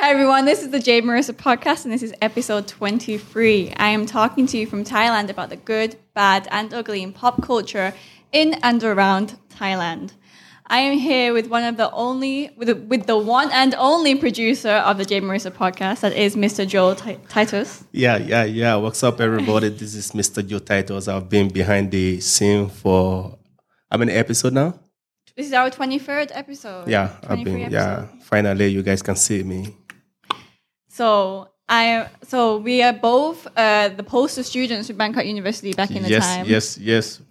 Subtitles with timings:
[0.00, 3.74] Hi everyone, this is the Jade Marrisa podcast and this is episode 23.
[3.76, 7.42] I am talking to you from Thailand about the good, bad, and ugly in pop
[7.42, 7.92] culture
[8.32, 10.12] in and around Thailand.
[10.68, 14.14] I am here with one of the only, with the, with the one and only
[14.14, 16.66] producer of the Jade Marrisa podcast, that is Mr.
[16.66, 17.84] Joel Ti- Titus.
[17.92, 18.76] Yeah, yeah, yeah.
[18.76, 19.68] What's up, everybody?
[19.68, 20.44] this is Mr.
[20.44, 21.08] Joe Titus.
[21.08, 23.38] I've been behind the scene for
[23.90, 24.80] how many episodes now?
[25.36, 26.88] This is our 23rd episode.
[26.88, 27.60] Yeah, I've been.
[27.60, 27.72] episode.
[27.72, 29.76] Yeah, finally, you guys can see me.
[31.00, 36.02] So I, so we are both uh, the poster students from Bangkok University back in
[36.02, 36.44] the yes, time.
[36.46, 37.22] yes, yes.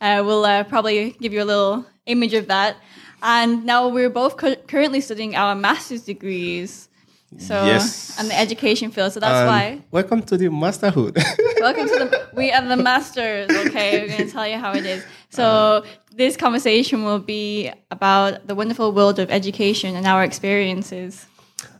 [0.00, 2.78] Uh, we'll uh, probably give you a little image of that.
[3.22, 6.88] And now we're both cu- currently studying our master's degrees.
[7.36, 8.18] So, Yes.
[8.18, 9.12] and the education field.
[9.12, 9.84] So that's And why.
[9.90, 11.18] Welcome to the masterhood.
[11.60, 12.28] Welcome to the.
[12.32, 13.50] We are the masters.
[13.66, 15.04] Okay, we're going to tell you how it is.
[15.28, 15.84] So
[16.16, 21.26] this conversation will be about the wonderful world of education and our experiences.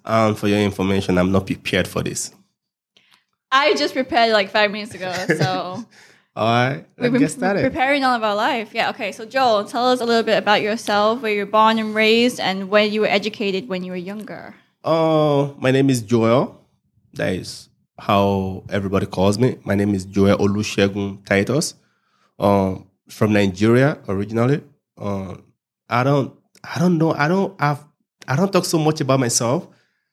[0.05, 2.33] Um, for your information, I'm not prepared for this.
[3.53, 5.13] I just prepared like five minutes ago.
[5.13, 5.85] So
[6.37, 7.63] All right, we've let's been get started.
[7.63, 8.73] preparing all of our life.
[8.73, 8.91] Yeah.
[8.91, 9.11] Okay.
[9.13, 12.39] So Joel, tell us a little bit about yourself, where you were born and raised,
[12.39, 14.55] and where you were educated when you were younger.
[14.85, 16.65] Uh, my name is Joel.
[17.15, 19.59] That is how everybody calls me.
[19.65, 21.75] My name is Joel Olusegun Titus.
[22.39, 24.63] Um, from Nigeria originally.
[24.97, 25.37] Uh,
[25.89, 26.33] I don't,
[26.65, 27.13] I don't know.
[27.13, 27.85] I don't have,
[28.31, 29.67] I don't talk so much about myself.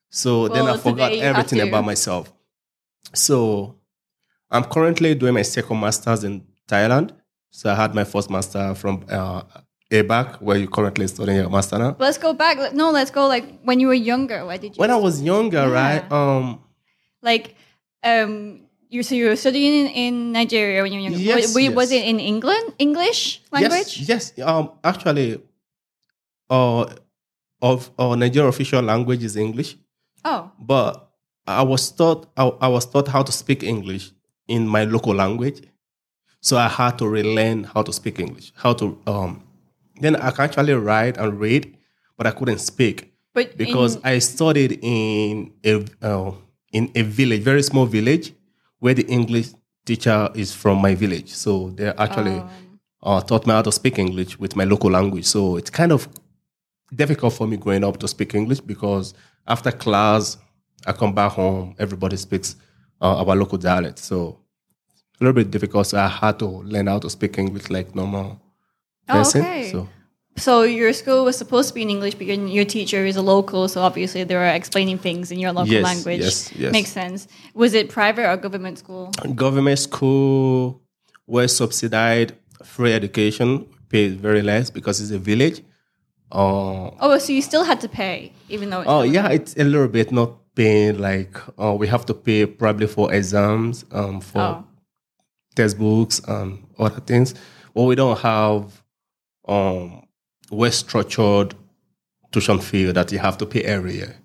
[0.10, 2.34] So then I forgot everything about myself.
[3.14, 3.76] So
[4.50, 6.36] I'm currently doing my second master's in
[6.68, 7.12] Thailand.
[7.52, 9.42] So I had my first master from uh,
[9.92, 11.96] ABAC, where you're currently studying your master now.
[12.00, 12.74] Let's go back.
[12.74, 14.46] No, let's go like when you were younger.
[14.46, 14.80] Where did you?
[14.82, 15.82] When I was younger, Yeah.
[15.82, 16.12] right?
[16.12, 16.60] Um,
[17.22, 17.56] like,
[18.04, 21.20] um, you so you were studying in, in Nigeria when you were younger.
[21.20, 24.00] Yes, Wa- wa- Was it in England, English language?
[24.10, 24.46] Yes, yes.
[24.48, 25.42] Um, actually,
[26.50, 26.86] uh,
[27.62, 29.78] of our Nigerian official language is English,
[30.26, 31.10] Oh, but
[31.46, 34.12] I was taught I, I was taught how to speak English
[34.48, 35.62] in my local language,
[36.42, 38.52] so I had to relearn how to speak English.
[38.56, 39.44] How to um,
[40.02, 41.76] then I can actually write and read,
[42.18, 46.32] but I couldn't speak but because in, I studied in a uh,
[46.74, 48.34] in a village, very small village,
[48.80, 49.48] where the English
[49.86, 51.30] teacher is from my village.
[51.34, 52.50] So they actually Um.
[53.02, 55.26] uh, taught me how to speak English with my local language.
[55.26, 56.08] So it's kind of
[56.94, 59.14] difficult for me growing up to speak English because
[59.48, 60.38] after class,
[60.86, 62.56] I come back home, everybody speaks
[63.02, 64.00] uh, our local dialect.
[64.00, 64.40] So
[65.20, 65.88] a little bit difficult.
[65.88, 68.42] So I had to learn how to speak English like normal
[69.10, 69.42] Oh, person.
[69.42, 69.72] okay.
[69.72, 69.90] So
[70.38, 73.24] so your school was supposed to be in English, but your, your teacher is a
[73.24, 76.20] local, so obviously they were explaining things in your local Yes, language.
[76.20, 76.72] yes, yes.
[76.72, 77.28] Makes sense.
[77.56, 79.10] Was it private or government school?
[79.34, 80.80] government school
[81.26, 82.34] were subsidized
[82.64, 85.62] free education paid very less because it's a village
[86.32, 88.82] uh, Oh, so you still had to pay, even though.
[88.82, 92.46] It's oh yeah it's a little bit not paying like uh, we have to pay
[92.46, 94.64] probably for exams um, for Oh.
[95.56, 97.34] textbooks and other things
[97.74, 98.84] but we don't have
[99.48, 100.04] um,
[100.52, 101.54] well structured
[102.32, 104.16] tuition fee that you have to pay every year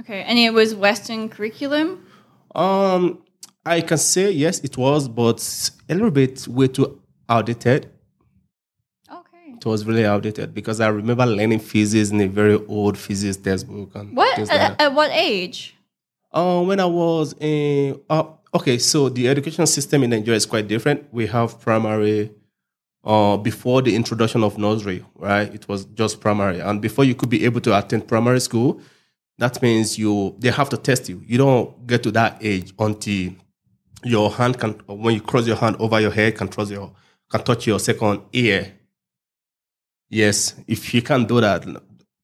[0.00, 2.06] Okay, and it was Western curriculum.
[2.54, 3.20] um,
[3.66, 7.90] I can say yes it was but a little bit way too outdated
[9.68, 14.16] was really outdated because I remember learning physics in a very old physics textbook and
[14.16, 14.34] What?
[14.36, 15.74] things like At, at what age?
[16.32, 18.24] Uh, when I was in, uh,
[18.54, 21.06] okay, so the education system in Nigeria is quite different.
[21.12, 22.32] We have primary,
[23.04, 25.52] uh, before the introduction of nursery, right?
[25.54, 28.80] It was just primary, and before you could be able to attend primary school,
[29.38, 31.22] that means you they have to test you.
[31.26, 33.32] You don't get to that age until
[34.04, 36.92] your hand can, when you cross your hand over your head, can touch your
[37.30, 38.74] can touch your second ear.
[40.08, 41.66] Yes, if you can't do that,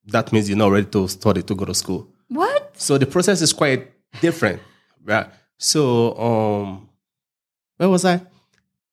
[0.06, 2.08] that means you're not ready to study to go to school.
[2.28, 2.72] What?
[2.76, 3.90] So the process is quite
[4.20, 4.60] different,
[5.04, 5.26] right?
[5.58, 6.88] So, um,
[7.76, 8.20] where was I?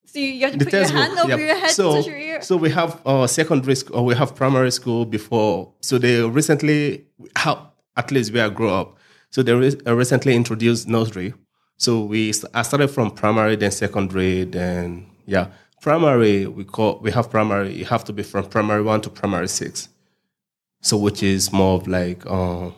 [0.06, 1.38] So you, have to The put your hand over yeah.
[1.38, 2.42] your head so, to touch your ear.
[2.42, 5.74] So we have uh, secondary school, or we have primary school before.
[5.80, 8.98] So they recently, how at least where I grew up.
[9.30, 11.34] So they re- uh, recently introduced nursery.
[11.78, 15.48] So we I started from primary, then secondary, then yeah,
[15.82, 16.46] primary.
[16.48, 17.74] We call we have primary.
[17.74, 19.90] You have to be from primary one to primary six.
[20.82, 22.72] So which is more of like, uh,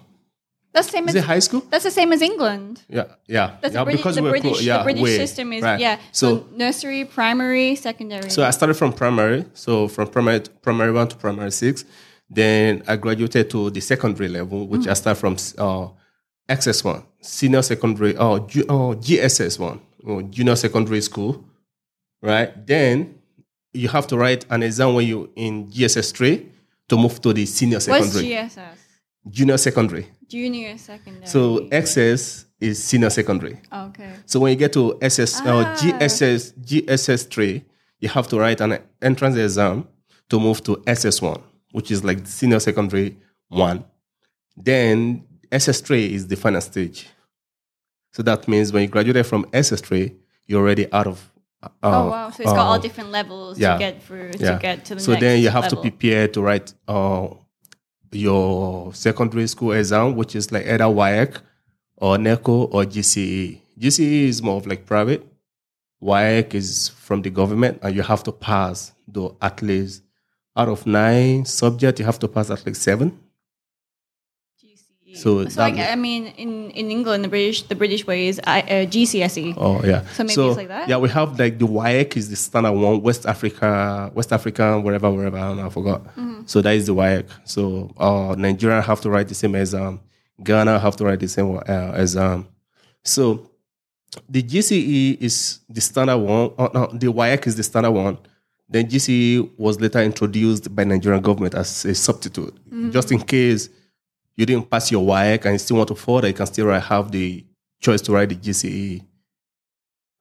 [0.74, 1.62] That's the same is as it high school?
[1.70, 2.82] that's the same as England.
[2.90, 3.56] Yeah, yeah.
[3.62, 4.00] That's yeah, British.
[4.02, 5.80] because The we're British, yeah, the British way, system is right.
[5.80, 6.00] yeah.
[6.12, 8.30] So, So, nursery, primary, secondary.
[8.30, 9.46] so I started from primary.
[9.54, 11.86] So from primary primary one to primary six.
[12.30, 15.90] Then I graduated to the secondary level, which I started from uh,
[16.50, 19.80] XS one, senior secondary, oh, G, oh JSS one,
[20.32, 21.46] junior secondary school,
[22.24, 22.66] right?
[22.66, 23.16] Then
[23.74, 26.50] you have to write an exam when you're in JSS three
[26.90, 28.34] to move to the senior secondary.
[28.42, 28.56] What's.
[28.56, 28.78] JSS?
[29.30, 30.08] junior secondary.
[30.28, 31.26] Junior, secondary.
[31.28, 33.60] So SS is senior secondary.
[33.72, 34.12] okay.
[34.26, 35.54] So when you get to SS Ah.
[35.60, 37.64] or JSS JSS three,
[38.00, 39.88] you have to write an entrance exam
[40.30, 41.42] to move to SS one,
[41.72, 43.18] which is like senior secondary
[43.50, 43.86] one.
[44.58, 47.08] Then SS three is the final stage.
[48.12, 50.16] So that means when you graduated from SS three,
[50.48, 51.32] you're already out of.
[51.64, 52.30] Uh, Oh wow!
[52.30, 53.74] So it's got all uh, different levels yeah.
[53.74, 54.54] to get through yeah.
[54.54, 55.82] to get to the next so then you have level.
[55.84, 57.28] to prepare to write uh,
[58.12, 61.42] your secondary school exam, which is like either WAEC
[61.98, 63.60] or NECO or GCE.
[63.80, 65.26] GCE is more of like private.
[66.02, 70.04] WAEC is from the government, and you have to pass though at least
[70.56, 73.20] out of nine subjects, you have to pass at least seven.
[75.16, 78.62] So so I, I mean, in, in England, the British the British way is I-
[78.62, 79.54] uh, GCSE.
[79.58, 80.02] Oh yeah.
[80.14, 80.90] So maybe it's like that?
[80.90, 85.12] Yeah, we have like the WAEC is the standard one, West Africa, West Africa, wherever,
[85.12, 85.38] wherever.
[85.38, 86.04] I don't know, I forgot.
[86.16, 86.42] Mm-hmm.
[86.48, 87.26] So that is the WAEC.
[87.46, 90.00] So uh, Nigeria have to write the same exam.
[90.44, 92.48] Ghana have to write the same uh, exam.
[93.04, 93.50] So
[94.30, 96.52] the GCE is the standard one.
[96.58, 98.18] Uh, no, the WAEC is the standard one.
[98.70, 102.90] Then GCE was later introduced by Nigerian government as a substitute, Mm-hmm.
[102.92, 103.70] just in case
[104.36, 107.12] you didn't pass your WAEC and you still want to further, you can still have
[107.12, 107.46] the
[107.80, 109.06] choice to write the GCE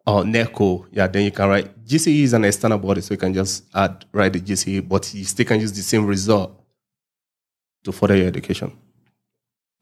[0.07, 0.87] or NECO.
[0.91, 4.05] Yeah, then you can write GCE is an external body, so you can just add
[4.13, 6.61] write the GCE, but you still can use the same result
[7.85, 8.73] to further your education.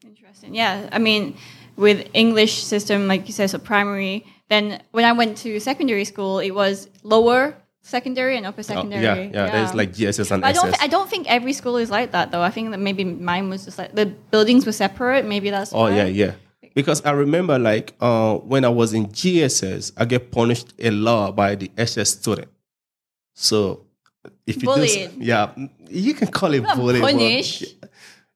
[0.05, 0.55] Interesting.
[0.55, 1.35] Yeah, I mean,
[1.75, 4.25] with English system, like you said, so primary.
[4.49, 9.03] Then when I went to secondary school, it was lower secondary and upper Oh, secondary.
[9.03, 10.67] yeah, yeah, there's like JSS and But I don't.
[10.69, 10.81] SS.
[10.81, 12.41] I don't think every school is like that though.
[12.41, 15.25] I think that maybe mine was just like the buildings were separate.
[15.25, 15.73] Maybe that's.
[15.73, 15.95] Oh why.
[15.95, 16.33] yeah, yeah.
[16.73, 21.35] Because I remember like uh, when I was in JSS, I get punished a lot
[21.35, 22.47] by the SS student.
[23.35, 23.85] So
[24.47, 25.11] if you Bullied.
[25.19, 25.51] do, yeah,
[25.89, 27.01] you can call it bullying.
[27.01, 27.63] punish.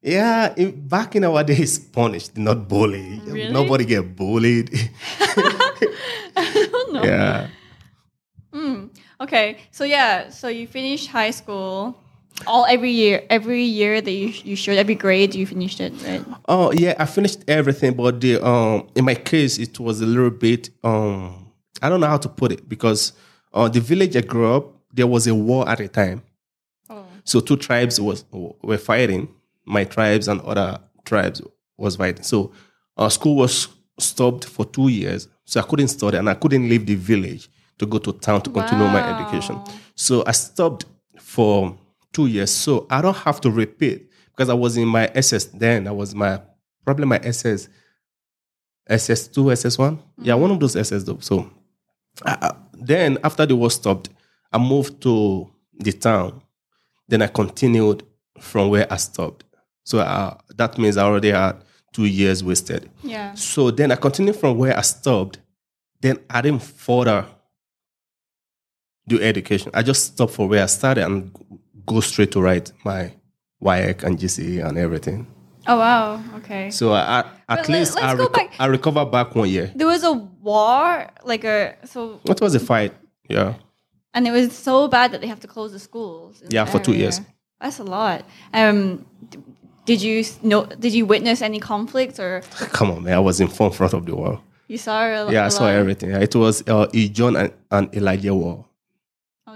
[0.02, 3.20] Yeah, it, back in our days, punished, not bully.
[3.26, 3.52] Really?
[3.52, 4.70] Nobody get bullied.
[5.20, 7.02] I don't know.
[7.04, 7.48] yeah.
[9.20, 11.98] Okay, so yeah, so you finish high school.
[12.46, 16.22] All every year, every year that you you should every grade you finished it, right?
[16.46, 20.30] Oh yeah, I finished everything, but the um in my case it was a little
[20.30, 23.14] bit um I don't know how to put it because
[23.54, 26.22] uh, the village I grew up there was a war at the time.
[26.90, 27.06] Oh.
[27.24, 29.28] So two tribes was were fighting.
[29.64, 31.40] My tribes and other tribes
[31.78, 32.22] was fighting.
[32.22, 32.52] So
[32.96, 33.68] our school was
[33.98, 35.28] stopped for two years.
[35.44, 37.48] So I couldn't study and I couldn't leave the village
[37.78, 39.60] to go to town to continue my education.
[39.94, 40.86] So I stopped
[41.18, 41.76] for
[42.12, 42.50] two years.
[42.50, 45.86] So I don't have to repeat because I was in my SS then.
[45.86, 46.40] I was my
[46.84, 47.68] probably my SS
[48.88, 49.98] SS2, SS1.
[50.22, 51.18] Yeah, one of those SS though.
[51.20, 51.50] So
[52.24, 54.10] I, I- then after the war stopped,
[54.52, 56.42] I moved to the town.
[57.08, 58.02] Then I continued
[58.40, 59.44] from where I stopped.
[59.84, 61.56] So uh, that means I already had
[61.92, 62.90] two years wasted.
[63.02, 63.32] Yeah.
[63.34, 65.38] So then I continued from where I stopped.
[66.00, 67.26] Then I didn't further
[69.08, 69.70] do education.
[69.74, 71.30] I just stop for where I started and
[71.86, 73.12] go straight to write my
[73.62, 75.26] WAEC and GCE and everything.
[75.68, 76.22] Oh wow.
[76.36, 76.70] Okay.
[76.70, 79.70] So I, I- at least I, reco- back- I recovered back one year.
[79.74, 82.92] There was a war, like a so, What was the fight?
[83.28, 83.54] Yeah.
[84.14, 86.42] and it was so bad that they have to close the schools.
[86.48, 87.20] Yeah, for two years.
[87.60, 88.24] That's a lot.
[88.52, 89.06] Um,
[89.86, 90.66] did you know?
[90.66, 92.42] Did you witness any conflicts, or
[92.72, 93.14] Come on, man.
[93.14, 94.40] I was in front front of the wall.
[94.68, 95.00] you saw?
[95.04, 96.10] A, Yeah, I saw everything.
[96.10, 97.08] It was uh, E.
[97.08, 98.65] John and, and Elijah war.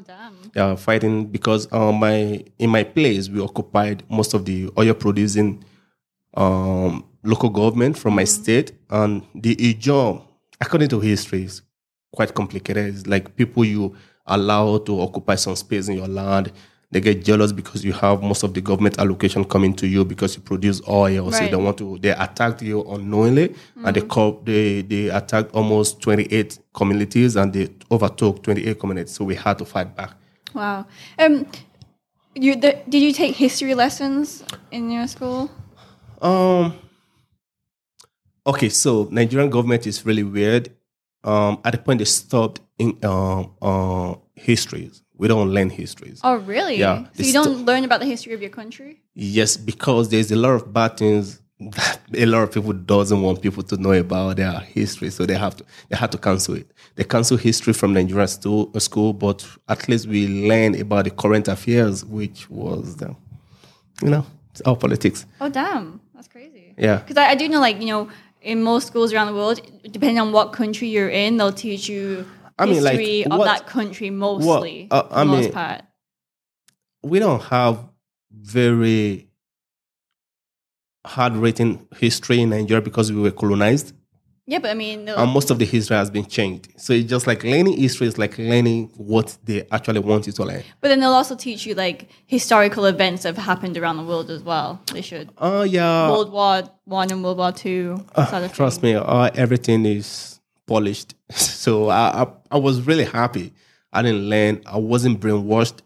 [0.00, 0.34] Oh damn.
[0.54, 5.62] Yeah, fighting because uh, my in my place we occupied most of the oil producing
[6.34, 10.22] um, local government from my state, and the Ijaw,
[10.60, 11.62] according to history, is
[12.12, 12.86] quite complicated.
[12.94, 13.94] It's like people you
[14.26, 16.52] allow to occupy some space in your land.
[16.92, 20.34] They get jealous because you have most of the government allocation coming to you because
[20.34, 21.30] you produce oil.
[21.30, 21.98] So they want to.
[21.98, 23.54] They attacked you unknowingly,
[23.84, 28.80] and they call, they they attacked almost twenty eight communities and they overtook twenty eight
[28.80, 29.14] communities.
[29.14, 30.14] So we had to fight back.
[30.52, 30.86] Wow.
[31.16, 31.46] Um,
[32.34, 34.42] you the, did you take history lessons
[34.72, 35.48] in your school?
[36.20, 36.74] Um.
[38.44, 40.72] Okay, so Nigerian government is really weird.
[41.22, 45.02] Um, at the point they stopped in um uh, histories.
[45.20, 46.18] We don't learn histories.
[46.24, 46.76] Oh really?
[46.76, 49.02] Yeah, So you don't learn about the history of your country?
[49.12, 53.42] Yes, because there's a lot of bad things that a lot of people doesn't want
[53.42, 56.70] people to know about their history, so they have to they have to cancel it.
[56.94, 61.48] They cancel history from Nigerian stu- school, but at least we learn about the current
[61.48, 63.14] affairs, which was the,
[64.02, 65.26] you know, it's our politics.
[65.38, 66.74] Oh damn, that's crazy.
[66.78, 66.96] Yeah.
[66.96, 68.08] Because I, I do know, like you know,
[68.40, 72.24] in most schools around the world, depending on what country you're in, they'll teach you
[72.60, 74.88] I mean, like, history of what- that country mostly.
[74.90, 75.82] uh, I most mean- part.
[77.02, 77.88] we don't have
[78.32, 79.28] very
[81.06, 83.92] hard written history in Nigeria because we were colonized.
[84.46, 86.68] Yeah, but I mean, no, And most of the history has been changed.
[86.76, 90.44] So it's just like learning history is like learning what they actually want you to
[90.44, 90.64] learn.
[90.80, 94.28] but then they'll also teach you like historical events that have happened around the world
[94.28, 94.80] as well.
[94.92, 95.30] They should.
[95.38, 96.10] Oh yeah.
[96.10, 98.04] World War One and World War Two.
[98.16, 98.94] of Trust thing.
[98.94, 100.39] me, uh, everything is
[100.70, 101.14] polished.
[101.30, 103.52] so I, I I was really happy.
[103.92, 104.62] I didn't learn.
[104.66, 105.80] I wasn't brainwashed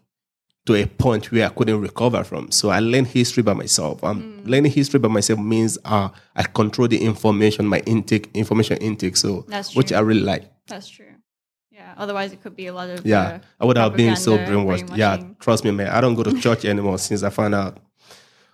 [0.67, 2.51] to a point where I couldn't recover from.
[2.51, 4.03] So I learned history by myself.
[4.03, 9.17] Um, learning history by myself means uh, I control the information, my intake, information intake.
[9.17, 9.91] So That's which.
[9.91, 10.43] I really like.
[10.67, 11.05] That's true.
[11.71, 11.93] Yeah.
[11.97, 14.95] Otherwise, it could be a lot of Yeah, uh, I would have been so brainwashed.
[14.95, 15.89] Yeah, trust me, man.
[15.89, 17.79] I don't go to church anymore since I found out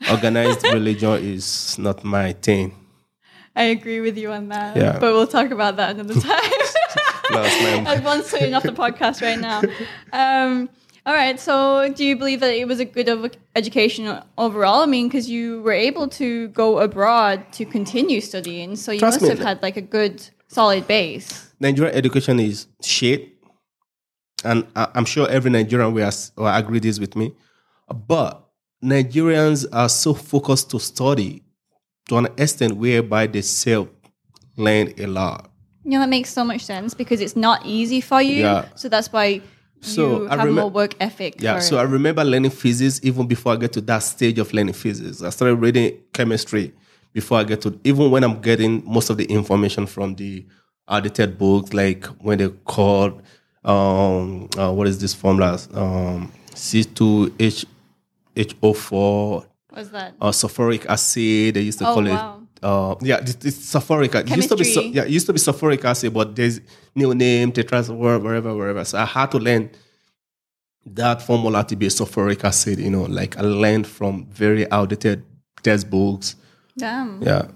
[0.10, 2.74] organized religion is not my thing.
[3.55, 4.77] I agree with you on that.
[4.77, 4.93] Yeah.
[5.00, 6.51] But we'll talk about that another time.
[7.25, 7.88] Plus, man.
[7.88, 9.62] Everyone's turning off the podcast right now.
[10.13, 10.70] Um,
[11.05, 11.39] all right.
[11.39, 14.81] So, do you believe that it was a good of education overall?
[14.81, 19.22] I mean, because you were able to go abroad to continue studying, so you Trust
[19.22, 19.38] must me.
[19.38, 21.53] have had like a good, solid base.
[21.60, 23.29] Nigerian education is shit,
[24.43, 27.34] and I, I'm sure every Nigerian will, will agree this with me.
[28.08, 28.48] But
[28.84, 31.43] Nigerians are so focused to study
[32.12, 33.88] to an extent whereby they self
[34.58, 35.50] learn a lot.
[35.86, 38.41] You know, that makes so much sense because it's not easy for you.
[38.44, 38.65] Yeah.
[38.75, 39.41] So that's why
[39.80, 41.41] So, you I have remem- more work ethic.
[41.41, 41.80] Yeah, so it.
[41.80, 45.24] I remember learning physics even before I get to that stage of learning physics.
[45.24, 46.74] I started reading chemistry
[47.13, 50.46] before I get to even when I'm getting most of the information from the
[50.89, 53.22] audited books, like when they called
[53.63, 55.58] um uh, what is this formula?
[55.74, 57.65] Um C2H
[58.36, 60.13] HO4 What's that?
[60.22, 61.56] uh, sulfuric acid.
[61.56, 62.42] They used to Oh, call wow.
[62.42, 62.63] it.
[62.63, 64.13] Uh, yeah, it's, it's sulfuric.
[64.13, 64.30] acid.
[64.32, 66.60] It used to be su- yeah, it used to be sulfuric acid, but there's
[66.94, 68.84] new name, tetrasulfur, wherever, wherever.
[68.86, 69.72] So I had to learn
[70.86, 72.80] that formula to be sulfuric acid.
[72.80, 75.24] You know, like I learned from very outdated
[75.63, 76.36] textbooks.
[76.78, 77.22] Damn.
[77.22, 77.48] Yeah,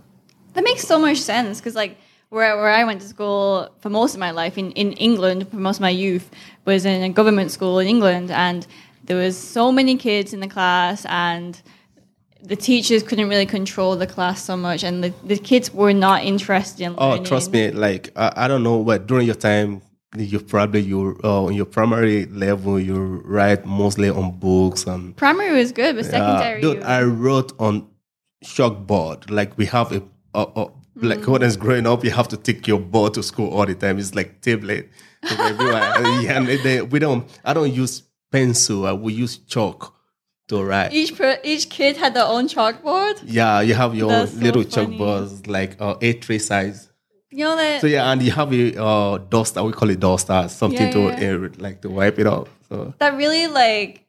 [0.53, 1.97] That makes so much sense because, like,
[2.29, 5.55] where, where I went to school for most of my life in, in England, for
[5.57, 6.29] most of my youth,
[6.65, 8.67] was in a government school in England, and
[9.03, 11.61] there was so many kids in the class, and
[12.47, 16.23] the teachers couldn't really control the class so much, and the, the kids were not
[16.23, 17.71] interested in Oh, trust me.
[17.71, 19.81] Like I, I don't know, what during your time,
[20.17, 25.51] you probably you uh, in your primary level, you write mostly on books and Primary
[25.53, 26.61] was good, but Yeah, secondary.
[26.61, 27.87] dude, I wrote on
[28.43, 29.29] chalkboard.
[29.29, 30.01] Like we have a,
[30.33, 31.27] a, a like Mm.
[31.27, 33.75] when I was growing up, you have to take your board to school all the
[33.75, 33.99] time.
[33.99, 34.89] It's like tablet.
[35.29, 35.81] Everywhere.
[36.21, 37.27] yeah, and they, we don't.
[37.43, 38.85] I don't use pencil.
[38.85, 39.94] I we use chalk
[40.47, 40.93] to write.
[40.93, 43.21] each per, each kid had their own chalkboard.
[43.25, 46.91] yeah, you have your That's own so little chalkboards, like uh, A3 size.
[47.31, 47.81] You know that.
[47.81, 49.61] So yeah, and you have a uh, duster.
[49.63, 51.33] We call it duster, something Yeah, to yeah.
[51.47, 52.47] uh, like to wipe it off.
[52.69, 54.01] So that really like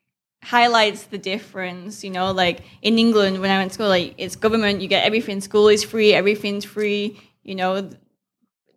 [0.45, 4.37] highlights the difference you know like in england when i went to school like it's
[4.37, 7.91] government you get everything school is free everything's free you know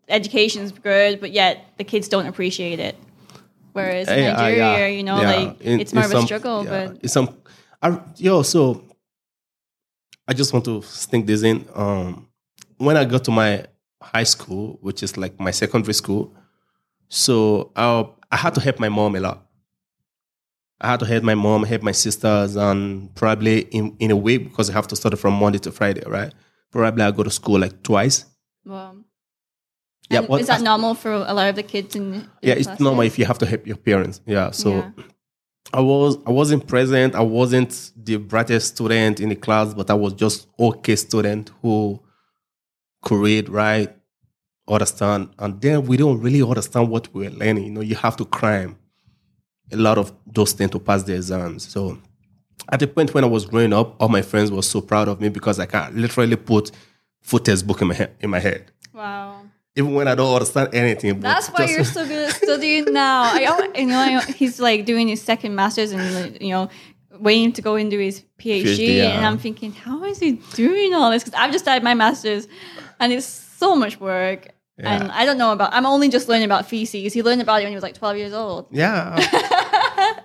[0.07, 2.95] education's good but yet the kids don't appreciate it
[3.73, 5.31] whereas in Yeah, uh, nigeria yeah, you know yeah.
[5.35, 7.35] like In- it's more in of a struggle yeah, but it's some
[7.81, 8.83] I, yo so
[10.27, 11.65] i just want to sneak this in.
[11.73, 12.27] Um
[12.77, 13.65] when i got to my
[14.01, 16.33] high school which is like my secondary school
[17.07, 19.45] so i, I had to help my mom a lot.
[20.81, 24.37] I had to help my mom help my sisters and probably in, in a way
[24.37, 26.33] because i have to study from monday to friday right?
[26.71, 28.25] Probably i go to school like twice.
[28.65, 28.95] Wow.
[30.11, 32.79] Yeah, what- is that normal for a lot of the kids in, in yeah it's
[32.79, 34.21] normal if you have to help your parents.
[34.25, 34.91] Yeah so Yeah.
[35.73, 37.15] I was I wasn't present.
[37.15, 41.99] I wasn't the brightest student in the class, but I was just okay student who
[43.01, 43.95] could read, write,
[44.67, 45.29] understand.
[45.37, 47.65] And then we don't really understand what we were learning.
[47.65, 48.77] You know, you have to cram
[49.71, 51.67] a lot of those things to pass the exams.
[51.67, 51.99] So
[52.71, 55.21] at the point when I was growing up, all my friends were so proud of
[55.21, 56.71] me because I can literally put
[57.21, 58.71] full textbook in my head, in my head.
[58.93, 59.38] wow
[59.79, 61.13] Even when I don't understand anything.
[61.13, 63.23] but That's why you're so good at studying now.
[63.23, 66.69] I, you know, I, he's like doing his second master's and you know,
[67.17, 68.63] waiting to go into his PhD.
[68.63, 69.15] PhD, yeah.
[69.15, 71.23] And I'm thinking, how is he doing all this?
[71.23, 72.47] Because I've just started my master's,
[72.99, 74.49] and it's so much work.
[74.77, 75.73] And I don't know about.
[75.73, 77.13] I'm only just learning about feces.
[77.13, 78.67] He learned about it when he was like 12 years old.
[78.71, 79.17] Yeah.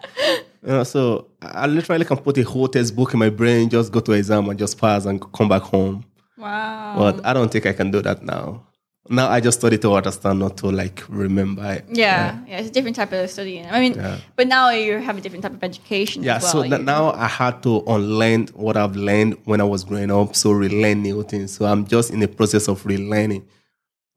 [0.62, 4.00] you know, so I literally can put a whole textbook in my brain, just go
[4.00, 6.04] to exam and just pass and come back home.
[6.38, 6.94] Wow.
[6.98, 8.62] But I don't think I can do that now.
[9.10, 11.84] Now I just study to understand, not to like remember it.
[11.92, 13.66] yeah, yeah, it's a different type of studying.
[13.66, 14.16] I mean, Yeah.
[14.34, 16.22] but now you have a different type of education.
[16.22, 16.52] Yeah, as well.
[16.52, 20.34] so You- now I had to unlearn what I've learned when I was growing up,
[20.34, 21.52] so relearn new things.
[21.52, 23.42] So I'm just in the process of relearning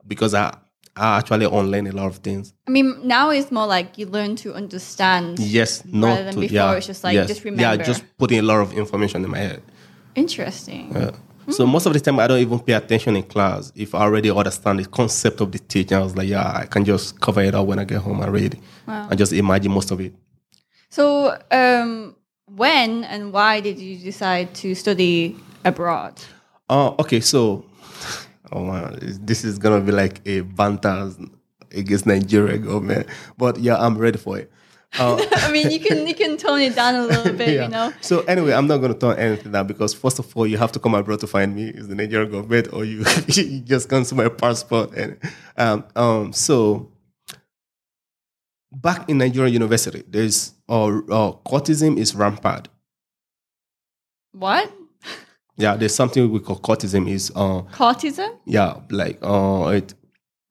[0.07, 0.55] because I
[0.99, 2.53] I actually unlearn a lot of things.
[2.67, 5.37] I mean, now it's more like you learn to understand.
[5.37, 8.41] Yes, not than to before, yeah, it's just like, yes, just Yeah, just putting a
[8.41, 9.61] lot of information in my head.
[10.15, 10.91] Interesting.
[10.95, 11.11] Yeah.
[11.49, 14.29] So most of the time, I don't even pay attention in class if I already
[14.29, 15.97] understand the concept of the teaching.
[15.97, 18.31] I was like, yeah, I can just cover it up when I get home and
[18.33, 19.07] read, Wow.
[19.09, 20.13] and just imagine most of it.
[20.89, 22.15] So, um,
[22.55, 26.21] when and why did you decide to study abroad?
[26.69, 27.21] Oh, okay.
[27.21, 27.65] So,
[28.51, 31.11] oh man, this is gonna be like a banter
[31.71, 34.51] against Nigeria government, but yeah, I'm ready for it.
[34.97, 37.63] Uh, I mean, you can you can tone it down a little bit, yeah.
[37.63, 37.93] you know.
[38.01, 40.79] So anyway, I'm not gonna turn anything down because first of all, you have to
[40.79, 41.69] come abroad to find me.
[41.69, 45.17] Is the Nigerian government, or you, you just come to my passport and
[45.57, 46.33] um um.
[46.33, 46.91] So
[48.71, 52.69] back in Nigerian university, there's uh, uh cultism is rampant.
[54.31, 54.71] What?
[55.57, 58.37] Yeah, there's something we call cultism is uh Cultism?
[58.45, 59.93] yeah like uh it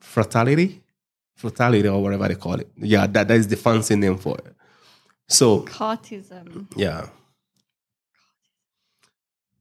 [0.00, 0.82] fraternity
[1.36, 4.54] fraternity or whatever they call it yeah that, that is the fancy name for it
[5.28, 6.66] so Cultism.
[6.76, 7.08] yeah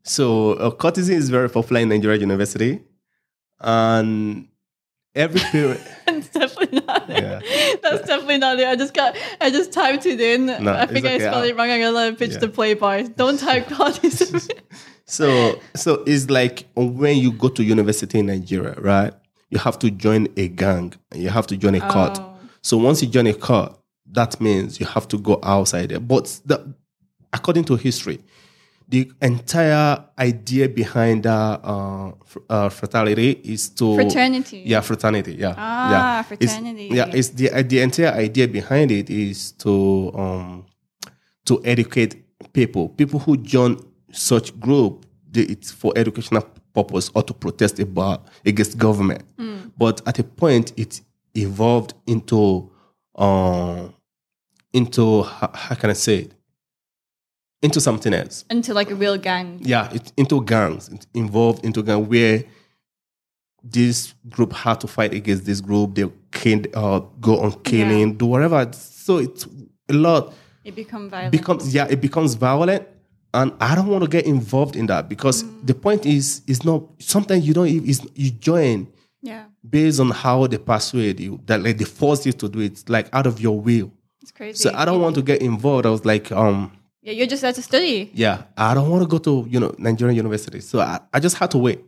[0.04, 2.82] so uh, is very popular in nigeria university
[3.60, 4.48] and
[5.14, 7.24] every period That's definitely not it.
[7.24, 7.40] Yeah.
[7.84, 8.68] That's definitely not it.
[8.68, 10.50] I just got I just typed it in.
[10.50, 11.20] I think it's I okay.
[11.26, 11.70] spelled it wrong.
[11.70, 12.38] I'm gonna pitch Yeah.
[12.40, 13.10] the play bars.
[13.10, 14.50] Don't type cultism.
[15.06, 19.14] so so it's like when you go to university in nigeria right
[19.56, 22.34] you have to join a gang and you have to join a cult Oh.
[22.62, 23.70] so once you join a cult
[24.18, 26.58] that means you have to go outside there but the,
[27.38, 28.20] according to history
[28.90, 32.12] the entire idea behind uh, uh,
[32.50, 34.62] uh, fraternity is to Fraternity.
[34.66, 36.88] yeah fraternity yeah Ah, yeah It's- fraternity.
[36.98, 40.66] yeah it's the the entire idea behind it is to um
[41.46, 42.14] to educate
[42.54, 43.80] people people who join
[44.12, 46.44] such group they, it's for educational
[46.76, 49.58] purpose or to protest about against government Hmm.
[49.78, 51.02] but at a point it
[51.34, 52.70] evolved into
[53.16, 53.94] um
[54.74, 56.32] into how, how can i say it
[57.62, 59.60] into something else Into like a real gang.
[59.64, 62.44] yeah, it, into gangs, it involved into gang where
[63.64, 65.96] this group had to fight against this group.
[65.96, 68.70] They can uh, go on killing, do whatever.
[68.74, 69.48] So it's
[69.90, 70.34] a lot
[70.64, 71.32] It becomes violent.
[71.32, 72.84] becomes yeah, it becomes violent,
[73.36, 76.84] and I don't want to get involved in that because the point is is not
[77.00, 78.88] sometimes you don't even is you join
[79.22, 79.46] yeah.
[79.68, 83.10] based on how they persuade you that like they force you to do it like
[83.14, 83.92] out of your will.
[84.22, 84.58] It's crazy.
[84.58, 85.86] So I don't want to get involved.
[85.86, 86.72] I was like um
[87.02, 88.10] Yeah, you're just there to study.
[88.14, 90.62] yeah, I don't want to go to you know Nigerian university.
[90.62, 91.84] So I, I just had to wait.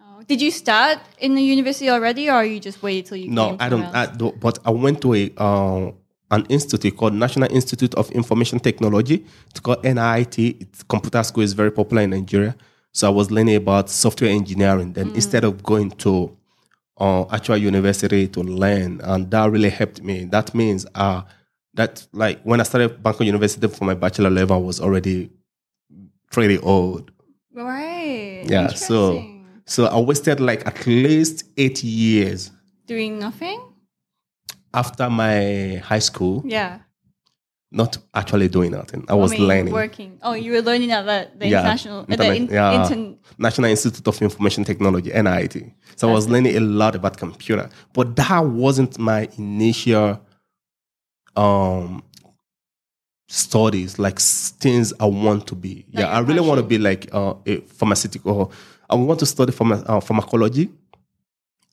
[0.00, 0.22] Oh.
[0.26, 3.30] Did you start in the university already, or you just waited till you?
[3.30, 3.84] No, came I don't.
[3.84, 4.40] I don't.
[4.40, 5.92] But I went to a uh,
[6.30, 9.24] an institute called National Institute of Information Technology.
[9.50, 10.38] It's called NIT.
[10.38, 12.56] It's computer school is very popular in Nigeria.
[12.92, 14.92] So I was learning about software engineering.
[14.92, 16.36] Then instead of going to
[16.98, 20.24] uh, actual university to learn, and that really helped me.
[20.24, 21.22] That means uh,
[21.74, 25.30] that like when I started Bangkok University for my bachelor level, I was already
[26.32, 27.10] pretty old.
[27.52, 28.44] Right.
[28.46, 28.68] Yeah.
[28.68, 29.24] So
[29.66, 32.50] so I wasted like at least eight years
[32.86, 33.60] doing nothing.
[34.76, 36.42] After my high school.
[36.46, 36.78] Yeah.
[37.72, 39.04] not actually doing nothing.
[39.08, 39.72] I was I mean, learning.
[39.74, 40.18] Working.
[40.22, 42.76] Oh, you were learning at the, the Yeah, international, at the in, yeah.
[42.82, 43.18] intern.
[43.38, 45.54] National Institute of Information Technology, NIT.
[45.96, 50.20] So I was learning a lot about computer, but that wasn't my initial
[51.34, 52.02] um
[53.28, 54.18] studies, like
[54.64, 55.74] things I want to be.
[55.92, 58.52] Like yeah, I really want to be like uh, a pharmaceutical.
[58.88, 60.70] I want to study pharma, uh, pharmacology.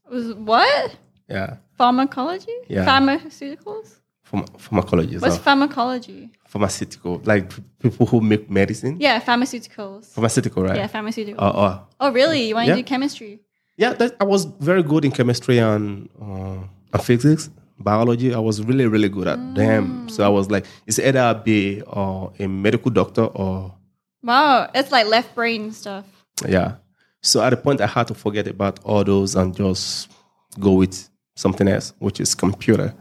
[0.10, 0.96] What?
[1.34, 2.58] Yeah, Pharmacology?
[2.67, 2.86] Yeah.
[2.86, 3.88] Pharmaceuticals?
[4.30, 5.17] pharma- pharmacology.
[5.17, 6.30] What's so pharmacology?
[6.54, 7.43] pharmaceutical, like
[7.82, 8.98] people who make medicine.
[9.00, 10.06] Yeah, pharmaceuticals.
[10.13, 10.76] Pharmaceutical, right?
[10.78, 11.39] Yeah, pharmaceuticals.
[11.39, 12.48] Uh, uh, oh, really?
[12.48, 13.39] You want to do chemistry?
[13.76, 16.60] Yeah, that, I was very good in chemistry and uh,
[16.93, 18.34] and physics, biology.
[18.36, 20.08] I was really, really good at them.
[20.10, 23.74] So I was like, it's either I'll be uh, a medical doctor or
[24.22, 26.06] Wow, it's like left brain stuff.
[26.48, 26.76] yeah.
[27.22, 30.12] So at the point, I had to forget about all those and just
[30.60, 32.93] go with something else, which is computer.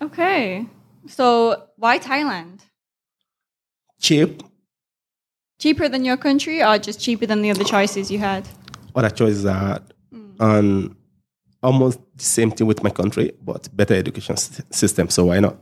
[0.00, 0.66] Okay.
[1.08, 2.60] So why Thailand?
[4.00, 4.42] Cheap.
[5.58, 8.48] Cheaper than your country or just cheaper than the other choices you had?
[8.94, 10.34] Other choices I had, mm.
[10.40, 10.96] and
[11.62, 15.10] almost the same thing with my country, but better education s- system.
[15.10, 15.58] So why not?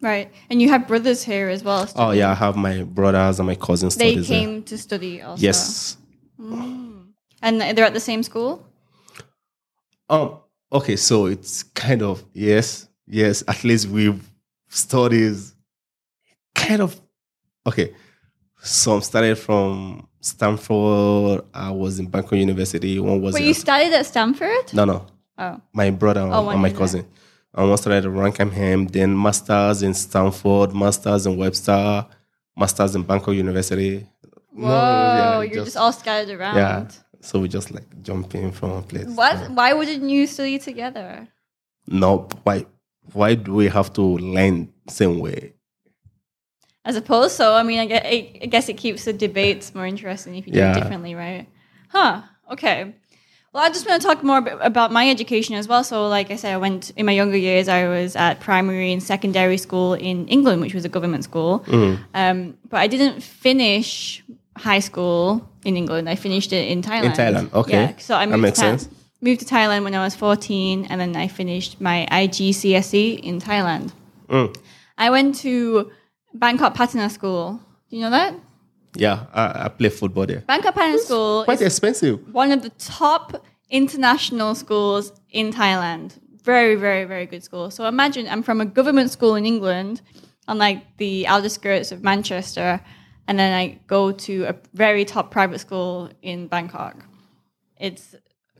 [0.00, 0.30] Right.
[0.50, 1.88] And you have brothers here as well.
[1.96, 3.96] Oh yeah, I have my brothers and my cousins.
[3.96, 4.40] They studies there.
[4.40, 5.42] came to study also.
[5.42, 5.96] Yes.
[6.38, 7.06] Mm.
[7.40, 8.66] And they're at the same school?
[10.08, 10.38] Um.
[10.72, 13.44] Okay, so it's kind of yes, yes.
[13.46, 14.28] At least we've
[14.68, 15.54] studies.
[16.54, 17.00] Kind of
[17.66, 17.94] okay.
[18.60, 21.42] Some started from Stamford.
[21.52, 22.98] I was in Bangkok University.
[22.98, 24.72] One was Wait, you studied at Stamford?
[24.72, 25.06] no, no.
[25.36, 25.60] Oh.
[25.72, 26.78] My brother and, Oh, and my that.
[26.78, 27.06] cousin.
[27.52, 32.06] And one started at Ramkhamhaeng, then masters in Stamford, masters in Webster,
[32.56, 34.06] masters in Bangkok University.
[34.52, 36.56] Whoa, yeah, you're just, all scattered around.
[36.56, 36.88] yeah.
[37.24, 39.06] So we just like jumping from one place.
[39.06, 39.36] What?
[39.36, 39.54] another.
[39.54, 41.26] Why wouldn't you study together?
[41.86, 42.66] No, why?
[43.12, 45.54] Why do we have to learn same way?
[46.84, 47.54] I suppose so.
[47.54, 50.60] I mean, I guess, I guess it keeps the debates more interesting if you do
[50.60, 51.48] it differently, right?
[51.88, 52.22] Huh.
[52.52, 52.94] Okay.
[53.54, 55.82] Well, I just want to talk more about my education as well.
[55.82, 57.68] So, like I said, I went in my younger years.
[57.68, 61.64] I was at primary and secondary school in England, which was a government school.
[62.12, 64.22] Um, but I didn't finish
[64.56, 66.08] high school in England.
[66.08, 67.04] I finished it in Thailand.
[67.04, 67.72] In Thailand, okay.
[67.72, 67.96] Yeah.
[67.98, 68.88] So I moved to Tha-
[69.20, 73.92] moved to Thailand when I was 14, and then I finished my IGCSE in Thailand.
[74.28, 74.54] Mm.
[74.98, 75.90] I went to
[76.34, 77.60] Bangkok Patana School.
[77.90, 78.34] Do you know that?
[78.96, 80.42] Yeah, I, I play football there.
[80.46, 82.20] Bangkok Patana School Quite expensive.
[82.32, 86.12] one of the top international schools in Thailand.
[86.42, 87.70] Very, very, very good school.
[87.70, 90.02] So imagine I'm from a government school in England
[90.46, 92.80] on like the outer skirts of Manchester,
[93.28, 96.96] and then I go to a very top private school in Bangkok.
[97.78, 98.14] It's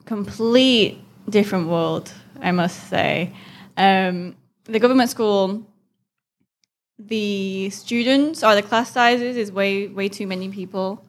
[0.05, 0.99] complete
[1.29, 3.33] different world, I must say.
[3.77, 5.67] Um, the government school,
[6.99, 11.05] the students or the class sizes is way way too many people.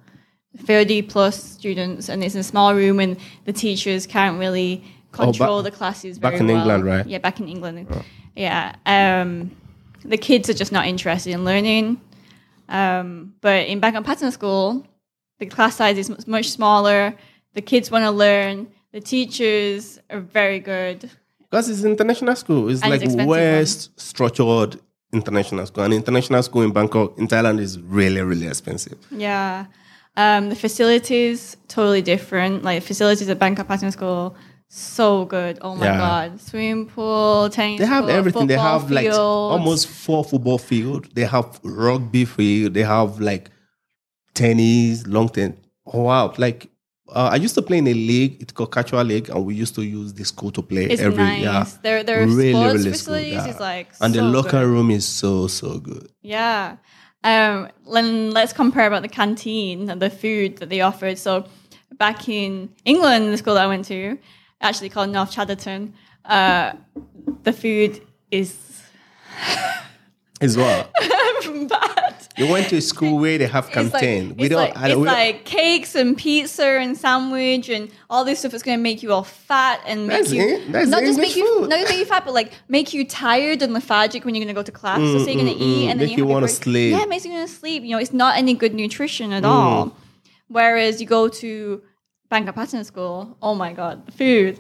[0.58, 4.84] 30 plus students and it's in a small room and the teachers can't really
[5.18, 6.58] Oh, control the classes back in well.
[6.58, 7.06] England, right?
[7.08, 7.88] yeah back in england
[8.36, 9.52] yeah um,
[10.04, 12.00] the kids are just not interested in learning
[12.70, 14.86] um, but in Bangkok Patana School
[15.40, 17.16] the class size is much- smaller
[17.54, 21.10] the kids want to learn the teachers are very good
[21.50, 22.70] Because it's international school.
[22.70, 24.80] It's And like it's expensive, West structured
[25.14, 25.84] international school.
[25.84, 28.98] And international school in Bangkok, in Thailand, is really, really expensive.
[29.12, 29.66] Yeah.
[30.18, 32.64] Um, the facilities totally different.
[32.64, 34.36] Like facilities at Bangkok Patana School,
[34.68, 35.60] so good.
[35.62, 35.98] Oh my Yeah.
[35.98, 37.80] god, swimming pool, tennis.
[37.80, 38.48] They have court, everything.
[38.48, 39.18] They have like fields.
[39.18, 41.08] almost four football field.
[41.16, 42.74] They have rugby field.
[42.74, 43.50] They have like
[44.34, 45.58] tennis, long tennis.
[45.86, 46.34] Oh, wow.
[46.38, 46.70] Like
[47.10, 48.42] uh, I used to play in a league.
[48.42, 51.24] It's called Casual League, and we used to use the school to play It's every
[51.24, 51.42] nice.
[51.44, 51.66] yeah.
[51.84, 53.48] Their their Really, sports really facilities good, yeah.
[53.54, 54.68] is like and the so locker good.
[54.68, 56.10] room is so so good.
[56.22, 56.78] Yeah.
[57.24, 61.18] Um, then let's compare about the canteen and the food that they offered.
[61.18, 61.46] So
[61.98, 64.18] back in England, the school that I went to,
[64.62, 65.94] actually called North Chadderton,
[66.26, 66.74] uh,
[67.44, 68.58] the food is
[70.42, 70.92] Is what
[71.70, 72.28] bad.
[72.38, 74.36] you went to a school where they have It's like, canteen.
[74.38, 74.60] we don't.
[74.60, 78.40] like, I it's don't we don't- like cakes and pizza and sandwich and all this
[78.40, 80.70] stuff that's going to make you all fat and make That's you it.
[80.90, 81.70] Not just make you food.
[81.70, 84.54] not just make you fat, but like make you tired and lethargic when you're going
[84.54, 84.98] to go to class.
[85.00, 85.92] so say you're going to mm, eat mm.
[85.92, 86.92] and then Make you, you wanna sleep.
[86.92, 87.84] Yeah, it makes you want to sleep.
[87.84, 89.38] You know, it's not any good nutrition Mm.
[89.38, 89.96] at all.
[90.48, 91.82] Whereas you go to
[92.30, 94.60] Bangkok Patana School, oh my god, the food.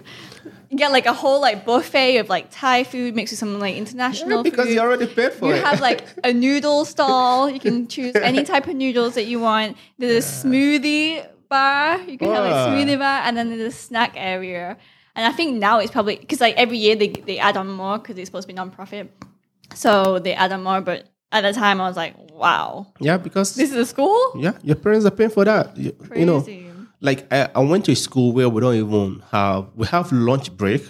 [0.69, 3.75] You get like a whole like buffet of like Thai food mixed with some like
[3.75, 5.57] international Yeah, because food you already paid for you it.
[5.57, 7.49] You have like a noodle stall.
[7.49, 9.77] You can choose any type of noodles that you want.
[9.97, 11.99] There's a smoothie bar.
[12.01, 14.77] You can have like smoothie bar, and then there's a snack area.
[15.15, 17.97] And I think now it's probably because like every year they they add on more
[17.97, 19.11] because it's supposed to be non-profit,
[19.73, 20.81] so they add on more.
[20.81, 24.33] But at the time, I was like, wow, yeah, because this is a school.
[24.37, 25.75] yeah, your parents are paying for that.
[25.77, 26.19] You, Crazy.
[26.19, 26.45] you know,
[27.05, 30.55] like I, I went to a school where we don't even have we have lunch
[30.55, 30.83] break,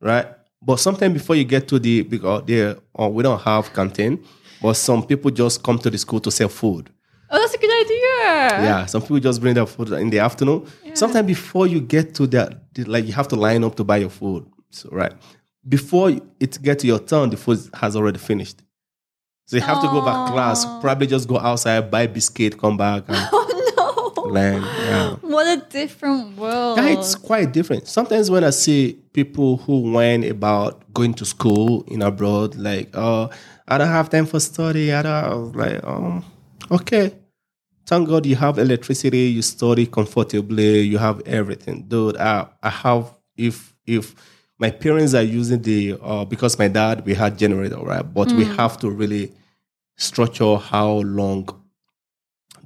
[0.00, 0.26] right?
[0.62, 4.24] But sometime before you get to the because there or uh, we don't have canteen,
[4.62, 6.90] but some people just come to the school to sell food.
[7.32, 8.64] Oh, that's a good idea.
[8.64, 10.66] Yeah, some people just bring their food in the afternoon.
[10.94, 14.10] Sometime before you get to that, like you have to line up to buy your
[14.10, 14.46] food.
[14.70, 15.12] So right
[15.68, 18.62] before it get to your turn, the food has already finished.
[19.46, 20.64] So you have to go back class.
[20.80, 23.49] Probably just go outside, buy biscuit, come back, and oh,
[24.30, 24.62] Oh learn.
[24.62, 25.16] Yeah.
[25.20, 26.78] What a different world.
[26.78, 27.88] Yeah, it's quite different.
[27.88, 33.30] Sometimes when I see people who went about going to school in abroad, like, oh,
[33.68, 34.92] I don't have time for study.
[34.92, 36.24] I don't I was like, um,
[36.70, 37.14] okay.
[37.86, 41.86] Thank God you have electricity, you study comfortably, you have everything.
[41.88, 44.14] Dude, I, I have if if
[44.58, 48.02] my parents are using the uh, because my dad we had generator, right?
[48.02, 49.32] But we have to really
[49.96, 51.48] structure how long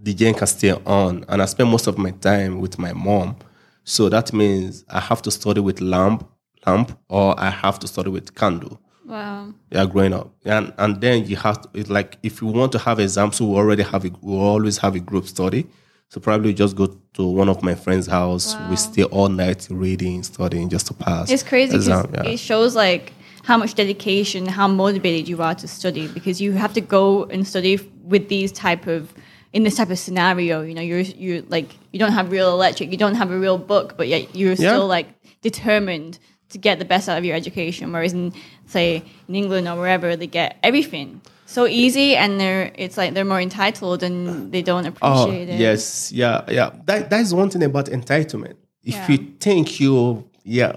[0.04, 1.24] the gen can stay on.
[1.28, 3.36] And I spend most of my time with my mom.
[3.84, 6.28] So that means I have to study with lamp,
[6.66, 8.80] lamp, or I have to study with candle.
[9.06, 9.52] wow.
[9.70, 12.78] Yeah, growing up, and and then you have to it's like if you want to
[12.78, 15.66] have exams, we already have a, we always have a group study.
[16.08, 18.56] So probably just go to one of my friends' house.
[18.70, 21.30] We stay all night reading, studying just to pass.
[21.30, 22.24] It's crazy exam, yeah.
[22.24, 23.12] it shows like
[23.42, 27.46] how much dedication, how motivated you are to study because you have to go and
[27.46, 29.12] study with these type of
[29.54, 30.60] in this type of scenario.
[30.68, 33.56] You know, you're you're like you don't have real electric, you don't have a real
[33.72, 35.08] book, but yet you're still like
[35.48, 36.18] determined
[36.50, 37.92] to get the best out of your education.
[37.92, 38.32] Whereas in
[38.66, 41.20] say in England or wherever, they get everything.
[41.46, 44.92] so easy, and they're it's like they're more entitled and they don't Oh,
[45.24, 45.60] appreciate it.
[45.60, 46.70] yes, yeah, yeah.
[46.86, 48.56] That that is one thing about entitlement.
[48.82, 49.10] If Yeah.
[49.10, 50.72] you think you, yeah,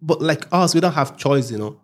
[0.00, 1.76] but like us, we don't have choice, you know.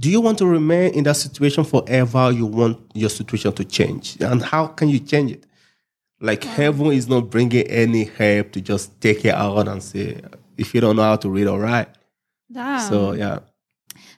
[0.00, 2.30] Do you want to remain in that situation forever?
[2.32, 5.44] You want your situation to change, and how can you change it?
[6.20, 10.20] Like heaven is not bringing any help to just take it out and say,
[10.56, 11.88] if you don't know how to read, all right.
[12.52, 12.80] Damn.
[12.80, 13.38] So yeah,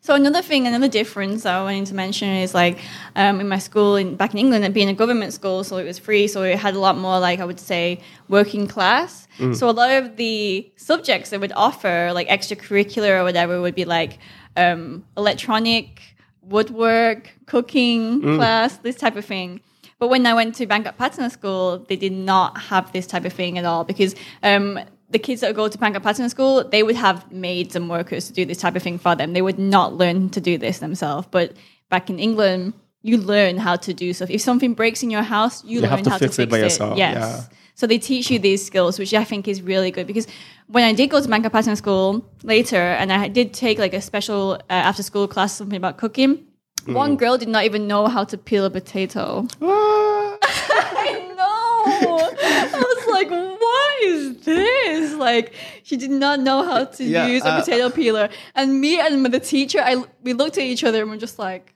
[0.01, 2.79] So another thing, another difference I wanted to mention is like
[3.15, 5.85] um, in my school in back in England, it being a government school, so it
[5.85, 9.29] was free, so it had a lot more like I would say working class.
[9.55, 13.85] So a lot of the subjects they would offer, like extracurricular or whatever, would be
[13.85, 14.19] like
[14.57, 16.01] um, electronic,
[16.43, 19.61] woodwork, cooking class, this type of thing.
[19.99, 23.33] But when I went to Bangkok Patana School, they did not have this type of
[23.33, 24.79] thing at all because um,
[25.11, 28.33] the kids that go to Bangkok Patana School, they would have maids and workers to
[28.33, 29.33] do this type of thing for them.
[29.33, 31.29] They would not learn to do this themselves.
[31.31, 31.57] But
[31.89, 34.31] back in England, you learn how to do stuff.
[34.31, 36.47] If something breaks in your house, you, You learn have to how fix to it
[36.47, 36.63] fix by it.
[36.63, 37.15] yourself, Yes.
[37.51, 37.57] yeah.
[37.83, 40.29] So they teach you these skills, which I think is really good because
[40.69, 44.01] when I did go to Bangkok Patana School later, and I did take like a
[44.01, 46.47] special uh, after school class, something about cooking.
[46.85, 46.95] Mm.
[46.95, 49.49] One girl did not even know how to peel a potato.
[49.61, 52.31] I know.
[52.41, 55.15] I was like, what is this?
[55.15, 58.29] Like, she did not know how to Yeah, use a uh, potato peeler.
[58.55, 61.75] And me and the teacher, I we looked at each other and we're just like,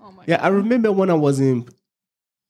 [0.00, 0.28] oh my god.
[0.28, 0.40] yeah.
[0.40, 1.66] I remember when I was in,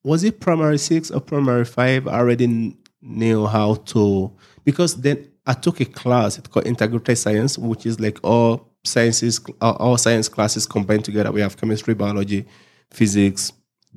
[0.04, 2.06] was it primary six or primary five?
[2.06, 4.32] I already knew how to
[4.64, 6.36] because then I took a class.
[6.36, 11.32] It's called integrated science, which is like all sciences, all, science classes combined together.
[11.32, 12.46] We have chemistry, biology,
[12.90, 13.52] physics,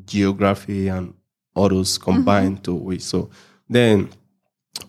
[0.05, 1.13] geography, and
[1.53, 2.63] all those combined mm-hmm.
[2.63, 2.99] to we.
[2.99, 3.29] So
[3.69, 4.09] then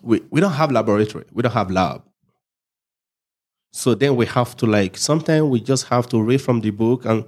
[0.01, 1.25] we we don't have laboratory.
[1.33, 2.03] We don't have lab.
[3.71, 7.05] So then we have to like sometimes we just have to read from the book
[7.05, 7.25] and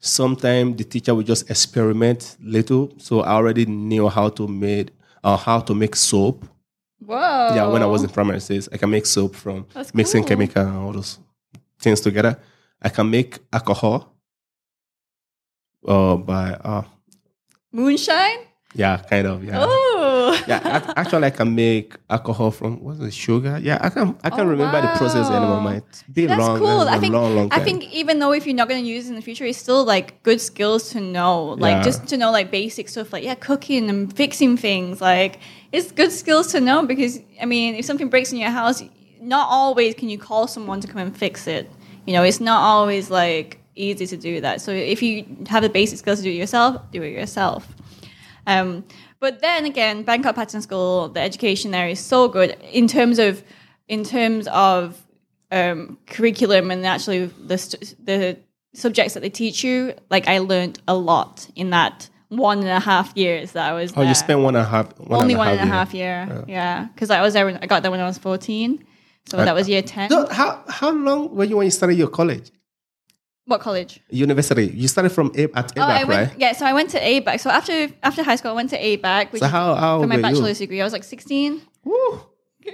[0.00, 2.92] sometimes the teacher will just experiment little.
[2.98, 4.88] So I already knew how to make
[5.24, 6.44] uh, how to make soap.
[7.04, 7.54] Whoa.
[7.54, 10.28] Yeah, when I was in primary six, I can make soap from That's mixing cool.
[10.28, 11.18] chemical and all those
[11.80, 12.38] things together.
[12.80, 14.14] I can make alcohol
[15.86, 16.82] uh, by uh,
[17.72, 18.40] Moonshine?
[18.74, 19.58] yeah, kind of yeah.
[19.66, 20.13] Oh.
[20.46, 23.58] Yeah, actually, I can make alcohol from what's it, sugar?
[23.62, 24.16] Yeah, I can.
[24.22, 25.56] I can Oh, remember the process anymore.
[25.56, 25.60] wow.
[25.70, 26.58] Might be That's long.
[26.58, 26.80] cool.
[26.88, 29.10] I think long, long I think even though if you're not going to use it
[29.10, 31.44] in the future, it's still like good skills to know.
[31.58, 31.82] Like Yeah.
[31.82, 35.00] just to know like basic stuff, like yeah, cooking and fixing things.
[35.00, 35.38] Like
[35.72, 38.82] it's good skills to know because I mean, if something breaks in your house,
[39.20, 41.70] not always can you call someone to come and fix it.
[42.06, 44.60] You know, it's not always like easy to do that.
[44.60, 47.66] So if you have the basic skills to do it yourself, do it yourself.
[48.46, 48.84] Um,
[49.24, 53.42] but then again, Bangkok Patana School, the education there is so good in terms of
[53.88, 55.02] in terms of
[55.50, 58.36] um, curriculum and actually the st- the
[58.74, 59.94] subjects that they teach you.
[60.10, 63.92] Like I learned a lot in that one and a half years that I was.
[63.92, 64.08] Oh, there.
[64.10, 64.86] you spent one and a half.
[64.98, 65.72] One only and one and a year.
[65.72, 66.44] half year.
[66.46, 67.46] Yeah, because I was there.
[67.46, 68.84] When, I got there when I was fourteen,
[69.24, 70.10] so Uh, that was year ten.
[70.10, 72.50] So how how long were you when you started your college,
[73.46, 74.00] what college?
[74.10, 74.66] university?
[74.74, 76.08] You started from A- at ABAC, Oh, I went.
[76.30, 76.30] right?
[76.38, 77.40] Yeah, so I went to ABAC.
[77.40, 80.16] So after after high school, I went to ABAC, which So how how for my
[80.16, 80.22] were you?
[80.22, 80.80] bachelor's degree.
[80.80, 81.62] I was like sixteen.
[81.84, 82.20] Woo.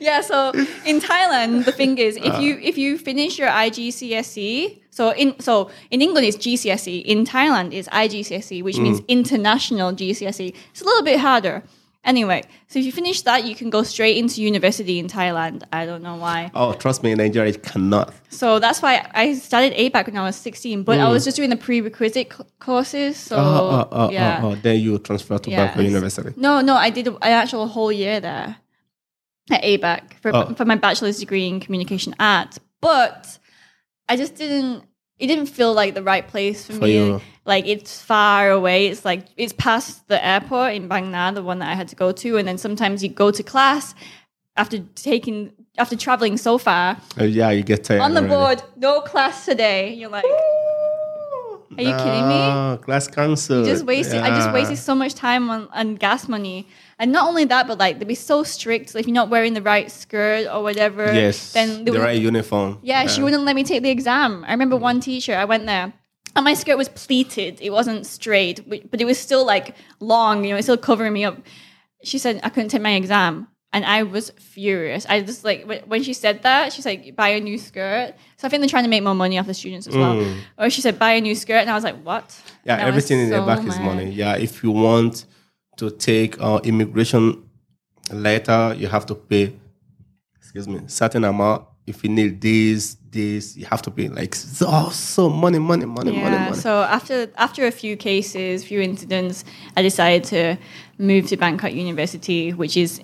[0.00, 0.50] Yeah, so
[0.84, 2.22] in Thailand, the thing is, Uh.
[2.24, 7.24] if you if you finish your IGCSE, so in so in England it's GCSE, in
[7.24, 9.08] Thailand it's IGCSE, which means Mm.
[9.08, 10.52] international GCSE.
[10.72, 11.62] It's a little bit harder.
[12.04, 15.62] Anyway, so if you finish that, you can go straight into university in Thailand.
[15.72, 16.50] I don't know why.
[16.52, 18.12] Oh, trust me, in Nigeria, it cannot.
[18.28, 21.50] So that's why I started ABAC when I was 16, but I was just doing
[21.50, 23.16] the prerequisite c- courses.
[23.16, 23.40] So Mm.
[23.40, 24.40] Oh, oh, oh, yeah.
[24.42, 25.58] oh, oh, Then you transfer to Yes.
[25.76, 26.32] Bangkok University.
[26.36, 28.56] No, no, I did an actual whole year there
[29.52, 30.54] at ABAC for, Oh.
[30.54, 32.58] for my bachelor's degree in communication arts.
[32.80, 33.38] But
[34.08, 34.82] I just didn't,
[35.22, 36.94] it didn't feel like the right place for, For me.
[36.96, 37.20] you.
[37.44, 38.78] Like it's far away.
[38.90, 41.96] It's like, it's past the airport in Bang Na, the one that I had to
[41.96, 42.28] go to.
[42.38, 43.94] And then sometimes you go to class
[44.56, 44.78] after
[45.10, 48.00] taking, after traveling so far Uh, yeah, you get tired.
[48.02, 48.60] on the already.
[48.62, 49.94] board, no class today.
[49.94, 50.24] You're like,
[51.78, 52.76] are you kidding me?
[52.84, 53.64] Class cancelled.
[53.66, 54.20] just wasted.
[54.20, 56.68] I just wasted so much time on, on gas money,
[57.02, 58.94] and not only that, but like they'd be so strict.
[58.94, 61.52] Like if you're not wearing the right skirt or whatever, Yes.
[61.52, 62.78] then they the right uniform.
[62.82, 64.44] yeah, she wouldn't let me take the exam.
[64.46, 65.34] I remember one teacher.
[65.34, 65.92] I went there.
[66.36, 67.52] And my skirt was pleated.
[67.60, 68.56] It wasn't straight,
[68.90, 70.44] but it was still like long.
[70.44, 71.36] You know, it's still covering me up.
[72.04, 75.04] She said I couldn't take my exam, and I was furious.
[75.08, 78.48] I just like when- she said that, she's like, "Buy a new skirt." So I
[78.48, 80.16] think they're trying to make more money off the students as well.
[80.58, 82.50] Or she said, "Buy a new skirt," and I was like, "What?" Mm.
[82.68, 84.10] Yeah, everything in the so back is money.
[84.22, 85.26] Yeah, if you want
[85.76, 87.42] to take uh, immigration
[88.12, 89.52] letter, you have to pay
[90.54, 91.64] excuse me, certain amount.
[91.86, 96.12] If you need this, this, you have to pay like so, so money, money, money,
[96.12, 96.44] money, Yeah.
[96.50, 96.56] money.
[96.60, 99.44] So after after a few cases, few incidents,
[99.76, 100.58] I decided to
[100.98, 103.00] move to Bangkok University, which is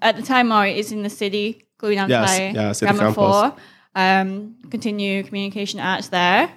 [0.00, 3.14] at the time or is in the city, Gluinan Yes, Thai yeah, Grammar campus.
[3.14, 3.56] Four.
[3.94, 6.50] Um, continue communication arts there.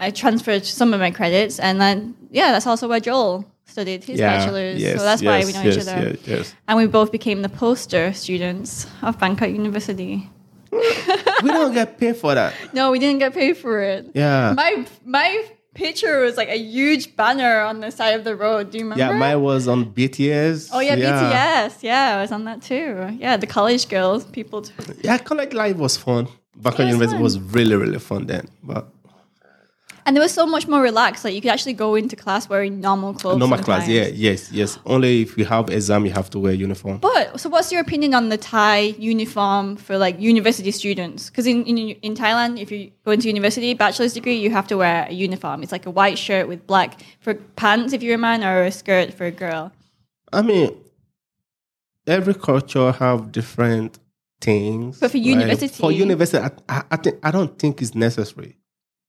[0.00, 4.18] I transferred some of my credits, and then yeah, that's also where Joel studied his
[4.18, 4.80] yeah, bachelor's.
[4.80, 6.08] yes, so that's why we know yes, each other.
[6.08, 6.54] Yes, yes.
[6.68, 10.28] And we both became the poster students of Bangkok University.
[10.72, 12.54] we don't get paid for that.
[12.72, 14.10] No, we didn't get paid for it.
[14.14, 14.52] Yeah.
[14.56, 18.70] My my picture was like a huge banner on the side of the road.
[18.70, 19.04] Do you remember?
[19.04, 20.70] yeah, mine was on BTS.
[20.72, 21.82] Oh yeah, BTS.
[21.82, 23.16] Yeah, I was on that too.
[23.18, 24.62] Yeah, the college girls, people.
[24.62, 26.28] T- Yeah, college life was fun.
[26.56, 27.22] Bangkok University fun.
[27.22, 28.48] was really, really fun then.
[28.62, 28.88] But
[30.06, 31.24] and there was so much more relaxed.
[31.24, 33.38] Like you could actually go into class wearing normal clothes.
[33.38, 34.78] normal class, yeah, yes, yes.
[34.86, 36.98] Only if you have exam, you have to wear uniform.
[36.98, 41.28] But so, what's your opinion on the Thai uniform for like university students?
[41.28, 44.76] Because in, in in Thailand, if you go into university, bachelor's degree, you have to
[44.76, 45.62] wear a uniform.
[45.64, 48.70] It's like a white shirt with black for pants if you're a man, or a
[48.70, 49.72] skirt for a girl.
[50.32, 50.70] I mean,
[52.06, 53.98] every culture have different
[54.40, 55.00] things.
[55.00, 55.26] But for right?
[55.26, 58.56] university- for university, I, I, I think I don't think it's necessary.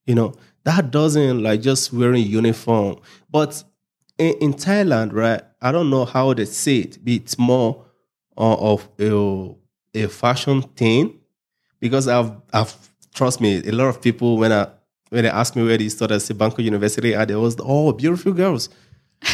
[0.05, 0.33] You know,
[0.67, 2.97] that doesn't like just wearing uniform.
[3.31, 3.63] But
[4.17, 5.41] in, in Thailand, right?
[5.61, 6.97] I don't know how they say it.
[7.01, 7.85] But it's more
[8.37, 9.55] uh, of a
[9.95, 11.19] a fashion thing
[11.79, 12.75] because I've I've
[13.13, 14.67] trust me, a lot of people when I
[15.09, 17.93] when they ask me where they studied, I say Bangkok University, and they was oh
[17.93, 18.69] beautiful girls.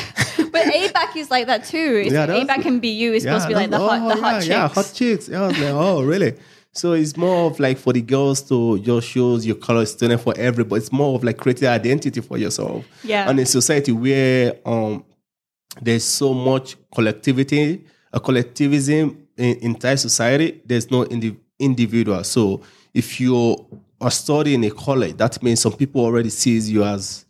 [0.54, 2.04] But ABAC is like that too.
[2.06, 4.22] It's, Yeah, ABAC and BU is supposed to be like the that's- hot, the oh,
[4.22, 4.48] hot yeah, chicks.
[4.48, 5.28] Yeah, hot chicks.
[5.30, 6.36] Yeah, I was like, oh, really?
[6.76, 10.34] So it's more of like for the girls to just shows your color student for
[10.38, 10.82] everybody.
[10.82, 12.84] It's more of like creating identity for yourself.
[13.04, 13.30] Yeah.
[13.30, 15.06] And in society where um
[15.82, 22.24] there's so much collectivity, a collectivism in, Thai society, there's no indi- individual.
[22.24, 22.62] So
[22.94, 23.66] if you
[24.02, 27.26] are studying a college, that means some people already sees you as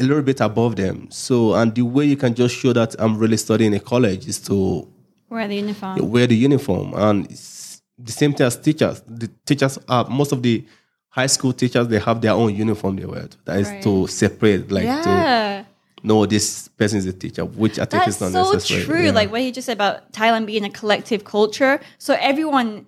[0.00, 1.08] a little bit above them.
[1.10, 4.40] So and the way you can just show that I'm really studying a college is
[4.42, 4.88] to
[5.30, 6.10] Wear the uniform.
[6.10, 7.61] wear the uniform and it's
[7.98, 10.64] the same thing as teachers the teachers are most of the
[11.08, 13.82] high school teachers they have their own uniform they wear that is Right.
[13.82, 15.64] to separate like to yeah.
[16.02, 19.04] know this person is a teacher which i think That's is not so necessary true.
[19.04, 19.12] Yeah.
[19.12, 21.80] Like what you just said about Thailand being a collective culture.
[21.98, 22.86] So everyone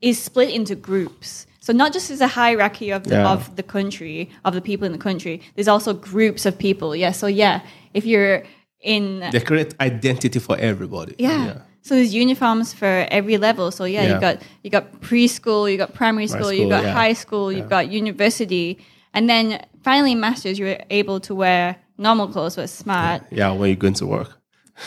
[0.00, 1.46] is split into groups.
[1.60, 3.32] So not just as a hierarchy of the, Yeah.
[3.32, 6.96] of the country, of the people in the country, there's also groups of people.
[6.96, 7.12] Yeah.
[7.12, 7.60] So yeah,
[7.92, 8.44] if you're
[8.80, 11.62] in they create identity for everybody yeah.
[11.82, 13.70] So there's uniforms for every level.
[13.70, 14.14] So yeah, Yeah.
[14.14, 16.92] you got you got preschool, you got primary school, you school, got yeah.
[16.92, 18.78] high school, you've got university,
[19.14, 23.22] and then finally masters you're able to wear normal clothes, but smart.
[23.30, 24.38] yeah when you're going to work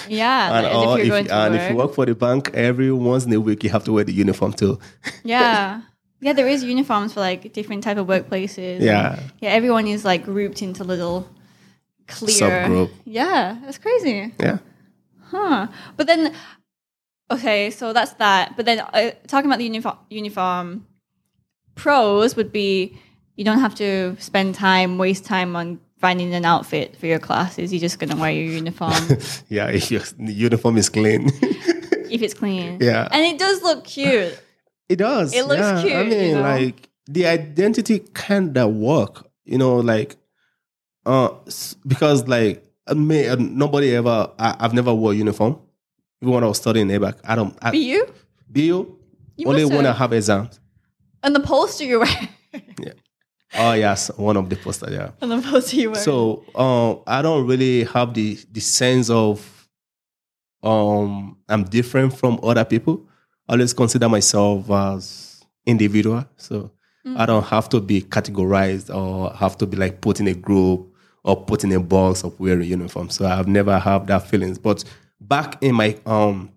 [0.08, 3.25] Yeah, and, like, if you're if, and if you work for the bank every once
[3.25, 4.80] in a week you have to wear the uniform too
[5.23, 5.82] Yeah.
[6.23, 8.80] Yeah, there is uniforms for like different type of workplaces.
[8.80, 9.19] Yeah.
[9.39, 11.27] Yeah, everyone is like grouped into little
[12.08, 12.30] clear
[12.67, 12.91] Subgroup.
[13.06, 14.32] Yeah, that's crazy.
[14.39, 14.60] yeah
[15.32, 15.67] Huh.
[15.97, 16.34] But then
[17.32, 18.56] okay, so that's that.
[18.56, 20.88] But then uh, talking about the uniform uniform
[21.76, 22.98] pros would be
[23.36, 27.72] you don't have to spend time, waste time on finding an outfit for your classes.
[27.72, 28.94] You're just going to wear your uniform
[29.50, 31.30] yeah if your uniform is clean
[32.12, 32.78] if it's clean.
[32.82, 33.08] Yeah.
[33.12, 34.39] And it does look cute.
[34.89, 35.34] It does.
[35.34, 35.78] It looks yeah.
[35.78, 36.41] I cute, you mean, know?
[36.41, 39.28] like the identity kind of work.
[39.46, 40.17] You know, like
[41.06, 41.30] uh,
[41.88, 42.63] because like
[42.94, 44.32] me, nobody ever.
[44.38, 45.60] I, I've never wore a uniform.
[46.21, 47.57] Even when I was studying ABAC, I don't.
[47.62, 48.05] I, you?
[48.49, 48.62] BU
[49.38, 50.13] You only when I have.
[50.13, 50.60] exams.
[51.23, 52.29] And the poster you wear.
[52.79, 52.93] Yeah.
[53.53, 54.91] Oh yes, one of the posters.
[54.93, 55.12] Yeah.
[55.21, 56.01] and the poster you wear.
[56.01, 59.67] So um, I don't really have the the sense of
[60.63, 63.05] um I'm different from other people.
[63.47, 66.25] I always consider myself as individual.
[66.38, 66.71] So
[67.17, 70.93] I don't have to be categorized or have to be like put in a group
[71.23, 73.10] or put in a box of wearing uniform.
[73.10, 74.60] So I've never had that feelings.
[74.60, 74.84] But
[75.21, 76.51] back in my um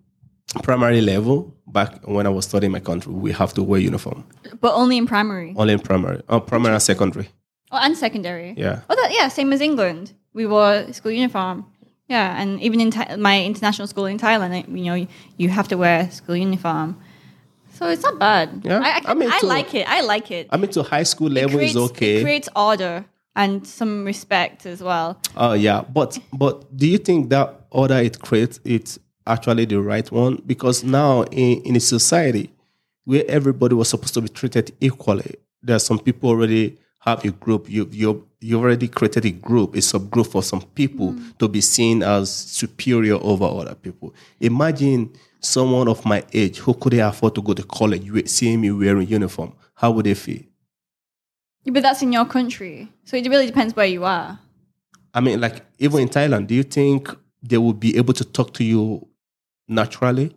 [0.63, 4.25] primary level, back when I was studying my country, we have to wear uniform.
[4.61, 5.55] but only in primary.
[5.57, 6.23] Only in primary.
[6.29, 7.29] Uh, primary and secondary.
[7.73, 8.55] Oh, and secondary.
[8.57, 8.81] Yeah.
[8.89, 10.13] Oh, that, yeah, same as England.
[10.33, 11.67] We wore school uniform.
[12.09, 15.07] Yeah, and even in Tha- my international school in Thailand, you know,
[15.39, 17.01] you, have to wear school uniform.
[17.73, 18.61] So it's not bad.
[18.63, 19.89] Yeah, I, I, I mean, I to- like it.
[19.89, 20.47] I like it.
[20.51, 22.17] I mean to high school level creates, is okay.
[22.19, 25.19] It creates order and some respect as well.
[25.37, 30.11] Oh yeah, but but do you think that order it creates it's actually the right
[30.11, 30.43] one?
[30.47, 32.51] Because now in, in a society
[33.05, 37.31] where everybody was supposed to be treated equally, there are some people already have a
[37.31, 37.71] group.
[37.71, 41.39] You you you already created a group, a subgroup for some people mm.
[41.39, 44.15] to be seen as superior over other people.
[44.41, 45.11] Imagine
[45.41, 49.53] someone of my age who couldn't afford to go to college seeing me wearing uniform,
[49.75, 50.43] how would they feel?
[51.67, 54.39] But that's in your country, so it really depends where you are.
[55.15, 57.09] I mean, like even in Thailand, do you think
[57.49, 59.07] they will be able to talk to you
[59.69, 60.35] naturally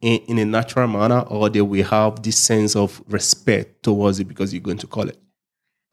[0.00, 4.24] in, in a natural manner, or they will have this sense of respect towards it
[4.26, 5.16] because you're going to college?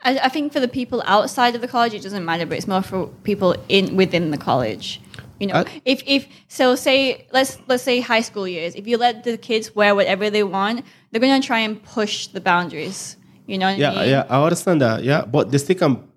[0.03, 2.67] I, I think for the people outside of the college, it doesn't matter, but it's
[2.67, 4.99] more for people in within the college.
[5.39, 8.73] You know, I- if if so, say let's let's say high school years.
[8.75, 12.41] If you let the kids wear whatever they want, they're gonna try and push the
[12.41, 13.15] boundaries.
[13.45, 14.09] You know what I Yeah, mean?
[14.09, 15.03] yeah, I understand that.
[15.03, 16.07] Yeah, but they still can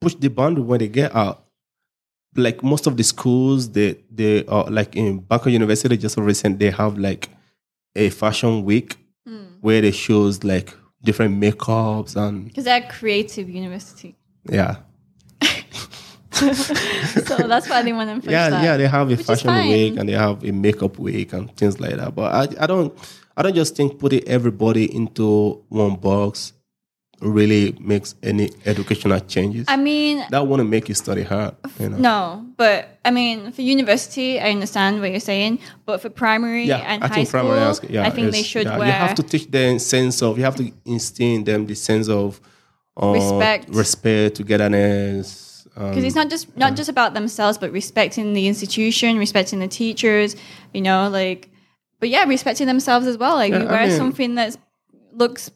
[0.00, 1.44] push the boundary when they get out.
[2.36, 6.70] Like most of the schools, they they are like in Bangkok University, just recent, they
[6.70, 7.28] have like
[7.96, 9.44] a fashion week Hmm.
[9.60, 14.16] where they shows like different makeups and Because they're a creative university,
[14.48, 14.76] yeah,
[16.32, 18.62] so that's why they want push yeah, that.
[18.64, 18.76] yeah.
[18.76, 21.96] They have a Which fashion week and they have a makeup week and things like
[21.96, 22.14] that.
[22.14, 22.96] But I, I don't,
[23.36, 26.52] I don't just think putting everybody into one box
[27.20, 29.64] really makes any educational changes.
[29.68, 31.54] I mean, that wouldn't make you study hard.
[31.80, 31.96] You know?
[31.98, 36.76] no, but I mean, for university, I understand what you're saying, but for primary Yeah,
[36.78, 37.74] and I high think school, primary.
[37.74, 38.86] school- yeah, I think they should yeah, wear.
[38.86, 40.38] You have to teach them sense of.
[40.38, 42.40] You have to instill in them the sense of
[43.02, 43.68] uh, Respect.
[43.70, 45.66] respect, togetherness.
[45.76, 49.68] Um, because it's not just not just about themselves, but respecting the institution, respecting the
[49.68, 50.34] teachers.
[50.74, 51.50] You know, like,
[52.00, 53.34] but yeah, respecting themselves as well.
[53.36, 54.56] Like, Yeah, you I wear mean- something that
[55.12, 55.50] looks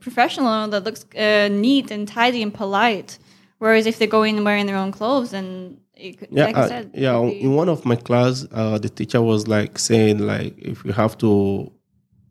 [0.00, 3.18] professional, that looks uh, neat and tidy and polite.
[3.58, 6.60] Whereas if they go in wearing their own clothes, and it could, yeah, like I
[6.62, 7.18] uh, said, yeah.
[7.20, 10.92] be- In one of my class, uh, the teacher was like saying like if you
[10.92, 11.72] have to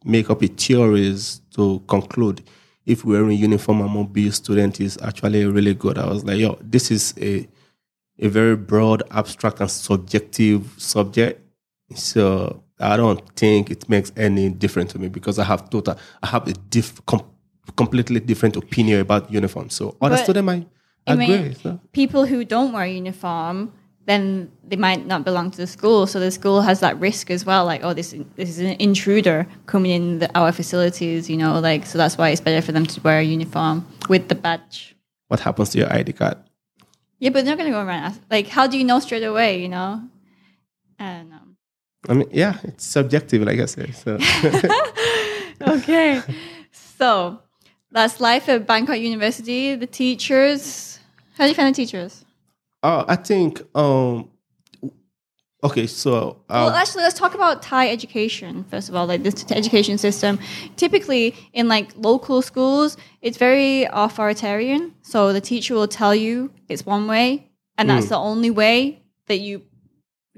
[0.04, 2.44] make up a theories to conclude
[2.86, 5.98] if wearing uniform among B student is actually really good.
[5.98, 7.48] I was like, yo, this is a
[8.20, 11.42] a very broad, abstract, and subjective subject.
[11.96, 16.28] So I don't think it makes any difference to me because I have total, I
[16.28, 17.26] have a diff, com-
[17.76, 19.70] completely different opinion about uniform.
[19.70, 20.68] So other But, student might
[21.08, 21.28] I agree.
[21.28, 21.80] mean, so.
[21.92, 23.72] people who don't wear uniform,
[24.06, 26.06] then they might not belong to the school.
[26.08, 27.66] So the school has that risk as well.
[27.66, 31.30] Like, oh, this this is an intruder coming in the, our facilities.
[31.30, 34.28] You know, like so that's why it's better for them to wear a uniform with
[34.30, 34.96] the badge.
[35.28, 36.38] What happens to your ID card?
[37.20, 38.04] Yeah, but they're not gonna go around.
[38.04, 39.62] ask- Like, how do you know straight away?
[39.62, 40.02] You know,
[41.00, 41.42] I don't know.
[42.10, 43.96] I mean, yeah, it's subjective, like I said.
[43.96, 44.18] So
[45.62, 46.22] okay.
[46.72, 47.40] So
[47.92, 49.76] that's life at Bangkok University.
[49.76, 51.00] The teachers.
[51.38, 52.26] How do you find the teachers?
[52.86, 54.30] uh, I think, um,
[55.64, 59.08] okay, so uh, Well, actually, let's talk about Thai education first of all.
[59.08, 60.40] Like this education system,
[60.76, 64.94] typically in like local schools, it's very authoritarian.
[65.02, 69.40] So the teacher will tell you it's one way, and that's the only way that
[69.40, 69.64] you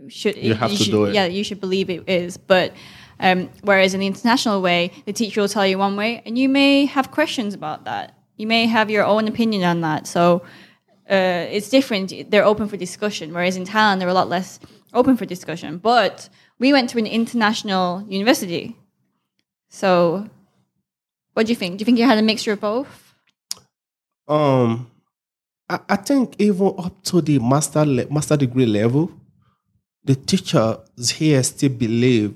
[0.07, 0.37] should.
[0.37, 1.15] You have to should, do it.
[1.15, 2.37] Yeah, you should believe it is.
[2.37, 2.73] But
[3.19, 6.49] um, whereas in the international way, the teacher will tell you one way, and you
[6.49, 8.15] may have questions about that.
[8.37, 10.05] You may have your own opinion on that.
[10.07, 10.43] So
[11.09, 12.13] uh, it's different.
[12.29, 13.33] They're open for discussion.
[13.33, 14.59] Whereas in Thailand, they're a lot less
[14.93, 15.77] open for discussion.
[15.77, 18.75] But we went to an international university.
[19.69, 20.29] So,
[21.33, 21.77] what do you think?
[21.77, 23.07] Do you think you had a mixture of both?
[24.27, 24.89] um,
[25.69, 29.11] I, I think even up to the master le- master degree level,
[30.03, 32.33] the teachers here still believe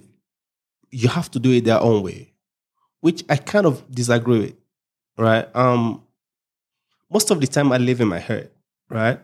[0.91, 2.33] you have to do it their own way,
[2.99, 4.55] which I kind of disagree with.
[5.17, 5.47] Right?
[5.55, 6.03] Um,
[7.09, 8.51] most of the time I live in my head.
[8.89, 9.19] Right?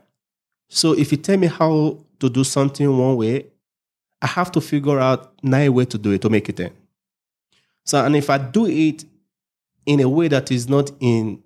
[0.69, 3.47] So if you tell me how to do something one way,
[4.21, 6.71] I have to figure out nine way to do it to make it ten.
[7.85, 9.05] So and if I do it
[9.85, 11.41] in a way that is not in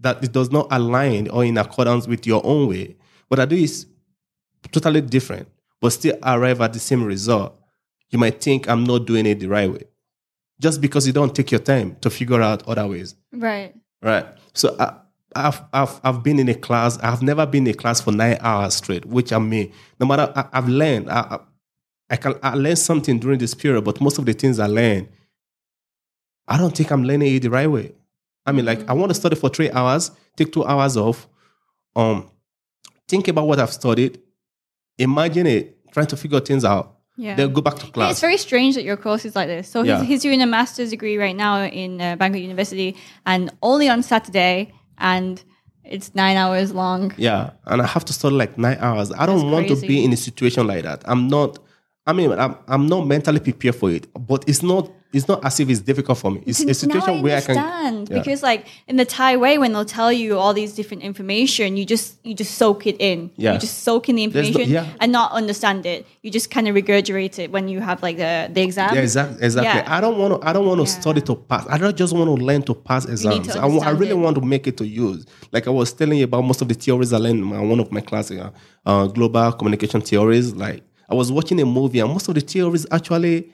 [0.00, 2.96] that it does not align or in accordance with your own way.
[3.28, 3.86] What I do is
[4.70, 5.48] totally different,
[5.80, 7.56] but still arrive at the same result.
[8.10, 9.84] You might think I'm not doing it the right way,
[10.60, 13.74] just because you don't take your time to figure out other ways, Right.
[14.02, 14.26] right?
[14.52, 14.94] So I,
[15.36, 16.98] I've I've I've been in a class.
[16.98, 20.32] I've never been in a class for nine hours straight, which I mean, no matter
[20.34, 21.08] I, I've learned.
[21.10, 21.38] I, I
[22.12, 25.08] I can I learned something during this period, but most of the things I learned,
[26.48, 27.92] I don't think I'm learning it the right way.
[28.44, 31.28] I mean, like I want to study for three hours, take two hours off,
[31.94, 32.28] um,
[33.06, 34.20] think about what I've studied,
[34.98, 37.34] imagine it, trying to figure things out, Yeah.
[37.38, 38.10] then go back to Yeah, class.
[38.12, 39.68] it's very strange that your course is like this.
[39.68, 42.96] So he's, he's doing a master's degree right now in uh, Bangkok University,
[43.26, 45.34] and only on Saturday, and
[45.84, 47.12] it's nine hours long.
[47.28, 49.08] Yeah, and I have to study like nine hours.
[49.12, 51.02] I don't That's want to be in a situation like that.
[51.04, 51.58] I'm not.
[52.10, 55.58] I mean, I'm, I'm not mentally prepared for it, but it's not it's not as
[55.58, 56.40] if it's difficult for me.
[56.46, 58.18] It's a situation I where I can understand yeah.
[58.18, 61.84] because like in the Thai way when they'll tell you all these different information you
[61.84, 63.54] just you just soak it in Yeah.
[63.54, 64.96] you just soak in the There's no- information yeah.
[65.00, 68.50] and not understand it you just kind of regurgitate it when you have like the
[68.52, 69.38] the exam Yeah, exactly.
[69.48, 69.80] Exactly.
[69.82, 69.96] Yeah.
[69.96, 70.48] I don't want to.
[70.48, 71.66] I don't want to study to pass.
[71.68, 73.48] I don't just want to learn to pass exams.
[73.48, 74.24] to I, I really it.
[74.24, 75.20] want to make it to use.
[75.50, 77.80] Like I was telling you about most of the theories I learned in my, one
[77.80, 78.40] of my classes,
[78.86, 80.54] uh, global communication theories.
[80.54, 83.52] Like I was watching a movie, and most of the theories actually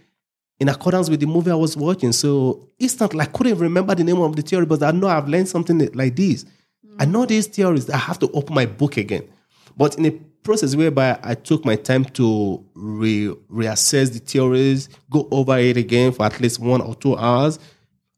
[0.58, 2.12] in accordance with the movie I was watching.
[2.12, 5.48] So instantly, I couldn't remember the name of the theory, but I know I've learned
[5.48, 6.44] something like this.
[6.98, 7.28] I know mm.
[7.28, 7.90] these theories.
[7.90, 9.28] I have to open my book again.
[9.76, 10.10] But in a
[10.42, 16.12] process whereby I took my time to re- reassess the theories, go over it again
[16.12, 17.58] for at least one or two hours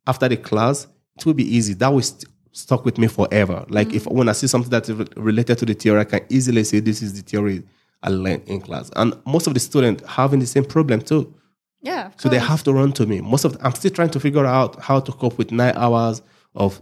[0.07, 0.87] after the class,
[1.17, 1.75] it will be easy.
[1.75, 3.65] That will st- stuck with me forever.
[3.69, 4.13] Like if mm.
[4.13, 7.03] when I see something that's re- related to the theory, I can easily say this
[7.03, 7.65] is the theory
[8.03, 8.91] I learned in class.
[8.97, 11.35] And most of the students having the same problem too.
[11.83, 13.21] yeah So they have to run to me.
[13.21, 16.23] Most of the, I'm still trying to figure out how to cope with nine hours
[16.55, 16.81] of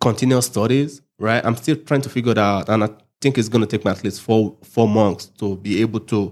[0.00, 1.02] continuous studies.
[1.18, 2.90] Right, I'm still trying to figure that out, and I
[3.22, 6.30] think it's going to take me at least four four months to be able to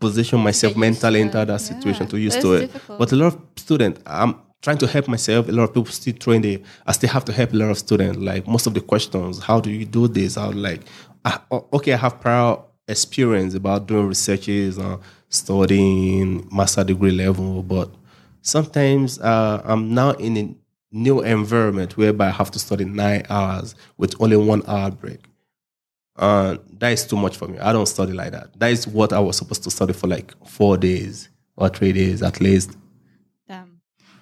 [0.00, 2.72] position myself mentally into that situation to that's to it.
[2.72, 2.98] difficult.
[2.98, 5.48] But a lot of students, I'm trying to help myself.
[5.48, 6.62] A lot of people still throwing the.
[6.84, 8.18] I still have to help a lot of students.
[8.18, 10.34] Like most of the questions, how do you do this?
[10.34, 10.80] How like,
[11.24, 12.56] ah, I, okay, I have prior
[12.88, 17.90] experience about doing researches, uh, studying master degree level, but
[18.42, 20.54] sometimes uh, I'm now in a
[20.92, 25.20] new environment whereby I have to study nine hours with only one hour break.
[26.16, 27.58] Uh, that is too much for me.
[27.58, 28.58] I don't study like that.
[28.60, 32.22] That is what I was supposed to study for like four days or three days
[32.22, 32.76] at least.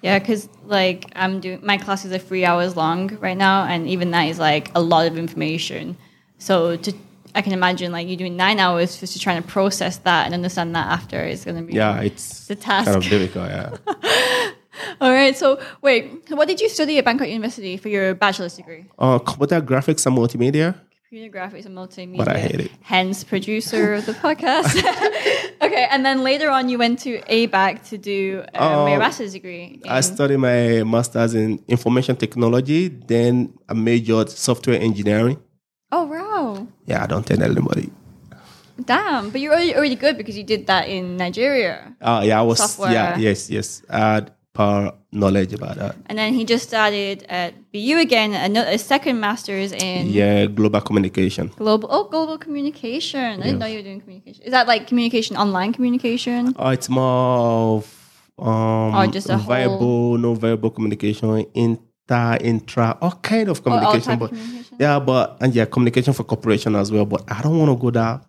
[0.03, 4.11] Yeah, because like I'm doing my classes are three hours long right now, and even
[4.11, 5.95] that is like a lot of information.
[6.39, 6.93] So to
[7.35, 10.33] I can imagine like you doing nine hours just to trying to process that and
[10.33, 12.85] understand that after is going to be Yeah, it's a task.
[12.85, 13.49] kind of difficult.
[13.49, 13.75] Yeah.
[15.01, 15.35] All right.
[15.35, 18.85] So wait, what did you study at Bangkok University for your bachelor's degree?
[18.99, 20.75] uh, computer graphics and multimedia.
[21.09, 22.17] Computer graphics and multimedia.
[22.17, 22.71] But I hate it.
[22.81, 24.73] Hence, producer of the podcast.
[25.61, 29.33] okay, and then later on, you went to ABAC to do um, your Oh, master's
[29.33, 29.79] degree.
[29.87, 32.87] I studied my master's in information technology.
[32.87, 35.37] Then I majored software engineering.
[35.91, 36.22] oh wow.
[36.85, 37.89] Yeah, I don't tell anybody.
[38.83, 41.95] Damn, but you're already, already good because you did that in Nigeria.
[42.01, 42.57] Uh, yeah, I was.
[42.57, 42.91] Software.
[42.91, 43.83] Yeah, yes, yes.
[43.89, 45.95] I had power knowledge about that.
[46.07, 50.81] And then he just started at BU again, a, a second master's in Yeah, global
[50.81, 51.47] communication.
[51.55, 53.41] global oh global communication.
[53.41, 54.43] I didn't know you were doing communication.
[54.43, 56.53] Is that like communication, online communication?
[56.57, 57.99] Oh, it's more of
[58.39, 61.45] um, Or just a viable, no verbal communication,
[62.09, 64.19] inter, intra, all kind of all communication.
[64.19, 64.77] but communication?
[64.79, 67.05] yeah, but and yeah, communication for corporation as well.
[67.05, 68.23] But I don't want to go that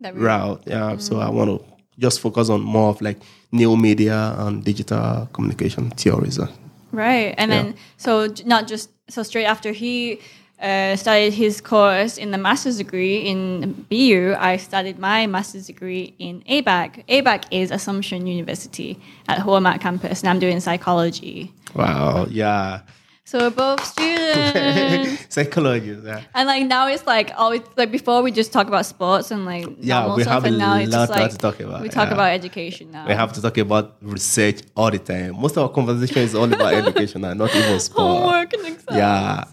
[0.00, 0.62] That route.
[0.66, 1.22] Yeah, so Mm.
[1.22, 1.64] I want to
[1.98, 3.18] just focus on more of like
[3.52, 6.38] new media and digital communication theories.
[6.38, 6.48] uh.
[6.90, 10.18] Right, and then so not just so straight after he
[10.60, 16.14] uh, started his course in the master's degree in BU, I studied my master's degree
[16.18, 17.04] in ABAC.
[17.08, 18.98] ABAC is Assumption University
[19.28, 21.52] at Hua Mak campus, and I'm doing psychology.
[21.74, 22.80] Wow, yeah,
[23.24, 25.26] So we're both students.
[25.34, 25.96] psychology.
[26.04, 26.22] Yeah.
[26.34, 29.64] And like now it's like always like before we just talk about sports and like
[29.78, 31.82] Yeah, normal we stuff, have a and now it's lot just like to talk about,
[31.82, 32.14] we talk yeah.
[32.14, 33.06] about education now.
[33.06, 35.40] We have to talk about research all the time.
[35.40, 38.00] Most of our conversation is all about education and not even sport.
[38.22, 38.96] homework and exams.
[38.96, 39.44] Yeah.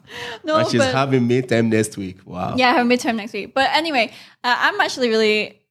[0.44, 2.18] no, and she's but having midterm next week.
[2.26, 2.56] Wow.
[2.58, 3.54] yeah, I have a midterm next week.
[3.54, 4.12] But anyway,
[4.44, 5.62] uh, I'm actually really,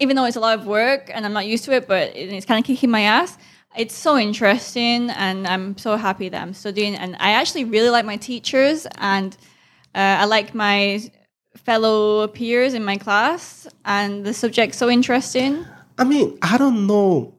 [0.00, 2.32] even though it's a lot of work and I'm not used to it, but it-
[2.32, 3.38] it's kind of kicking my ass.
[3.76, 6.94] It's so interesting, and I'm so happy that I'm studying.
[6.94, 9.36] And I actually really like my teachers, and
[9.94, 11.00] uh, I like my
[11.56, 15.66] fellow peers in my class, and the subject's so interesting.
[15.98, 17.34] I mean, I don't know.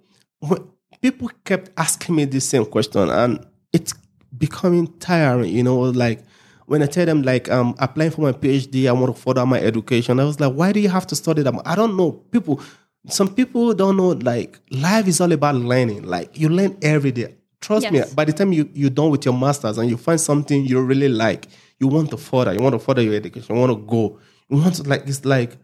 [1.02, 3.94] People kept asking me the same question, and it's
[4.38, 5.54] becoming tiring.
[5.54, 6.22] You know, like
[6.66, 9.62] when I tell them like I'm applying for my PhD, I want to further my
[9.62, 10.20] education.
[10.20, 11.54] I was like, why do you have to study that?
[11.66, 12.12] I don't know.
[12.12, 12.62] People,
[13.10, 14.10] some people don't know.
[14.10, 16.04] Like life is all about learning.
[16.04, 17.36] Like you learn every day.
[17.62, 18.02] Trust me.
[18.16, 21.10] By the time you you're done with your masters and you find something you really
[21.10, 21.48] like,
[21.80, 22.54] you want to further.
[22.54, 23.56] You want to further your education.
[23.56, 24.20] You want to go.
[24.50, 25.04] You want to like.
[25.08, 25.58] It's like.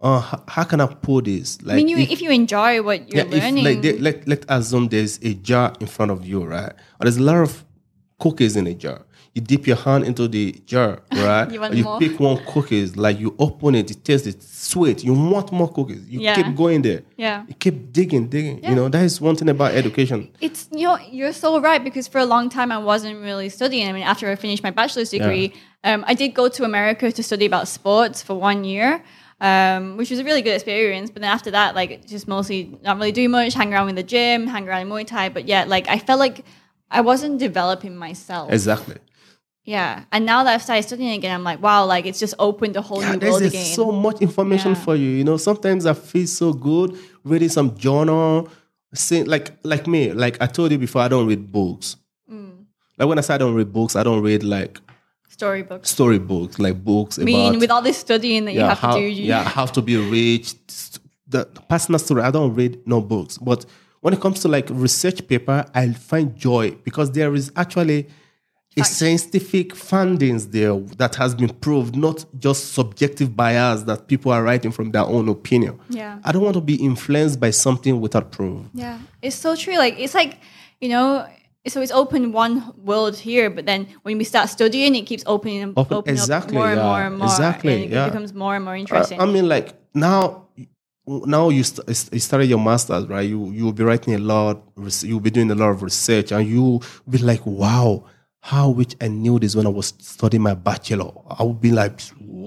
[0.00, 1.60] Uh, how, how can I put this?
[1.60, 3.98] Like, I mean, you, if- if, you enjoy what you're yeah, if, learning, like they,
[3.98, 6.70] let let assume there's a jar in front of you, right?
[6.70, 7.64] Or there's a lot of
[8.20, 9.04] cookies in a jar.
[9.38, 11.48] You dip your hand into the jar, right?
[11.54, 11.98] You want you more?
[12.00, 15.04] pick one cookies, like you open it, it tastes it sweet.
[15.04, 16.02] You want more cookies.
[16.12, 16.34] You Yeah.
[16.36, 17.02] keep going there.
[17.16, 17.44] yeah.
[17.46, 18.56] You keep digging, digging.
[18.58, 18.70] Yeah.
[18.70, 20.18] You know, that is one thing about education.
[20.40, 23.86] It's you're you're so right because for a long time I wasn't really studying.
[23.88, 25.46] I mean, after I finished my bachelor's degree,
[25.84, 28.90] um, I did go to America to study about sports for one year.
[29.40, 31.08] um, which was a really good experience.
[31.12, 34.08] But then after that, like just mostly not really doing much, hang around in the
[34.14, 35.26] gym, hang around in Muay Thai.
[35.36, 36.36] But yeah, like I felt like
[36.90, 38.50] I wasn't developing myself.
[38.50, 38.96] Exactly.
[39.68, 42.74] Yeah, and now that I've started studying again, I'm like, wow, like it's just opened
[42.76, 43.64] a whole Yeah, new world again.
[43.80, 44.82] so much information Yeah.
[44.84, 45.10] for you.
[45.10, 48.48] You know, sometimes I feel so good reading some journal.
[48.94, 51.96] Say, like like me, like I told you before, I don't read books.
[52.32, 52.64] Mm.
[52.98, 54.80] Like when I say I don't read books, I don't read like
[55.28, 55.90] Storybooks.
[55.90, 59.00] storybooks, like books I mean, about with all this studying that you have how, to
[59.00, 60.54] do, you, yeah, how to be rich.
[61.26, 63.36] The personal story, I don't read no books.
[63.36, 63.66] But
[64.00, 68.08] when it comes to like research paper, I find joy because there is actually
[68.76, 74.42] a scientific findings there that has been proved, not just subjective bias that people are
[74.42, 75.78] writing from their own opinion.
[75.88, 76.18] Yeah.
[76.24, 78.66] I don't want to be influenced by something without proof.
[78.74, 79.76] Yeah, it's so true.
[79.76, 80.38] Like it's like
[80.80, 81.26] you know,
[81.66, 85.72] so it's open one world here, but then when we start studying, it keeps opening,
[85.76, 87.26] Open- opening exactly, up more and yeah, more and more.
[87.26, 88.06] exactly, and it yeah.
[88.08, 89.20] becomes more and more interesting.
[89.20, 90.46] I mean, like now,
[91.06, 93.28] now you, st- you started your masters, right?
[93.28, 94.62] You you will be writing a lot.
[95.00, 98.04] You'll be doing a lot of research, and you will be like, "Wow,
[98.40, 102.00] how which I knew this when I was studying my bachelor." I would be like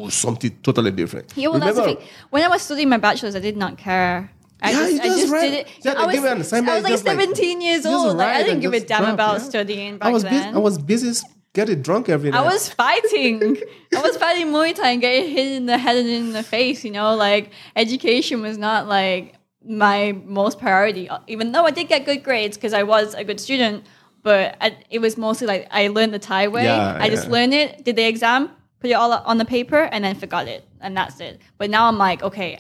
[0.10, 1.34] something totally different.
[1.36, 2.10] yeah, well, that's the Remember- thing.
[2.30, 4.32] When I was studying my bachelor's, I did not care.
[4.64, 5.68] I Yeah, just, you I just just did it.
[5.84, 6.24] yeah, I was, an
[6.68, 8.18] I was like just like- 17 years old.
[8.18, 9.50] Like, I didn't give a damn drop, about yeah.
[9.50, 10.34] studying back I was then.
[10.34, 10.56] busy.
[10.56, 12.40] I was busy getting drunk every night.
[12.40, 13.58] I was fighting.
[13.96, 16.86] I was fighting Muay Thai and getting hit in the head and in the face.
[16.86, 19.34] You know, like education was not like
[19.68, 21.10] my most priority.
[21.28, 23.84] Even though I did get good grades because I was a good student,
[24.24, 26.66] but I, it was mostly like I learned the Thai way.
[26.66, 27.32] Yeah, I just yeah.
[27.32, 28.50] learned it, did the exam,
[28.80, 31.42] put it all on the paper, and then forgot it, and that's it.
[31.58, 32.60] But now I'm like, okay,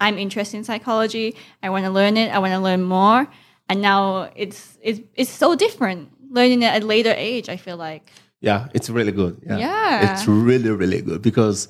[0.00, 1.36] I'm interested in psychology.
[1.62, 2.30] I want to learn it.
[2.30, 3.26] I want to learn more.
[3.68, 7.48] And now it's it's it's so different learning it at a later age.
[7.48, 8.10] I feel like.
[8.40, 9.40] Yeah, it's really good.
[9.46, 9.56] Yeah.
[9.56, 10.12] Yeah.
[10.12, 11.68] It's really, really good because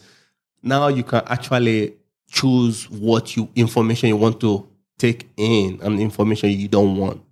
[0.62, 1.94] now you can actually
[2.26, 4.68] choose what you information you want to
[4.98, 7.22] take in and information you don't want.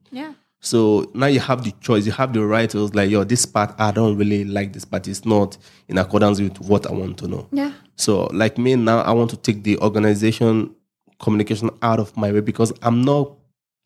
[0.64, 3.74] So now you have the choice, you have the right to like, yo, this part
[3.80, 5.08] I don't really like this part.
[5.08, 5.58] It's not
[5.88, 7.48] in accordance with what I want to know.
[7.50, 7.72] Yeah.
[7.96, 10.74] So like me now, I want to take the organization
[11.18, 13.32] communication out of my way because I'm not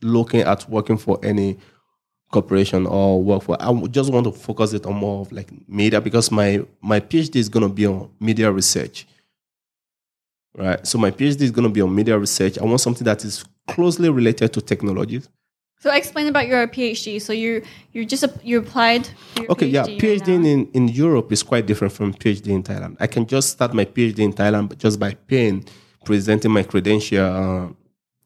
[0.03, 1.57] looking at working for any
[2.31, 3.57] corporation or work for.
[3.59, 7.37] I just want to focus it on more of like media because my my PhD
[7.37, 9.07] is going to be on media research.
[10.55, 10.87] Right.
[10.87, 12.59] So my PhD is going to be on media research.
[12.59, 15.31] I want something that is closely related to technologies.
[15.87, 17.23] So explain about your PhD.
[17.23, 17.63] So you
[17.93, 19.09] you just you applied.
[19.49, 20.49] Okay, yeah, PhD now.
[20.55, 22.97] in, in Europe is quite different from PhD in Thailand.
[22.99, 25.65] I can just start my PhD in Thailand just by paying,
[26.05, 27.25] presenting my credential.
[27.25, 27.69] Uh,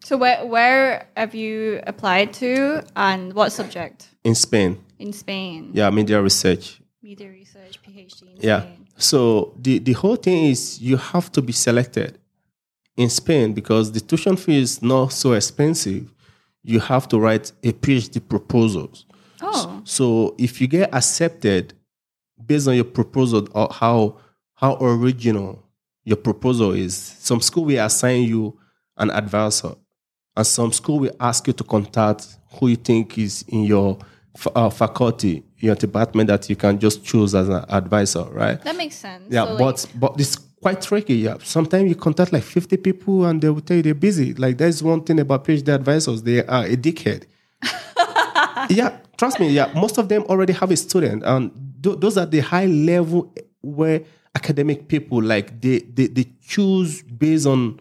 [0.09, 4.71] So where where have you applied to and what subject in Spain.
[4.99, 5.71] in Spain?
[5.75, 6.81] Yeah, media research.
[7.03, 8.61] Media research PhD in Yeah.
[8.63, 8.87] Spain.
[8.97, 9.19] So
[9.65, 12.13] the, the whole thing is you have to be selected
[12.97, 16.05] in Spain because the tuition fee is not so expensive.
[16.63, 18.91] You have to write a PhD proposal.
[19.43, 21.73] Oh, So if you get accepted
[22.45, 24.19] based on your proposal or how
[24.55, 25.65] how original
[26.05, 28.59] your proposal is, some school will assign you
[28.99, 29.75] an advisor,
[30.37, 33.97] and some school will ask you to contact who you think is in your
[34.55, 38.63] uh, faculty, your department that you can just choose as an advisor, right?
[38.65, 39.25] that makes sense.
[39.31, 41.15] Yeah, So, like- but but it's quite tricky.
[41.17, 44.35] Yeah, sometimes you contact like fifty people and they will tell you they're busy.
[44.35, 47.25] Like that's one thing about PhD advisors; they are a dickhead.
[48.71, 49.49] yeah, trust me.
[49.51, 51.51] Yeah, most of them already have a student, and
[51.83, 53.33] th- those are the high level
[53.63, 54.03] where
[54.35, 57.81] academic people like they they, they choose based on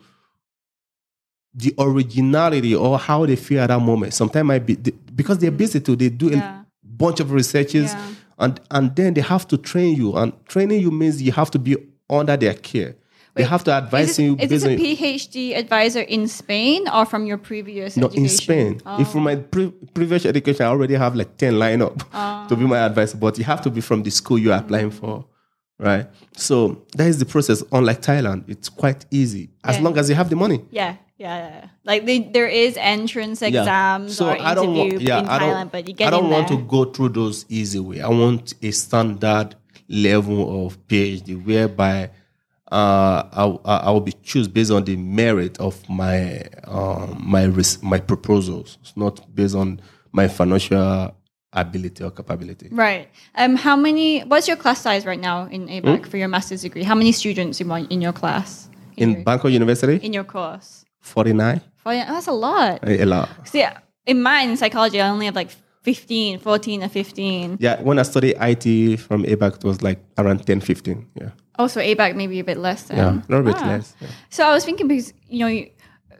[1.53, 4.13] the originality or how they feel at that moment.
[4.13, 5.95] Sometimes might be they, because they're busy too.
[5.95, 6.61] They do Yeah.
[6.61, 8.07] a bunch of researches, Yeah.
[8.39, 10.15] and and then they have to train you.
[10.15, 11.75] And training you means you have to be
[12.09, 12.95] under their care.
[13.35, 17.05] they have to advise is this, you is this a PhD advisor in Spain or
[17.05, 18.23] from your previous no, education?
[18.23, 18.81] in Spain.
[18.85, 18.99] Oh.
[19.01, 22.45] If from my pre- previous education, I already have like 10 line up Oh.
[22.49, 25.25] to be my advisor, but you have to be from the school you're applying for,
[25.77, 26.07] right?
[26.35, 27.63] So that is the process.
[27.71, 29.83] Unlike Thailand, it's quite easy as Yeah.
[29.83, 30.59] long as you have the money.
[30.71, 31.67] Yeah, yeah, yeah.
[31.85, 35.71] Like they, there is entrance exams or I don't interview want, yeah, in I Thailand,
[35.71, 36.57] but you get I don't want there.
[36.57, 38.01] to go through those easy way.
[38.01, 39.55] I want a standard
[39.89, 42.09] level of PhD whereby
[42.71, 47.45] uh, I, I I will be choose based on the merit of my um, my
[47.45, 49.81] res- my proposals, It's not based on
[50.11, 51.15] my financial
[51.51, 52.69] ability or capability.
[52.71, 53.07] Right.
[53.35, 54.19] Um, how many?
[54.21, 56.09] What's your class size right now in ABAC Hmm?
[56.11, 56.83] for your master's degree?
[56.83, 58.69] How many students in, in your class?
[58.97, 60.85] In your, Bangkok University, in your course?
[61.01, 61.61] Forty nine.
[61.87, 62.79] yeah, that's a lot.
[62.87, 63.29] a lot.
[63.45, 63.65] See,
[64.05, 65.49] in mine in psychology, I only have like
[65.93, 67.57] 15, 14 or 15.
[67.59, 71.07] Yeah, when I studied IT from ABAC, it was like around 10, 15.
[71.19, 71.29] Yeah.
[71.57, 72.97] Also, ABAC maybe a bit less then.
[72.97, 73.67] Yeah, a little bit Ah.
[73.69, 73.95] less.
[74.01, 74.07] Yeah.
[74.29, 75.65] So I was thinking because you know,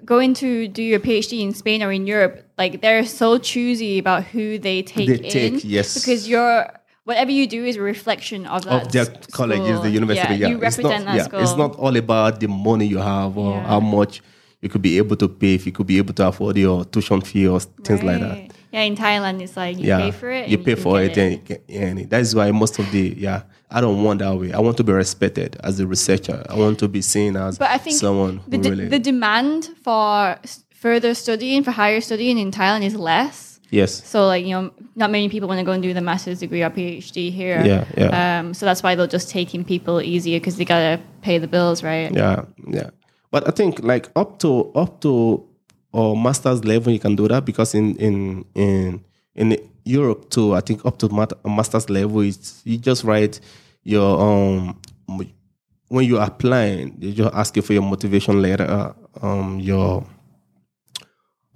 [0.06, 4.24] going to do your PhD in Spain or in Europe, like they're so choosy about
[4.34, 5.32] who they take They in.
[5.38, 5.94] take, yes.
[5.94, 6.66] Because you're
[7.10, 10.36] whatever you do is a reflection of that Of their colleges, the university.
[10.36, 11.40] Yeah, you it's represent not, that yeah, school.
[11.46, 13.68] It's not all about the money you have or Yeah.
[13.72, 14.14] how much
[14.62, 17.22] you could be able to pay, if you could be able to afford your tuition
[17.22, 18.38] fee or things like that.
[18.72, 20.48] Yeah, in Thailand, it's like you yeah, pay for it.
[20.48, 23.82] You pay can for it, and, you and that's why most of the yeah, I
[23.82, 24.54] don't want that way.
[24.54, 26.46] I want to be respected as a researcher.
[26.50, 30.38] I want to be seen as But I think someone the, really the demand for
[30.80, 33.60] further studying, for higher studying in Thailand is less.
[33.70, 36.40] yes, So, like, you know, not many people want to go and do the master's
[36.40, 37.62] degree or PhD here.
[37.64, 38.40] Yeah, yeah.
[38.40, 41.38] Um, so that's why they'll just take in people easier because they got to pay
[41.38, 42.12] the bills, right?
[42.12, 42.90] yeah, yeah.
[43.32, 45.46] But I think like up to up to
[45.92, 49.04] or master's level, you can do that because in in in
[49.36, 51.10] in Europe too, I think up to
[51.46, 53.40] master's level, it's you just write
[53.84, 54.80] your um
[55.90, 60.06] when you're applying, they just ask you for your motivation letter, um, your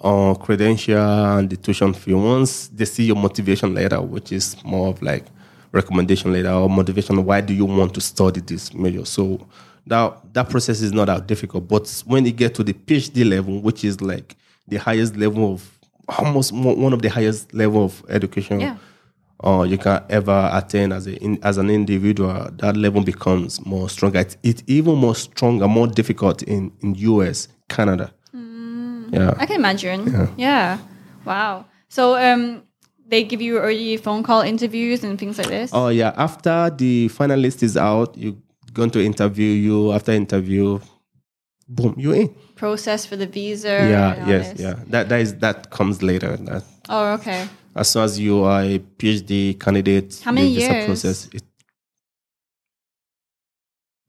[0.02, 2.14] uh, credential and the tuition fee.
[2.14, 5.26] Once they see your motivation letter, which is more of like
[5.72, 9.06] recommendation letter or motivation, why do you want to study this major?
[9.06, 9.48] So
[9.88, 11.68] that that process is not that difficult.
[11.68, 14.36] But when you get to the PhD level, which is like
[14.68, 15.70] the highest level of
[16.20, 18.78] almost one of the highest level of education Yeah.
[19.44, 23.90] uh, you can ever attain as a in, as an individual, that level becomes more
[23.90, 24.20] stronger.
[24.20, 28.14] It's, it's even more stronger, more difficult in in US, Canada.
[29.12, 29.34] Yeah.
[29.38, 30.34] I can imagine.
[30.38, 30.80] Yeah.
[31.26, 31.66] Wow.
[31.88, 32.64] So, um,
[33.08, 35.70] they give you early phone call interviews and things like this?
[35.74, 36.14] Oh yeah.
[36.18, 38.38] After the final list is out, you
[38.74, 39.92] going to interview you.
[39.94, 40.80] After interview,
[41.68, 42.30] boom, you in.
[42.56, 43.68] Process for the visa?
[43.70, 44.28] Yeah.
[44.28, 44.60] Yes.
[44.60, 44.76] Yeah.
[44.88, 46.36] That that is that comes later.
[46.38, 47.48] That Oh, okay.
[47.76, 50.86] as soon as you are a PhD candidate, How many years?
[50.86, 51.30] process.
[51.34, 51.44] It,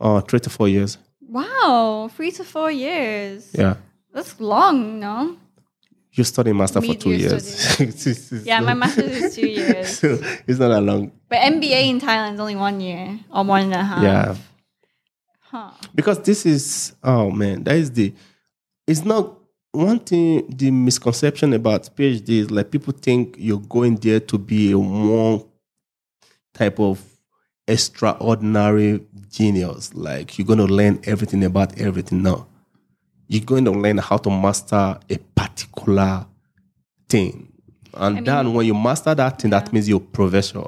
[0.01, 0.99] uh, three to four years.
[1.21, 2.11] Wow.
[2.15, 3.51] Three to four years.
[3.55, 3.75] Yeah.
[4.13, 5.37] That's long, no?
[6.13, 7.81] You study master for two years.
[7.81, 9.99] It's- it's Yeah, my master is two years.
[9.99, 11.11] so it's not that long.
[11.29, 14.03] But MBA in Thailand is only one year or one and a half.
[14.03, 14.37] Yeah.
[15.55, 15.71] Huh.
[15.95, 18.13] Because this is oh man, that is the
[18.89, 19.39] it's not
[19.71, 24.73] one thing the misconception about PhD is like people think you're going there to be
[24.73, 25.45] a one
[26.55, 27.01] type of
[27.69, 29.95] extraordinary genius.
[29.95, 32.25] Like you're gonna learn everything about everything.
[32.25, 32.49] No.
[33.29, 36.27] You're going to learn how to master a particular
[37.09, 37.53] thing.
[37.95, 40.65] And mean- then when you master that thing, that means you're professor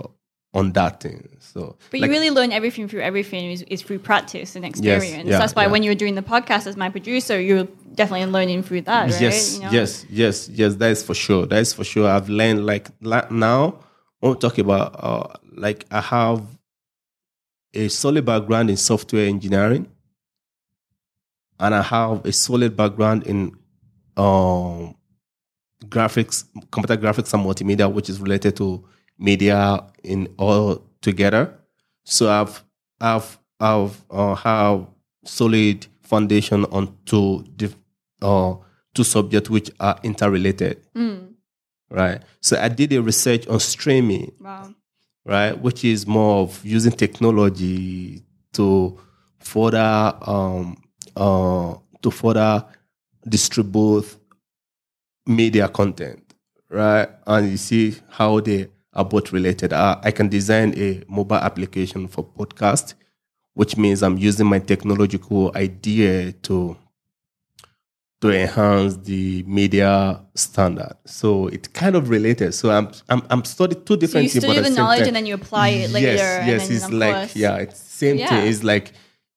[0.57, 1.29] on that thing.
[1.39, 5.29] So But like- you really learn everything through everything is, is through practice and experience.
[5.29, 5.71] yeah, That's why yeah.
[5.73, 9.21] when you were doing the podcast as my producer, you're definitely learning through that, right?
[9.21, 9.71] Yes, You know?
[9.71, 10.75] yes, yes, yes.
[10.77, 11.47] That is for sure.
[11.47, 12.09] That is for sure.
[12.09, 12.87] I've learned like
[13.31, 13.81] now.
[14.21, 16.43] When we talk about uh, like I have
[17.75, 19.87] a solid background in software engineering,
[21.61, 23.53] and I have a solid background in
[24.17, 24.95] um,
[25.85, 28.85] graphics, computer graphics, and multimedia, which is related to
[29.19, 31.55] media in all together.
[32.05, 32.63] So I've
[33.01, 34.87] I've I've uh, have
[35.25, 37.45] solid foundation on two
[38.23, 38.55] uh,
[38.95, 41.35] two subjects which are interrelated, Mm.
[41.91, 42.23] right?
[42.41, 44.75] So I did a research on streaming, Wow.
[45.25, 48.99] right, which is more of using technology to
[49.41, 50.77] further um,
[51.17, 52.65] uh, to further
[53.29, 54.07] distribute
[55.27, 56.23] media content,
[56.71, 57.09] right?
[57.27, 59.73] And you see how they are both related.
[59.73, 62.95] Uh, I can design a mobile application for podcast,
[63.55, 66.77] which means I'm using my technological idea to
[68.23, 70.95] to enhance the media standard.
[71.05, 72.55] So it's kind of related.
[72.55, 75.27] So I'm I'm, I'm studying two different So you study the knowledge time- and then
[75.27, 76.13] you apply it later.
[76.13, 78.29] Yes, yes, it's like course- yeah, it's same Yeah.
[78.29, 78.49] thing.
[78.49, 78.93] It's like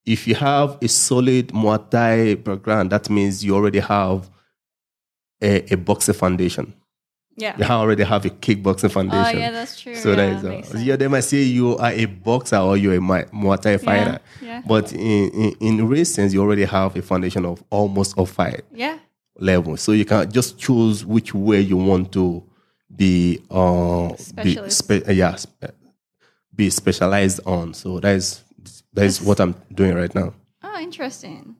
[0.06, 4.30] if you have a solid Muay Thai background, that means you already have
[5.42, 6.74] a, a boxing foundation.
[7.40, 7.56] Yeah.
[7.58, 9.36] You already have a kickboxing foundation.
[9.38, 9.96] Oh, yeah, that's true.
[9.96, 10.96] So yeah, that is makes uh, yeah.
[10.98, 14.62] They might say you are a boxer or you're a Muay Thai fighter, yeah.
[14.68, 19.00] but in, in in real you already have a foundation of almost of fight Yeah.
[19.38, 19.78] level.
[19.78, 22.44] So you can just choose which way you want to
[22.96, 24.78] be uh be Specialist.
[24.80, 25.74] spe- uh, yeah spe-
[26.56, 27.74] be specialized on.
[27.74, 28.44] So that is
[28.94, 30.34] that is That's- what I'm doing right now.
[30.64, 31.56] Oh, interesting.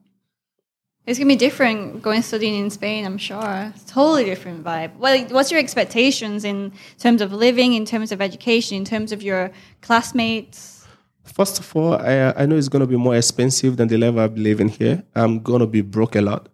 [1.06, 3.04] It's gonna be different going studying in Spain.
[3.04, 3.72] I'm sure.
[3.74, 4.96] It's totally different vibe.
[4.96, 9.22] Well, what's your expectations in terms of living, in terms of education, in terms of
[9.22, 10.86] your classmates?
[11.24, 14.34] First of all, I I know it's gonna be more expensive than the level I'm
[14.34, 15.02] living here.
[15.14, 16.48] I'm gonna be broke a lot.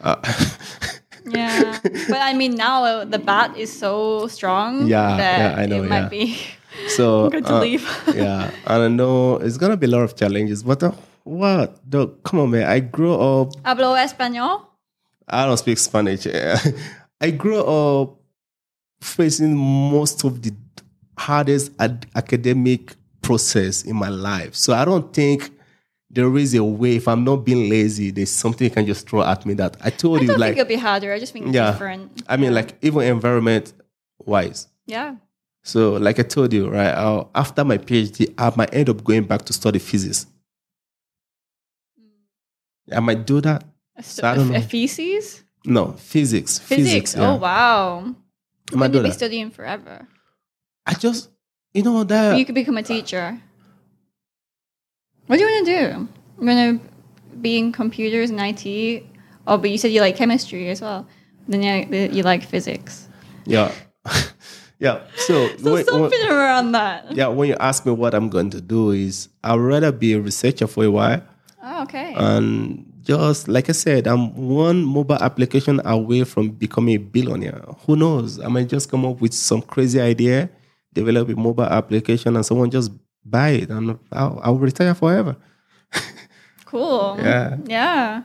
[0.00, 0.16] Uh,
[1.26, 1.78] Yeah,
[2.08, 4.86] but I mean now uh, the baht is so strong.
[4.88, 6.08] Yeah, that yeah, I know, It might yeah.
[6.08, 6.36] be
[6.88, 7.84] So good to uh, leave.
[8.14, 10.92] yeah, and I know it's gonna be a lot of challenges, but uh,
[11.24, 11.78] what?
[11.90, 12.66] The, come on, man!
[12.68, 13.54] I grew up.
[13.62, 14.66] Hablo español.
[15.28, 16.26] I don't speak Spanish.
[17.20, 18.16] I grew up
[19.00, 20.52] facing most of the
[21.16, 24.54] hardest ad- academic process in my life.
[24.54, 25.50] So I don't think
[26.10, 26.96] there is a way.
[26.96, 29.90] If I'm not being lazy, there's something you can just throw at me that I
[29.90, 30.28] told I you.
[30.28, 31.12] don't like, think it'll be harder.
[31.12, 32.22] I just think yeah, different.
[32.28, 33.72] I mean, like even environment
[34.24, 34.68] wise.
[34.86, 35.16] yeah.
[35.62, 36.88] So, like I told you, right?
[36.94, 40.26] i after my PhD, I might end up going back to study physics.
[42.92, 43.64] I might do that.
[44.00, 44.64] So, I don't a, a know.
[44.66, 45.42] feces?
[45.64, 46.58] No, physics.
[46.58, 47.14] Physics.
[47.14, 47.30] yeah.
[47.32, 48.14] Oh wow.
[48.72, 49.14] I might do be that.
[49.14, 50.06] studying forever.
[50.86, 51.28] I just,
[51.74, 52.38] you know, that.
[52.38, 53.38] You could become a teacher.
[55.26, 56.08] What do you want to do?
[56.40, 59.04] You want to be in computers and IT?
[59.46, 61.06] Oh, but you said you like chemistry as well.
[61.48, 63.08] Then you, you like physics.
[63.44, 63.72] yeah.
[64.78, 65.02] yeah.
[65.16, 67.12] So, So when- when- something around that.
[67.12, 70.20] yeah, when you ask me what I'm going to do, is I'd rather be a
[70.20, 71.22] researcher for a while.
[71.62, 72.14] Oh, okay.
[72.16, 77.62] And just like I said, I'm one mobile application away from becoming a billionaire.
[77.86, 78.40] Who knows?
[78.40, 80.48] I might just come up with some crazy idea,
[80.92, 82.90] develop a mobile application, and someone just
[83.24, 85.36] buy it, and I'll, I'll retire forever.
[86.70, 87.18] Cool.
[87.18, 87.56] Yeah.
[87.66, 88.22] Yeah.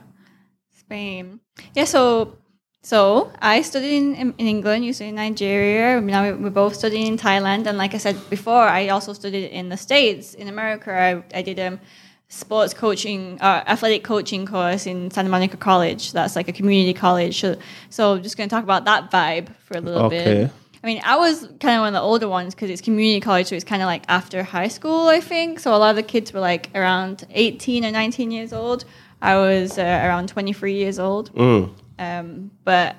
[0.70, 1.40] Spain.
[1.74, 1.84] Yeah.
[1.84, 2.38] So,
[2.80, 4.84] so I studied in, in, England.
[4.84, 6.00] You studied in Nigeria.
[6.00, 7.66] Now we, we both studied in Thailand.
[7.66, 10.34] And like I said before, I also studied in the States.
[10.34, 11.80] In America, I, I did um,
[12.28, 16.12] sports coaching, uh, athletic coaching course in Santa Monica College.
[16.12, 17.40] That's like a community college.
[17.40, 17.56] So,
[17.90, 20.24] so I'm just going to talk about that vibe for a little Okay.
[20.42, 20.50] bit.
[20.82, 23.48] I mean, I was kind of one of the older ones because it's community college,
[23.48, 25.58] so it's kind of like after high school, I think.
[25.58, 28.84] So a lot of the kids were like around 18 or 19 years old.
[29.22, 31.34] I was uh, around 23 years old.
[31.34, 31.72] Mm.
[31.98, 32.96] Um, but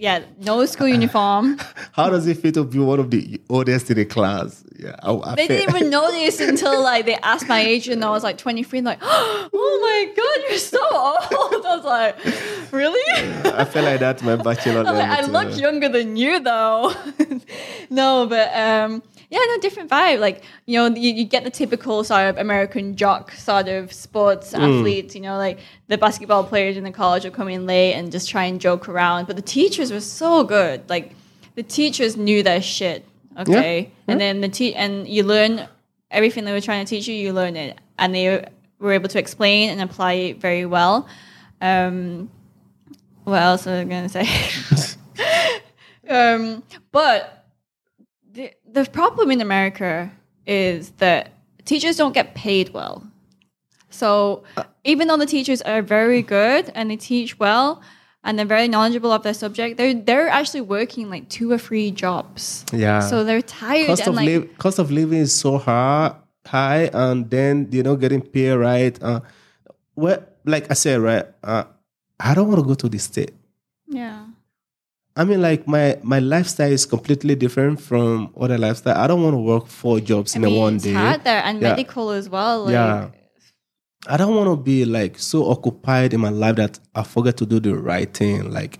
[0.00, 1.58] yeah, no school uniform.
[1.92, 4.64] How does it feel to be one of the oldest in the class?
[4.78, 8.08] Yeah, I, I They didn't even notice until like they asked my age, and I
[8.08, 11.66] was like 23, and like, oh my god, you're so old.
[11.66, 13.52] I was like, really?
[13.52, 16.94] I feel like that my bachelor I'm like, I look younger than you though.
[17.90, 20.18] no, but um, yeah, no different vibe.
[20.20, 24.52] Like you know, you, you get the typical sort of American jock sort of sports
[24.52, 24.60] Hmm.
[24.62, 25.14] athletes.
[25.14, 25.58] You know, like
[25.88, 28.88] the basketball players in the college will come in late and just try and joke
[28.88, 29.26] around.
[29.26, 30.88] But the teachers were so good.
[30.90, 31.12] Like
[31.54, 33.06] the teachers knew their shit.
[33.38, 35.66] Okay, and then the te- and you learn
[36.10, 37.14] everything they were trying to teach you.
[37.14, 38.44] You learn it, and they
[38.80, 41.06] were able to explain and apply it very well.
[41.60, 42.28] Um,
[43.24, 44.90] what else was I going to say?
[46.08, 47.39] um, but
[48.72, 50.10] the, problem in America
[50.46, 51.32] is that
[51.64, 53.06] teachers don't get paid well.
[53.90, 54.44] So
[54.84, 57.82] even though the teachers are very good and they teach well
[58.22, 61.90] and they're very knowledgeable of their subject, they're they're actually working like two or three
[61.90, 62.64] jobs.
[62.72, 63.00] Yeah.
[63.00, 66.14] So they're tired cost and of like live, cost of living is so high,
[66.46, 68.96] high, and then you know getting paid right.
[69.02, 69.20] Uh,
[69.96, 71.64] well, like I said, right, uh,
[72.18, 73.32] I don't want to go to the state.
[73.86, 74.26] yeah.
[75.16, 78.96] I mean, like my my lifestyle is completely different from other lifestyle.
[78.96, 80.92] I don't want to work four jobs I in mean, a one it's day.
[80.92, 81.70] hard there and Yeah.
[81.70, 82.64] medical as well.
[82.64, 83.08] Like, Yeah.
[84.06, 87.46] I don't want to be like so occupied in my life that I forget to
[87.46, 88.50] do the right thing.
[88.50, 88.78] Like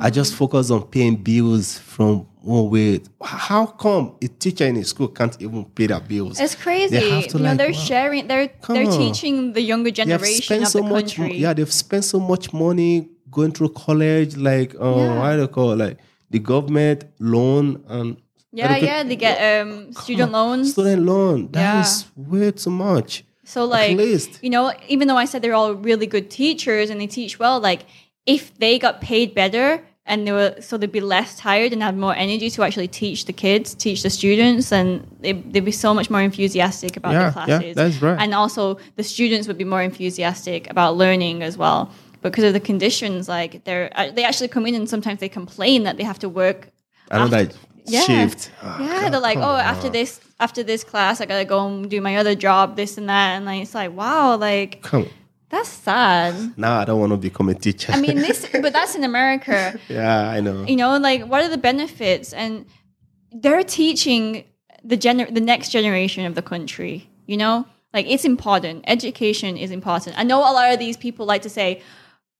[0.00, 0.36] I just Mm.
[0.38, 3.00] focus on paying bills from one way.
[3.22, 6.40] How come a teacher in a school can't even pay their bills?
[6.40, 6.96] It's crazy.
[6.98, 7.78] They have to, you know, they're wow.
[7.90, 8.26] sharing.
[8.26, 8.98] They're they're on.
[8.98, 11.14] teaching the younger generation spent of so the much.
[11.16, 11.36] country.
[11.38, 13.08] Yeah, they've spent so much money
[13.38, 14.32] going through college.
[14.50, 15.18] Like, oh, Yeah.
[15.20, 15.78] what do you call it?
[15.84, 15.96] like
[16.34, 16.98] the government
[17.34, 17.64] loan
[17.94, 18.08] and
[18.52, 19.02] yeah, yeah.
[19.10, 20.64] They get um, student loans.
[20.72, 21.36] student loan.
[21.52, 21.80] That Yeah.
[21.84, 21.92] is
[22.32, 23.10] way too much.
[23.44, 24.30] So like, least.
[24.44, 27.56] you know, even though I said they're all really good teachers and they teach well,
[27.70, 27.82] like
[28.34, 29.68] if they got paid better
[30.08, 33.20] and they were so they'd be less tired and have more energy to actually teach
[33.30, 34.88] the kids, teach the students, and
[35.24, 37.74] they, they'd be so much more enthusiastic about Yeah, the yeah, classes.
[37.80, 38.18] that's right.
[38.22, 38.62] And also
[38.98, 41.80] the students would be more enthusiastic about learning as well.
[42.22, 45.84] Because of the conditions, like they're uh, they actually come in and sometimes they complain
[45.84, 46.70] that they have to work
[47.10, 47.56] I don't
[47.88, 48.00] yeah.
[48.00, 48.50] shift.
[48.62, 51.90] Ah, yeah, come- they're like, oh, after this, after this class, I gotta go and
[51.90, 55.08] do my other job, this and that, and like, it's like, wow, like Come.
[55.48, 56.58] that's sad.
[56.58, 57.92] Now I don't want to become a teacher.
[57.92, 59.78] I mean, this, but that's in America.
[59.88, 60.64] yeah, I know.
[60.64, 62.32] You know, like, what are the benefits?
[62.32, 62.66] And
[63.32, 64.44] they're teaching
[64.82, 67.08] the gener- the next generation of the country.
[67.26, 68.84] You know, like it's important.
[68.86, 70.18] Education is important.
[70.18, 71.82] I know a lot of these people like to say,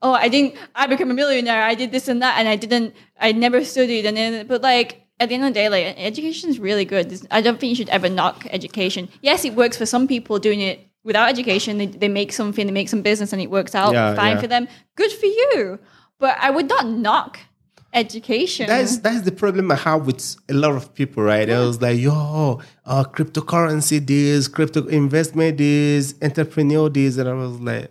[0.03, 0.55] "Oh, I didn't.
[0.75, 1.63] I became a millionaire.
[1.63, 2.95] I did this and that, and I didn't.
[3.21, 6.51] I never studied." And then, but like at the end of the day, like education
[6.51, 7.21] is really good.
[7.31, 9.09] I don't think you should ever knock education.
[9.23, 11.79] Yes, it works for some people doing it without education.
[11.79, 14.41] They, they make something, they make some business, and it works out Yeah, fine yeah.
[14.41, 14.69] for them.
[14.97, 15.79] Good for you.
[16.19, 17.39] But I would not knock
[17.93, 18.67] education.
[18.67, 21.49] That's that's the problem I have with a lot of people, right?
[21.49, 27.59] I was like, yo, uh, cryptocurrency this, crypto investment this, entrepreneur this, and I was
[27.61, 27.91] like,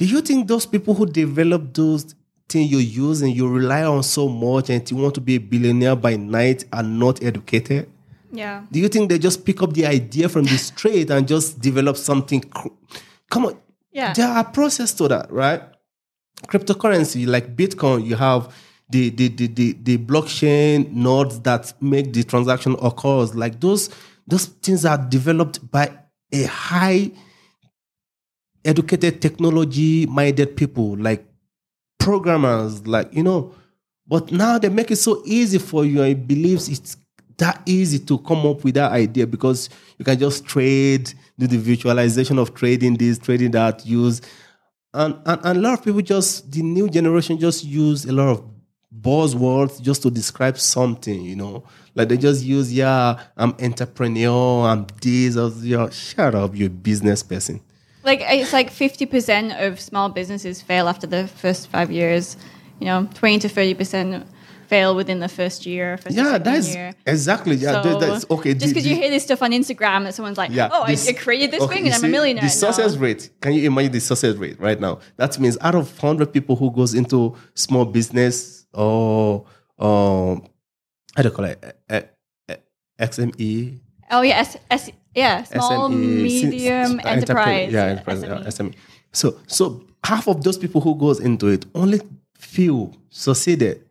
[0.00, 2.14] do you think those people who develop those
[2.48, 5.38] things you use and you rely on so much and you want to be a
[5.38, 7.86] billionaire by night are not educated?
[8.32, 8.62] yeah.
[8.72, 11.96] Do you think they just pick up the idea from the street and just develop
[11.98, 12.40] something?
[13.30, 13.58] Come on,
[13.92, 14.14] Yeah.
[14.14, 15.62] there are process to that, right?
[16.46, 18.54] Cryptocurrency like Bitcoin, you have
[18.88, 23.34] the the the the, the blockchain nodes that make the transaction occurs.
[23.34, 23.90] Like those
[24.26, 25.90] those things are developed by
[26.32, 27.10] a high
[28.64, 31.24] educated technology minded people like
[31.98, 33.54] programmers like you know
[34.10, 36.02] but now they make it so easy for you.
[36.02, 36.96] I believe it's
[37.38, 41.56] that easy to come up with that idea because you can just trade do the
[41.56, 44.20] visualization of trading this trading that use
[44.92, 48.28] and, and, and a lot of people just the new generation just use a lot
[48.28, 48.44] of
[49.00, 51.64] buzzwords just to describe something you know?
[51.94, 57.22] Like they just use yeah i'm entrepreneur i'm this or yeah, shut up you business
[57.22, 57.60] person
[58.02, 62.36] Like it's like fifty percent of small businesses fail after the first five years.
[62.80, 64.26] You know, twenty to thirty percent
[64.68, 65.96] fail within the first year.
[65.98, 66.94] First yeah that's year.
[67.04, 70.38] exactly yeah So that's okay Just because you hear this stuff on Instagram that someone's
[70.38, 72.48] like, Yeah, "Oh, this- I, I created this okay, thing and I'm a millionaire." The
[72.50, 73.00] success No.
[73.00, 73.30] rate.
[73.40, 75.00] Can you imagine the success rate right now?
[75.16, 79.44] That means out of hundred people who goes into small business or
[79.78, 80.46] um,
[81.16, 81.58] how do you call it?
[82.98, 83.80] XME,
[84.10, 87.72] Oh yeah, S, S, yeah, small, SME, medium, s- enterprise.
[87.72, 88.46] Yeah, enterprise, yeah, SME.
[88.46, 88.74] SME.
[89.12, 92.00] So, so half of those people who goes into it, only
[92.38, 93.84] few succeeded.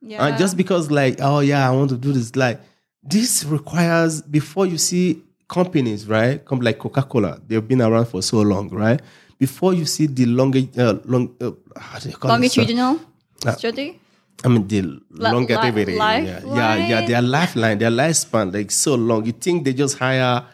[0.00, 0.26] Yeah.
[0.26, 2.60] And just because, like, oh yeah, I want to do this, like,
[3.02, 6.44] this requires before you see companies, right?
[6.44, 9.00] Come like Coca Cola, they've been around for so long, right?
[9.38, 13.00] Before you see the longer, uh, long, uh, how do you call it, longitudinal
[13.46, 13.99] Uh, study.
[14.44, 15.92] I mean the longevity.
[15.92, 17.06] li- yeah, yeah, yeah.
[17.06, 19.26] Their lifeline, their lifespan, like so long.
[19.26, 20.44] You think they just hire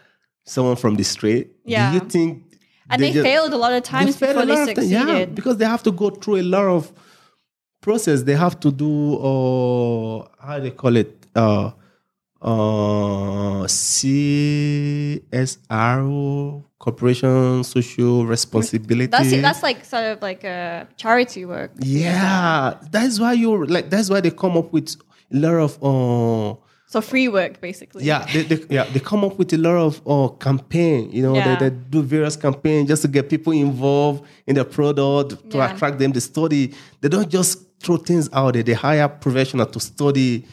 [0.45, 1.53] someone from the street?
[1.65, 1.91] Yeah.
[1.91, 2.43] Do you think?
[2.91, 5.09] And they, just- failed a lot of times fail before they succeeded.
[5.09, 6.93] Yeah, because they have to go through a lot of
[7.81, 8.23] process.
[8.23, 11.27] They have to do, uh, how do they call it?
[11.35, 11.71] Uh,
[12.43, 13.67] uh,
[15.27, 19.07] CSR, corporation social responsibility.
[19.07, 19.31] That's.
[19.47, 21.71] That's like sort of like a charity work.
[21.81, 23.91] yeah, that's why you like.
[23.91, 24.89] That's why they come up with
[25.35, 25.73] a lot of.
[25.83, 26.55] Uh,
[26.89, 28.05] So free work, basically.
[28.11, 31.11] yeah, they, they, yeah, they come up with a lot of uh, campaign.
[31.17, 31.59] You know, Yeah.
[31.59, 35.75] they, they do various campaigns just to get people involved in the product to Yeah.
[35.75, 36.63] attract them to study.
[37.01, 38.63] They don't just throw things out there.
[38.63, 40.47] They hire professionals to study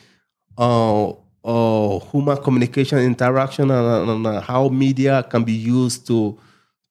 [0.58, 1.14] uh,
[1.44, 6.38] uh, human communication, interaction, and, and, and how media can be used to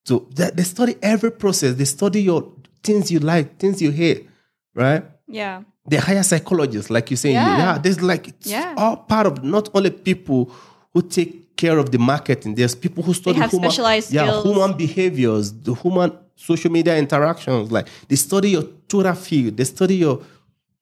[0.04, 0.26] to.
[0.34, 1.74] They, they study every process.
[1.74, 2.50] They study your
[2.82, 4.28] things you like, things you hate,
[4.74, 5.04] right?
[5.28, 5.62] Yeah.
[5.88, 7.32] they hire psychologists, like you say.
[7.32, 7.56] Yeah.
[7.58, 8.74] Yeah, there's like it's Yeah.
[8.76, 10.52] all part of not only people
[10.92, 12.54] who take care of the marketing.
[12.54, 14.44] There's people who study human, yeah, skills.
[14.44, 17.72] human behaviors, the human social media interactions.
[17.72, 20.20] Like they study your Twitter feed, they study your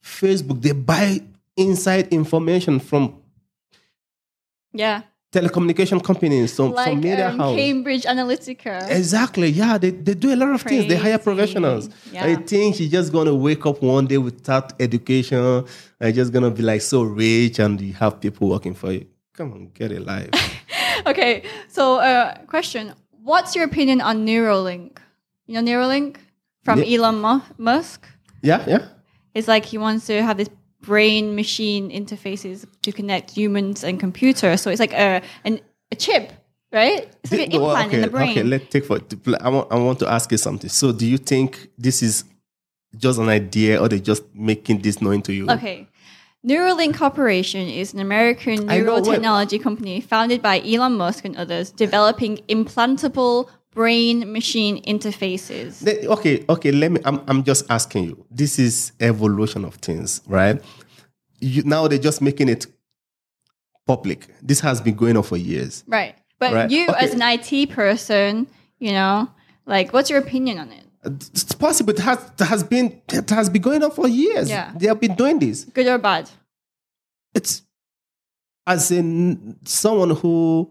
[0.02, 0.60] Facebook.
[0.62, 1.20] They buy
[1.56, 3.14] inside information from
[4.72, 5.02] Yeah.
[5.32, 7.56] telecommunication companies, some, Like some media um, house.
[7.56, 8.90] Cambridge Analytica.
[8.90, 9.48] Exactly.
[9.48, 10.86] Yeah, they, they do a lot of things.
[10.88, 11.88] They hire professionals.
[12.12, 12.26] Yeah.
[12.26, 15.64] I think she's just gonna wake up one day without education
[16.00, 19.06] and just gonna be like so rich and you have people working for you.
[19.34, 20.30] Come on, get a life.
[21.06, 21.44] Okay.
[21.68, 22.92] So, uh, question:
[23.22, 24.98] What's your opinion on Neuralink?
[25.46, 26.16] You know Neuralink
[26.64, 28.06] from Ne- Elon Musk.
[28.42, 28.84] yeah, yeah.
[29.32, 30.50] It's like he wants to have this
[30.80, 34.60] brain machine interfaces to connect humans and computers.
[34.62, 35.60] So it's like a an,
[35.92, 36.32] a chip,
[36.72, 37.08] right?
[37.22, 38.30] It's like an Well, implant okay, in the brain.
[38.30, 38.42] okay.
[38.42, 38.98] Let's take for.
[39.40, 39.72] I want.
[39.72, 40.70] I want to ask you something.
[40.70, 42.24] So, do you think this is
[42.96, 45.48] just an idea, or they're just making this known to you?
[45.50, 45.86] Okay.
[46.46, 53.50] Neuralink Corporation is an American neurotechnology company founded by Elon Musk and others, developing implantable
[53.72, 55.86] brain machine interfaces.
[56.06, 56.72] Okay, okay.
[56.72, 57.00] Let me.
[57.04, 57.22] I'm.
[57.26, 58.26] I'm just asking you.
[58.30, 60.62] This is evolution of things, right?
[61.40, 62.66] You, now they're just making it
[63.86, 64.28] public.
[64.42, 65.84] This has been going on for years.
[65.86, 66.14] Right.
[66.38, 67.04] But Right, you, okay.
[67.04, 68.46] as an IT person,
[68.78, 69.28] you know,
[69.66, 70.84] like, what's your opinion on it?
[71.04, 71.92] Uh, it's possible.
[71.92, 73.00] It has, it has been.
[73.12, 74.48] It has been going on for years.
[74.48, 74.72] Yeah.
[74.76, 75.64] They have been doing this.
[75.64, 76.30] Good or bad?
[77.34, 77.62] It's
[78.66, 80.70] as in someone who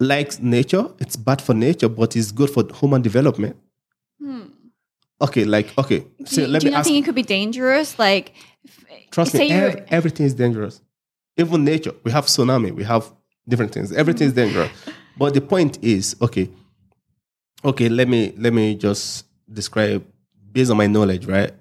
[0.00, 0.88] likes nature.
[0.98, 3.56] It's bad for nature, but it's good for human development.
[4.20, 4.42] Hmm.
[5.22, 6.06] Okay, like okay.
[6.24, 6.88] So do you, let do me not ask.
[6.88, 7.98] think it could be dangerous?
[7.98, 8.32] Like,
[9.10, 10.80] Trust me, ev- everything is dangerous.
[11.36, 13.12] Even nature, we have tsunami, we have
[13.46, 13.92] different things.
[13.92, 14.70] Everything is dangerous.
[15.18, 16.48] But the point is, okay,
[17.64, 17.88] okay.
[17.90, 20.02] Let me let me just describe
[20.52, 21.52] based on my knowledge, right?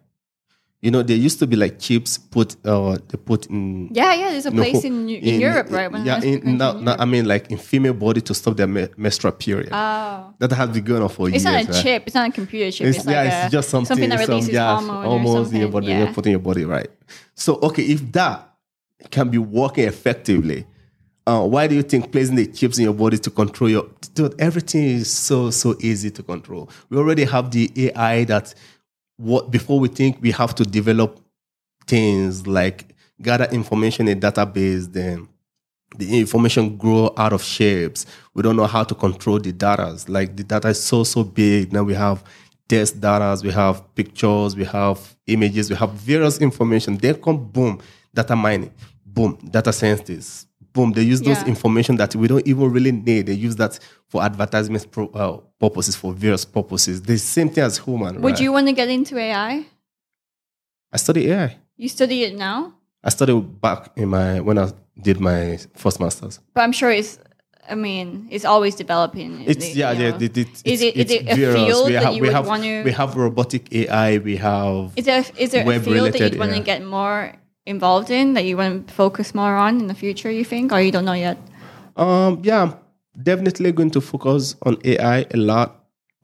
[0.81, 4.31] You know, there used to be like chips put uh they put in Yeah, yeah.
[4.31, 5.91] There's a place in, in, Europe, right?
[5.91, 8.87] When I yeah, in, no, I mean like in female body to stop their me-
[8.95, 9.69] menstrual period.
[9.73, 10.33] Oh.
[10.39, 11.45] that has been going on for It's years.
[11.45, 11.83] It's not a right?
[11.83, 12.03] chip.
[12.05, 12.87] It's not a computer chip.
[12.87, 15.55] It's, It's, like yeah, a, it's just something, something that some releases hormone hormones or
[15.55, 16.07] in your body, yeah.
[16.07, 16.89] you put in your body, right?
[17.35, 18.49] So, okay, if that
[19.11, 20.65] can be working effectively,
[21.27, 24.33] uh, why do you think placing the chips in your body to control your dude,
[24.39, 26.69] everything is so so easy to control.
[26.89, 28.53] We already have the AI that
[29.19, 31.19] what before we think we have to develop
[31.85, 35.27] things like gather information in a database, then
[35.97, 38.05] the information grow out of shapes.
[38.33, 39.97] We don't know how to control the data.
[40.07, 41.73] Like the data is so so big.
[41.73, 42.23] Now we have
[42.69, 46.95] test data, we have pictures, we have images, we have various information.
[46.95, 47.81] Then come boom,
[48.13, 48.71] data mining,
[49.05, 50.91] boom, data scientists, boom.
[50.93, 51.47] They use those Yeah.
[51.47, 53.27] information that we don't even really need.
[53.27, 57.01] They use that for advertisement pro, uh, purposes, for various purposes.
[57.01, 58.21] The same thing as human.
[58.21, 58.41] Would right?
[58.41, 59.65] you want to get into AI?
[60.91, 61.55] I study AI.
[61.77, 66.39] You study it now, I studied back in my when I did my first masters.
[66.53, 67.19] but I'm sure it's.
[67.69, 69.43] I mean, it's always developing.
[69.45, 70.15] It's you yeah, yeah.
[70.15, 71.55] It, it, it's, Is it- is it's it a various.
[71.55, 74.17] field we that have, you we would have, want to- We have robotic AI.
[74.17, 77.31] We have Is there is there a field that you'd want to get more
[77.69, 80.31] involved in that you want to focus more on in the future?
[80.31, 81.37] You think, or you don't know yet?
[81.95, 82.63] um yeah.
[82.63, 85.69] I'm definitely going to focus on AI a lot,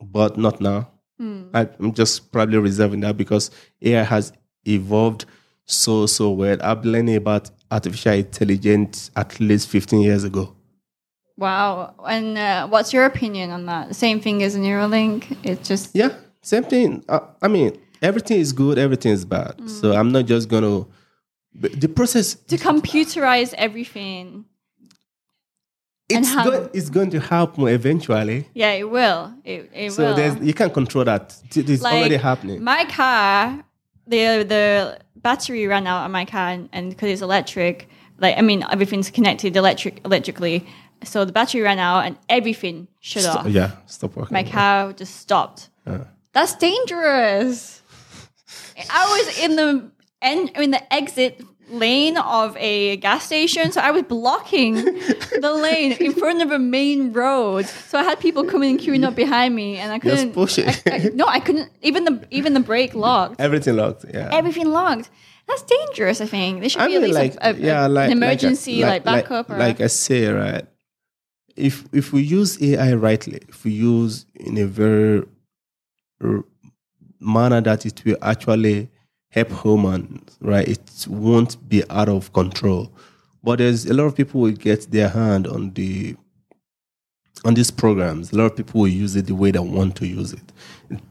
[0.00, 0.88] but not now.
[1.18, 1.42] Hmm.
[1.54, 3.50] I, I'm just probably reserving that because
[3.82, 4.32] AI has
[4.66, 5.24] evolved
[5.66, 6.56] so so well.
[6.62, 10.54] I've been learning about artificial intelligence at least 15 years ago.
[11.36, 11.94] Wow.
[12.06, 13.94] And uh, what's your opinion on that?
[13.94, 15.36] Same thing as Neuralink.
[15.42, 17.04] It's just Yeah, same thing.
[17.08, 19.68] I, I mean, everything is good, everything is bad.
[19.68, 20.80] So I'm not just gonna.
[20.80, 20.88] but
[21.58, 24.44] The process to computerize everything.
[26.08, 28.48] It's how- going, it's going to happen eventually.
[28.54, 29.32] Yeah, it will.
[29.44, 30.44] It, it So will.
[30.44, 31.34] you can't control that.
[31.54, 32.62] It's Like, already happening.
[32.62, 33.64] My car,
[34.06, 37.88] the the battery ran out on my car, and because it's electric,
[38.18, 40.64] like I mean everything's connected electric electrically.
[41.04, 43.46] So the battery ran out, and everything shut off.
[43.48, 44.34] yeah, stop working.
[44.34, 45.70] My car just stopped.
[45.86, 46.04] Uh.
[46.32, 47.82] That's dangerous.
[48.90, 49.90] I was in the
[50.22, 54.74] end in the exit lane of a gas station, so I was blocking
[55.40, 57.66] the lane in front of a main road.
[57.66, 60.82] So I had people coming and queuing up behind me, and I couldn't push it.
[60.86, 61.70] I- I- no, I couldn't.
[61.82, 63.40] Even the even the brake locked.
[63.40, 64.04] Everything locked.
[64.12, 64.28] Yeah.
[64.32, 65.10] Everything locked.
[65.48, 66.20] That's dangerous.
[66.20, 68.08] I think there should I be at least like, a, a, yeah, like an like
[68.08, 69.50] a- emergency like, backup.
[69.50, 70.66] or, like I say, right?
[71.56, 75.22] If if we use AI rightly, if we use in a very
[77.20, 78.88] manner that it will actually
[79.36, 80.66] help humans, right?
[80.66, 82.90] It won't be out of control.
[83.44, 86.16] But there's a lot of people will get their hand on the
[87.44, 88.32] on these programs.
[88.32, 90.52] A lot of people will use it the way they want to use it.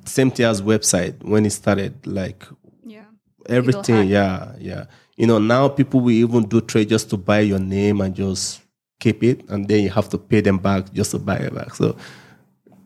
[0.05, 2.43] Same thing as website when it started, like
[2.83, 3.03] yeah.
[3.47, 4.85] everything yeah yeah
[5.17, 8.61] you know now people will even do trade just to buy your name and just
[8.99, 11.73] keep it and then you have to pay them back just to buy it back
[11.75, 11.95] so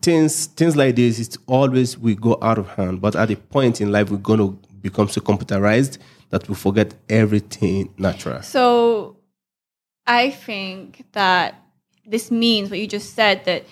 [0.02, 3.80] things things like this it's always we go out of hand but at a point
[3.80, 5.98] in life we're going to become so computerized
[6.30, 9.16] that we forget everything natural So
[10.06, 11.54] I think that
[12.06, 13.64] this means what you just said that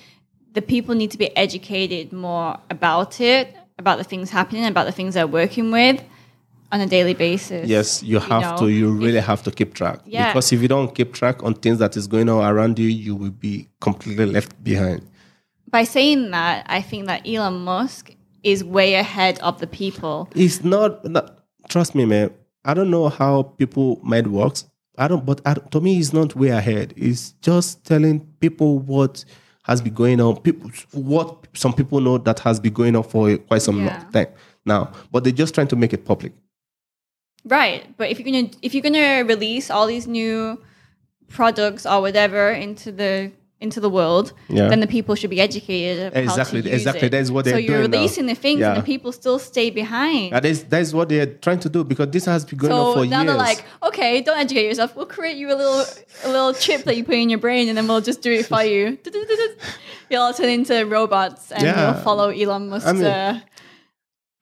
[0.53, 4.93] the people need to be educated more about it, about the things happening, about the
[4.93, 6.03] things they're working with
[6.71, 7.67] on a daily basis.
[7.69, 10.27] yes you have know, to you really have to keep track Yeah.
[10.29, 13.17] because if you don't keep track on things that is going on around you you
[13.17, 15.01] will be completely left behind
[15.71, 18.11] By saying that, I think that Elon Musk
[18.43, 20.29] is way ahead of the people.
[20.35, 22.31] It's not, not- trust me, man.
[22.65, 24.65] I don't know how people mind works.
[24.99, 26.93] I don't, but I, to me, it's not way ahead.
[26.97, 29.25] It's just telling people what
[29.63, 30.41] has been going on.
[30.41, 33.99] People, what some people know that has been going on for quite some Yeah.
[34.03, 34.27] long time
[34.67, 36.33] now, but they're just trying to make it public.
[37.45, 37.97] Right.
[37.97, 40.61] But if you're gonna if you're gonna release all these new
[41.29, 43.31] products or whatever into the
[43.61, 44.69] into the world, Yeah.
[44.69, 46.13] then the people should be educated.
[46.15, 47.07] Exactly, How to use exactly.
[47.09, 47.11] It.
[47.11, 47.67] That is what they're doing.
[47.67, 47.97] So you're doing now.
[47.99, 48.69] releasing the things, Yeah.
[48.75, 50.33] and the people still stay behind.
[50.33, 52.95] That is that is what they're trying to do because this has been going on
[52.95, 53.27] so for now years.
[53.33, 54.95] they're like, okay, don't educate yourself.
[54.95, 55.85] We'll create you a little
[56.25, 58.47] a little chip that you put in your brain, and then we'll just do it
[58.47, 58.97] for you.
[60.11, 61.93] You'll all turn into robots, and Yeah.
[61.95, 63.41] you'll follow Elon Musk's I mean- uh,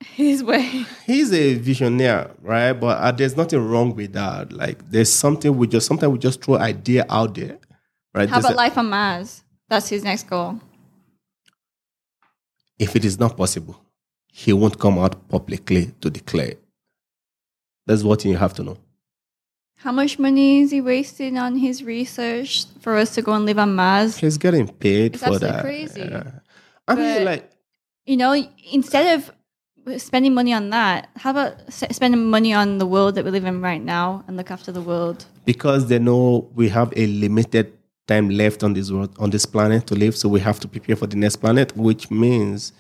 [0.05, 0.85] his way.
[1.07, 2.73] he's a visionary, right?
[2.73, 4.53] But uh, there's nothing wrong with that.
[4.53, 7.59] Like there's something we just sometimes we just throw idea out there,
[8.17, 8.29] right?
[8.29, 9.45] How There's about a- life on Mars?
[9.69, 10.61] That's his next goal.
[12.79, 13.77] if it is not possible,
[14.33, 16.55] he won't come out publicly to declare.
[17.87, 18.77] That's what you have to know.
[19.79, 23.59] How much money is he wasting on his research for us to go and live
[23.59, 24.17] on Mars?
[24.19, 25.63] He's getting paid It's for that.
[25.63, 26.11] crazy.
[26.89, 27.51] I mean, like,
[28.07, 28.33] You know,
[28.73, 29.33] instead of
[30.01, 31.09] spending money on that.
[31.17, 34.51] How about spending money on the world that we live in right now and look
[34.51, 35.25] after the world?
[35.45, 37.73] because they know we have a limited
[38.07, 40.97] time left on this world on this planet to live so we have to prepare
[40.97, 42.73] for the next planet which means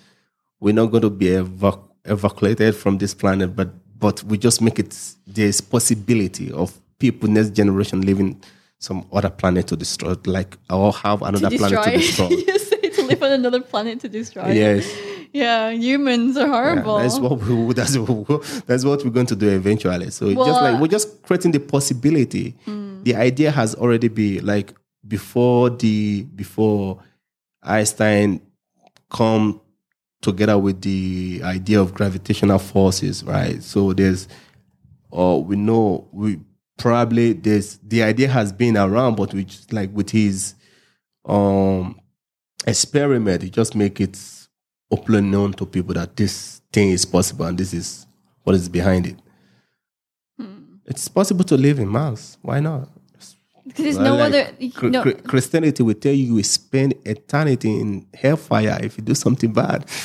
[0.60, 4.78] we're not going to be evac- evacuated from this planet but but we just make
[4.78, 4.96] it
[5.26, 8.40] there's possibility of people next generation living
[8.78, 13.02] some other planet to destroy like or have another planet to destroy you say to
[13.06, 14.50] live on another planet to destroy.
[14.52, 14.86] yes
[15.32, 16.98] Yeah, humans are Yeah, horrible.
[16.98, 20.10] that's what we, that's what that's what we're going to do eventually.
[20.10, 22.54] So it's just like we're just creating the possibility.
[22.64, 23.02] Hmm.
[23.02, 24.72] The idea has already been like
[25.08, 27.02] before the before
[27.62, 28.40] Einstein
[29.10, 29.60] come
[30.22, 33.62] together with the idea of gravitational forces, right?
[33.62, 34.28] So there's
[35.10, 36.40] or we know we
[36.78, 40.54] probably there's the idea has been around, but we just like with his
[41.24, 42.00] um
[42.66, 44.18] experiment, he just make it
[44.90, 48.06] openly known to people that this thing is possible and this is
[48.44, 49.16] what is behind it.
[50.86, 52.38] It's possible to live in Mars.
[52.42, 52.88] Why not?
[53.66, 54.32] Because there's no like,
[54.92, 55.12] other.
[55.22, 59.86] Christianity will tell you you will spend eternity in hellfire if you do something bad.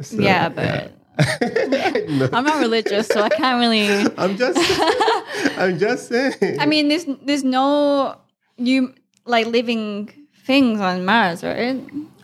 [0.00, 0.92] So, yeah, but
[2.08, 3.88] No, I'm not religious, so I can't really.
[4.18, 4.58] I'm just,
[5.58, 6.60] I'm just saying.
[6.60, 8.16] I mean, there's there's no
[8.56, 8.94] you
[9.26, 10.12] like living
[10.46, 11.80] things on Mars, right?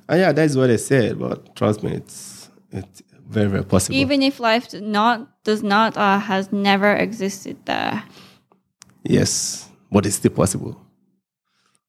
[0.08, 1.18] Uh, yeah, that's what I said.
[1.18, 3.96] But trust me, it's it's very very possible.
[3.96, 8.04] Even if life does not does not or has never existed there.
[9.02, 10.76] yes, but it's still possible.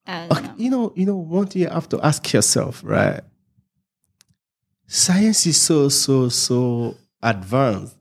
[0.08, 3.20] Okay, you know, you know, one thing you have to ask yourself, right?
[4.86, 7.96] Science is so, so, so advanced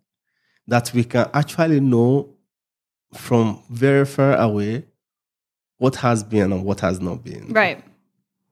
[0.68, 2.30] that we can actually know
[3.16, 4.86] from very far away
[5.78, 7.52] what has been and what has not been.
[7.52, 7.84] right.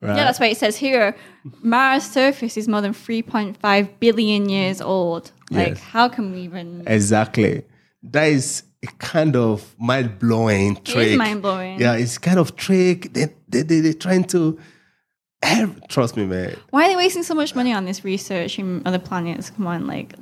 [0.02, 0.18] Right?
[0.18, 1.16] Yeah, that's why it says here
[1.62, 5.32] Mars' surface is more than 3.5 billion years old.
[5.50, 5.80] Like, Yes.
[5.80, 6.84] how can we even.
[6.88, 7.64] exactly.
[8.02, 8.64] That is
[9.00, 11.08] kind of mind blowing trick.
[11.10, 11.80] is mind blowing.
[11.80, 13.14] Yeah, it's kind of trick.
[13.14, 14.60] They, they, they, they're trying to.
[15.90, 16.56] Trust me, man.
[16.70, 19.50] Why are they wasting so much money on this research in other planets?
[19.50, 20.14] Come on, like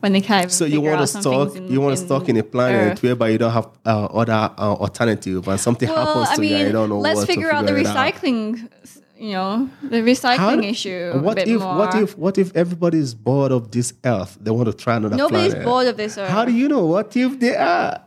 [0.00, 0.50] when they can't.
[0.50, 3.02] So you want to in- you want to in stock in a planet Earth.
[3.02, 6.48] whereby you don't have uh, other uh, alternative and something Well, happens I to you
[6.48, 9.02] and you mean, don't know let's figure to out the recycling out.
[9.24, 11.12] You know, the recycling issue.
[11.14, 11.76] a What bit if more.
[11.78, 14.36] what if what if everybody is bored of this earth?
[14.38, 15.64] They want to try another nobody's planet.
[15.68, 16.18] bored of this?
[16.18, 16.28] Earth.
[16.28, 16.84] How do you know?
[16.84, 18.02] What if they are?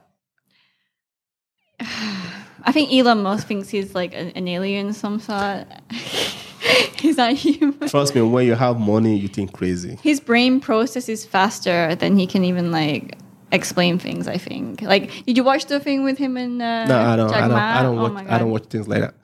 [1.79, 5.65] I think Elon Musk thinks he's like an, an alien some sort.
[6.99, 7.87] he's not human.
[7.89, 9.97] Trust me, when you have money, you think crazy.
[10.03, 13.17] His brain processes faster than he can even like
[13.51, 14.27] explain things.
[14.27, 14.81] I think.
[14.83, 17.29] Like, did you watch the thing with him and uh, No, I don't.
[17.29, 17.57] Jack I don't.
[17.57, 18.27] I don't Oh watch.
[18.27, 19.15] I don't watch things like that.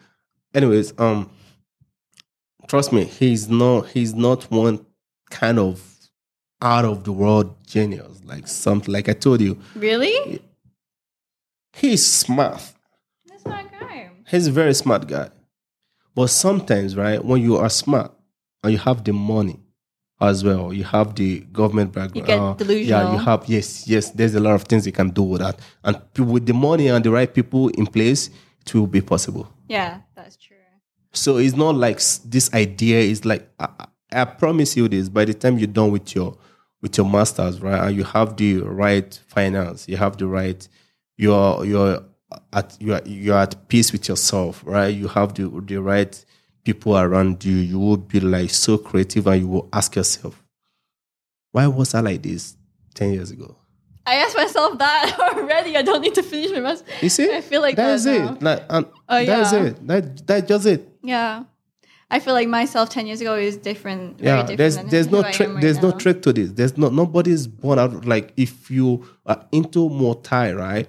[0.55, 1.29] Anyways, um,
[2.73, 3.87] trust me, he's not.
[3.89, 4.83] He's not one
[5.29, 5.79] kind of
[6.59, 8.21] out of the world genius.
[8.25, 8.91] Like something.
[8.91, 10.41] Like I told you, Really?
[11.73, 12.63] he's smart.
[13.27, 14.09] That's not a guy.
[14.27, 15.29] He's a very smart guy.
[16.15, 18.11] But sometimes, right, when you are smart
[18.63, 19.59] and you have the money
[20.19, 22.57] as well, you have the government background.
[22.57, 25.21] get uh, Yeah, you have, yes, yes, there's a lot of things you can do
[25.21, 25.59] with that.
[25.83, 28.31] And with the money and the right people in place,
[28.65, 29.47] it will be possible.
[29.67, 30.52] Yeah, that's true.
[31.13, 35.33] So it's not like this idea is like, I, I promise you this, by the
[35.33, 36.37] time you're done with your
[36.81, 40.67] with your masters, right, and you have the right finance, you have the right,
[41.17, 42.03] you're you're
[42.51, 44.93] at you're you're at peace with yourself, right?
[44.93, 46.25] You have the the right
[46.63, 47.55] people around you.
[47.55, 50.43] You will be like so creative, and you will ask yourself,
[51.51, 52.55] why was I like this
[52.93, 53.55] ten years ago?
[54.05, 55.77] I asked myself that already.
[55.77, 56.85] I don't need to finish my master.
[57.01, 58.41] You see, I feel like that's that it.
[58.43, 59.63] Like, and Oh, that's yeah.
[59.63, 59.87] it.
[59.87, 60.89] That that's just it.
[61.01, 61.43] Yeah.
[62.11, 64.19] I feel like myself 10 years ago is different.
[64.19, 66.89] Very yeah different there's there's no trick right there's no trick to this there's no
[66.89, 70.87] nobody's born out like if you are into multi right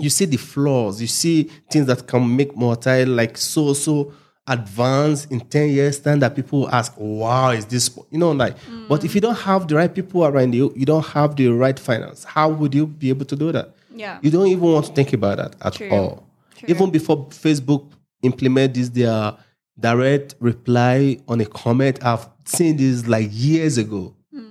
[0.00, 4.12] you see the flaws you see things that can make multi like so so
[4.48, 8.56] advanced in 10 years time that people ask wow is this you know like
[8.88, 11.78] but if you don't have the right people around you you don't have the right
[11.78, 13.72] finance how would you be able to do that?
[13.94, 14.18] Yeah.
[14.20, 15.90] you don't even want to think about that at True.
[15.90, 16.26] all.
[16.56, 16.66] True.
[16.68, 17.92] even before facebook
[18.22, 19.36] implement this their
[19.78, 24.12] direct reply on a comment i've seen this like years ago.
[24.34, 24.46] Hmm.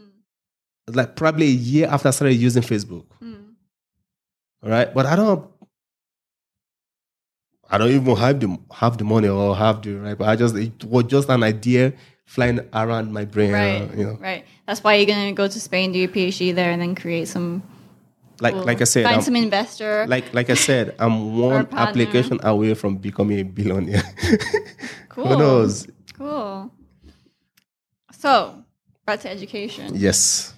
[0.88, 3.04] Like probably a year after i started using facebook.
[3.20, 3.34] Hmm.
[4.64, 4.94] All right?
[4.94, 5.51] But i don't
[7.72, 10.56] i don't even have the have the money or have the right but i just
[10.56, 11.94] it was just an idea
[12.26, 13.82] flying around my brain Right.
[13.82, 14.46] uh, you know Right.
[14.68, 17.28] That's why you're going to go to Spain, do your PhD there, and then create
[17.28, 17.62] some.
[18.40, 20.06] like cool- like i said find I'm- some investor.
[20.08, 24.04] like like I said, I'm one application away from becoming a billionaire.
[25.10, 25.28] cool.
[25.28, 25.88] Who knows?
[26.18, 26.72] Cool.
[28.14, 28.64] So,
[29.06, 29.92] back to education.
[29.96, 30.54] Yes.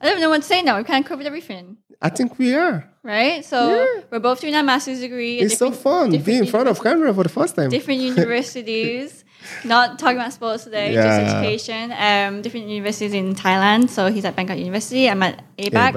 [0.00, 0.76] I don't know what to say now.
[0.78, 2.84] We kind of covered everything, I think we are.
[3.02, 3.44] right?
[3.44, 4.02] So Yeah.
[4.10, 5.38] we're both doing our master's degree.
[5.40, 7.70] It's so fun being in front of camera for the first time.
[7.70, 9.24] different universities.
[9.64, 11.04] Not talking about sports today, Yeah.
[11.06, 11.92] just education.
[11.92, 13.88] Um, different universities in Thailand.
[13.88, 15.08] So he's at Bangkok University.
[15.08, 15.72] I'm at ABAC.
[15.72, 15.94] Back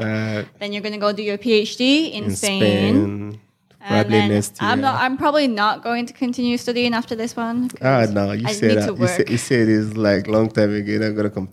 [0.59, 2.59] Then you're gonna go do your PhD in, in Spain.
[2.61, 3.39] Spain.
[3.87, 4.69] Probably next year.
[4.69, 4.95] I'm not.
[5.01, 7.69] I'm probably not going to continue studying after this one.
[7.81, 9.29] Ah no, you I said that.
[9.29, 10.93] You said, you it's like long time ago.
[11.05, 11.49] I'm gonna come.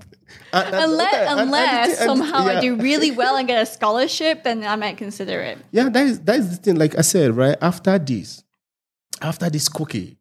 [0.52, 3.66] And- unless okay, and- and the unless somehow I do really well and get a
[3.76, 5.58] scholarship, then I might consider it.
[5.72, 6.76] Yeah, that is that is the thing.
[6.76, 8.42] Like I said, right after this,
[9.20, 10.18] after this cookie,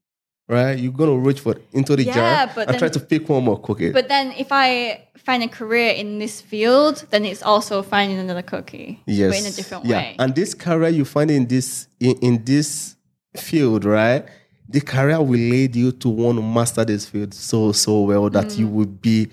[0.47, 3.27] right, you're gonna reach for into the Yeah, jar but and then- try to pick
[3.29, 3.91] one more cookie.
[3.91, 8.41] But then if I find a career in this field, then it's also finding another
[8.41, 9.97] cookie, yes, but in a different yeah.
[9.97, 10.15] way.
[10.19, 12.95] And this career you find in this in, in this
[13.35, 14.25] field, right?
[14.69, 18.47] The career will lead you to want to master this field so so well that
[18.47, 18.57] Mm.
[18.59, 19.29] you will be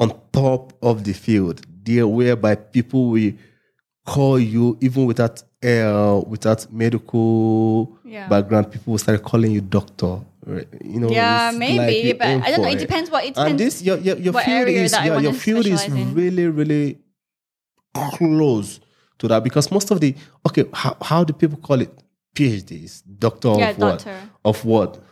[0.00, 3.32] on top of the field, there whereby people will
[4.06, 8.28] call you even without uh, without medical Yeah.
[8.28, 8.70] background.
[8.70, 10.20] People will start calling you doctor.
[10.46, 10.68] Right?
[10.82, 12.68] You know, yeah, maybe, like but I don't know.
[12.68, 13.50] It depends what it depends.
[13.50, 16.46] and this your your, your field is I your, want your to field is really
[16.46, 16.98] really
[18.16, 18.80] close
[19.18, 20.14] to that because most of the
[20.46, 21.90] okay how, how do people call it
[22.34, 24.06] PhDs doctor Yeah, of what
[24.44, 25.02] of what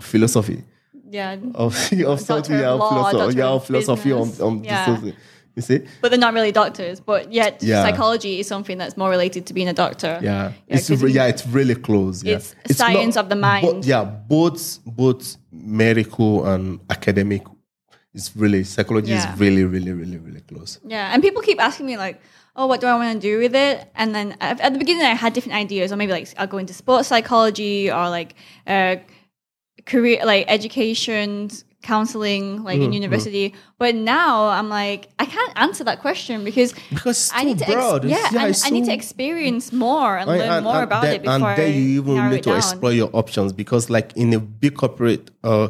[0.00, 0.62] philosophy
[1.18, 4.96] yeah, of of yeah, law, philosophy doctor yeah of of philosophy on, on Yeah.
[5.04, 5.14] this
[5.56, 6.96] you see but they're not really doctors.
[7.10, 7.82] But yet, Yeah.
[7.84, 10.12] psychology is something that's more related to being a doctor.
[10.28, 10.32] yeah,
[10.68, 13.62] Yeah, it's re- yeah it's really close yeah It's science of the mind.
[13.66, 14.02] bo- yeah
[14.36, 14.62] both
[15.02, 16.64] both medical and
[16.96, 17.42] academic
[18.16, 19.32] it's really psychology Yeah.
[19.32, 22.16] is really really really really close Yeah, and people keep asking me like,
[22.58, 25.04] "Oh, what do I want to do with it?" And then at at the beginning,
[25.14, 28.30] I had different ideas, or maybe like I'll go into sports psychology or like
[28.74, 28.94] uh,
[29.86, 31.50] career, like education,
[31.82, 33.52] counseling, like Mm, in university.
[33.78, 37.64] But now I'm like, I can't answer that question because because it's I need to,
[37.68, 40.84] ex- yeah, It's- and it's I need to experience more and learn and- more and
[40.84, 44.16] about then, it before and then you even need to explore your options because like
[44.16, 45.68] in a big corporate uh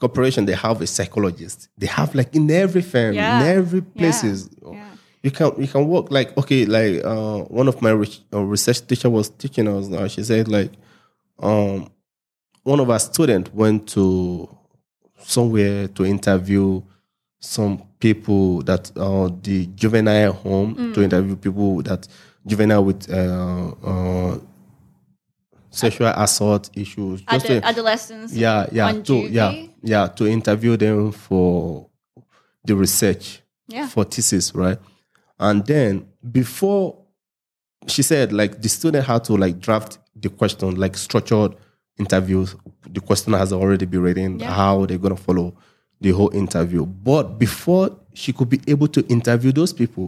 [0.00, 3.40] corporation they have a psychologist they have like in every firm Yeah.
[3.40, 4.84] in every places Yeah.
[5.22, 8.84] you can you can work like okay like uh one of my re- uh, research
[8.88, 10.72] teacher was teaching us now she said like
[11.38, 11.88] um
[12.64, 14.48] one of our students went to
[15.18, 16.82] somewhere to interview
[17.40, 20.94] some people that uh the juvenile home Mm.
[20.94, 22.06] to interview people that
[22.46, 24.38] juvenile with uh, uh
[25.70, 28.32] sexual assault issues just to- adolescents.
[28.34, 31.88] yeah yeah to yeah yeah to interview them for
[32.64, 33.86] the research Yeah.
[33.88, 34.78] for thesis right
[35.40, 36.98] and then before
[37.86, 41.56] she said like the student had to like draft the question like structured
[42.02, 42.48] interviews
[42.96, 44.52] the questioner has already been written Yeah.
[44.60, 45.48] how they're going to follow
[46.04, 50.06] the whole interview but before she could be able to interview those people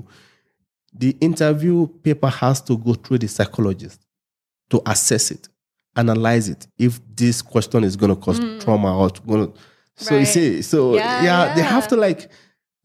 [1.02, 4.00] the interview paper has to go through the psychologist
[4.70, 5.48] to assess it,
[5.96, 6.66] analyze it.
[6.78, 9.58] If this question is going to cause trauma or going to,
[9.96, 10.32] so you Mm.
[10.34, 12.30] See, so Yeah, yeah, they have to like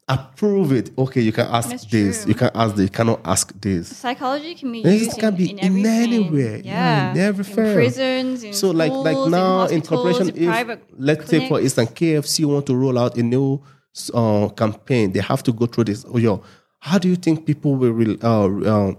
[0.10, 0.92] approve it.
[0.98, 2.30] Okay, you can ask That's this, true.
[2.30, 3.96] you can ask this, you cannot ask this.
[3.96, 7.74] Psychology can be used can in, be in, in anywhere, yeah, in every firm.
[7.76, 11.78] prisons, in So like like now in, in corporation, if let's say for clinics.
[11.78, 13.62] instance KFC want to roll out a new
[14.14, 16.04] uh, campaign, they have to go through this.
[16.12, 16.42] Oh, yo,
[16.80, 18.94] how do you think people will re- uh, uh,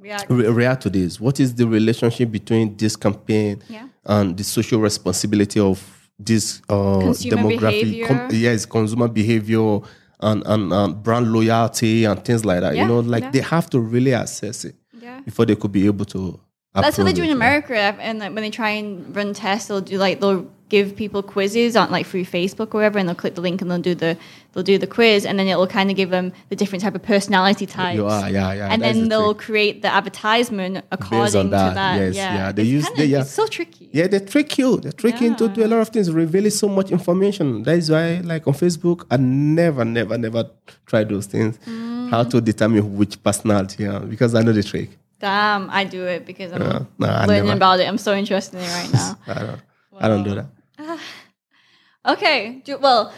[0.00, 0.26] react.
[0.30, 1.20] re- react to this?
[1.20, 3.86] What is the relationship between this campaign Yeah.
[4.04, 5.78] and the social responsibility of
[6.18, 7.82] this uh, Consumer demographic?
[8.08, 8.28] behavior.
[8.32, 9.80] yes, consumer behavior
[10.20, 12.74] and, and, and brand loyalty and things like that.
[12.74, 13.30] Yeah, You know, like yeah.
[13.30, 15.20] they have to really assess it Yeah.
[15.20, 16.40] before they could be able to.
[16.82, 17.34] That's what they do in yeah.
[17.34, 21.22] America, and like, when they try and run tests, they'll do like they'll give people
[21.22, 23.94] quizzes on like through Facebook or whatever, and they'll click the link and they'll do
[23.94, 24.16] the
[24.52, 27.02] they'll do the quiz, and then it'll kind of give them the different type of
[27.02, 27.96] personality types.
[27.96, 28.68] You are, yeah, yeah.
[28.72, 29.46] and then the they'll trick.
[29.46, 31.96] create the advertisement according that, to that.
[32.00, 32.52] yes, yeah, yeah.
[32.52, 33.20] They It's use- kinda- they- yeah.
[33.20, 33.88] It's so tricky.
[33.92, 34.78] Yeah, they trick you.
[34.78, 37.62] They trick you into do a lot of things, revealing so much information.
[37.62, 40.50] That is why, like on Facebook, I never, never, never
[40.86, 41.58] try those things.
[41.66, 42.10] Mm.
[42.10, 44.90] How to determine which personality, yeah, because I know the trick.
[45.18, 46.84] Damn, I do it because I'm Yeah.
[46.98, 47.88] No, learning about it.
[47.88, 49.18] I'm so interested in it right now.
[49.26, 49.60] I don't.
[50.00, 50.46] I don't do that.
[52.06, 52.62] Okay.
[52.64, 53.12] Do, well,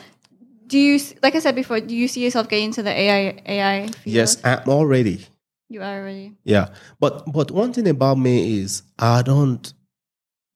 [0.66, 1.78] do you like I said before?
[1.80, 4.16] Do you see yourself getting into the AI AI field?
[4.16, 5.26] Yes, I'm already.
[5.68, 6.36] you are already.
[6.44, 6.68] Yeah,
[6.98, 9.70] but but one thing about me is I don't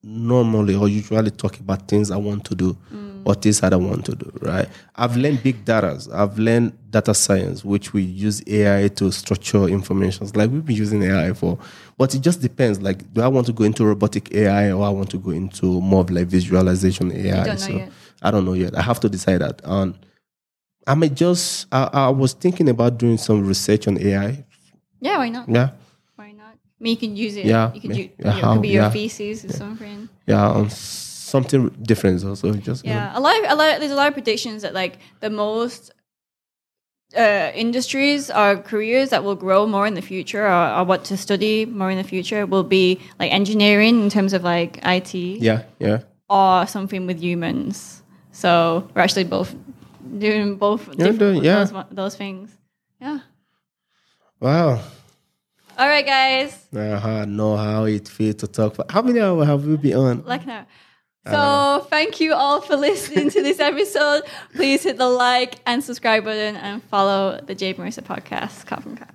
[0.03, 3.12] normally or usually talk about things I want to do mm.
[3.25, 4.33] Or things I don't want to do.
[4.41, 4.69] Right?
[4.97, 6.01] I've learned big data.
[6.13, 10.27] I've learned data science, which we use AI to structure information.
[10.35, 11.59] Like we've been using AI for,
[11.99, 12.81] but it just depends.
[12.81, 15.81] Like, do I want to go into robotic AI or I want to go into
[15.81, 17.45] more of like visualization AI?
[17.45, 17.93] know so yet.
[18.23, 18.77] I don't know yet.
[18.77, 19.61] I have to decide that.
[19.65, 19.95] And
[20.87, 21.67] I may just.
[21.73, 24.45] I, I was thinking about doing some research on AI.
[25.01, 25.49] Yeah, why not?
[25.49, 25.71] Yeah,
[26.17, 26.55] Why not?
[26.55, 27.47] I mean, you can use it.
[27.47, 30.09] Yeah, You can yeah, use yeah, it could be your thesis or something.
[30.27, 30.69] yeah, on
[31.33, 32.53] something different also.
[32.53, 33.81] Just Yeah, a lot, of, a lot.
[33.81, 35.91] There's a lot of predictions that like the most
[37.17, 41.17] uh, industries or careers that will grow more in the future, or, or what to
[41.17, 45.63] study more in the future, will be like engineering in terms of like IT, yeah,
[45.79, 45.99] yeah.
[46.29, 48.03] or something with humans.
[48.33, 49.55] So we're actually both
[50.19, 51.65] doing both different, doing- yeah.
[51.65, 52.57] those, those things.
[53.01, 53.19] Yeah.
[54.41, 54.81] Wow.
[55.79, 56.69] All right, guys.
[56.75, 58.77] I know how it feels to talk.
[58.77, 60.25] For, how many hours have we been on?
[60.25, 60.67] Like now.
[61.31, 64.23] So thank you all for listening to this episode.
[64.55, 68.67] Please hit the like and subscribe button and follow the Jade Marrisa podcast.
[68.67, 69.13] Cut from Cut.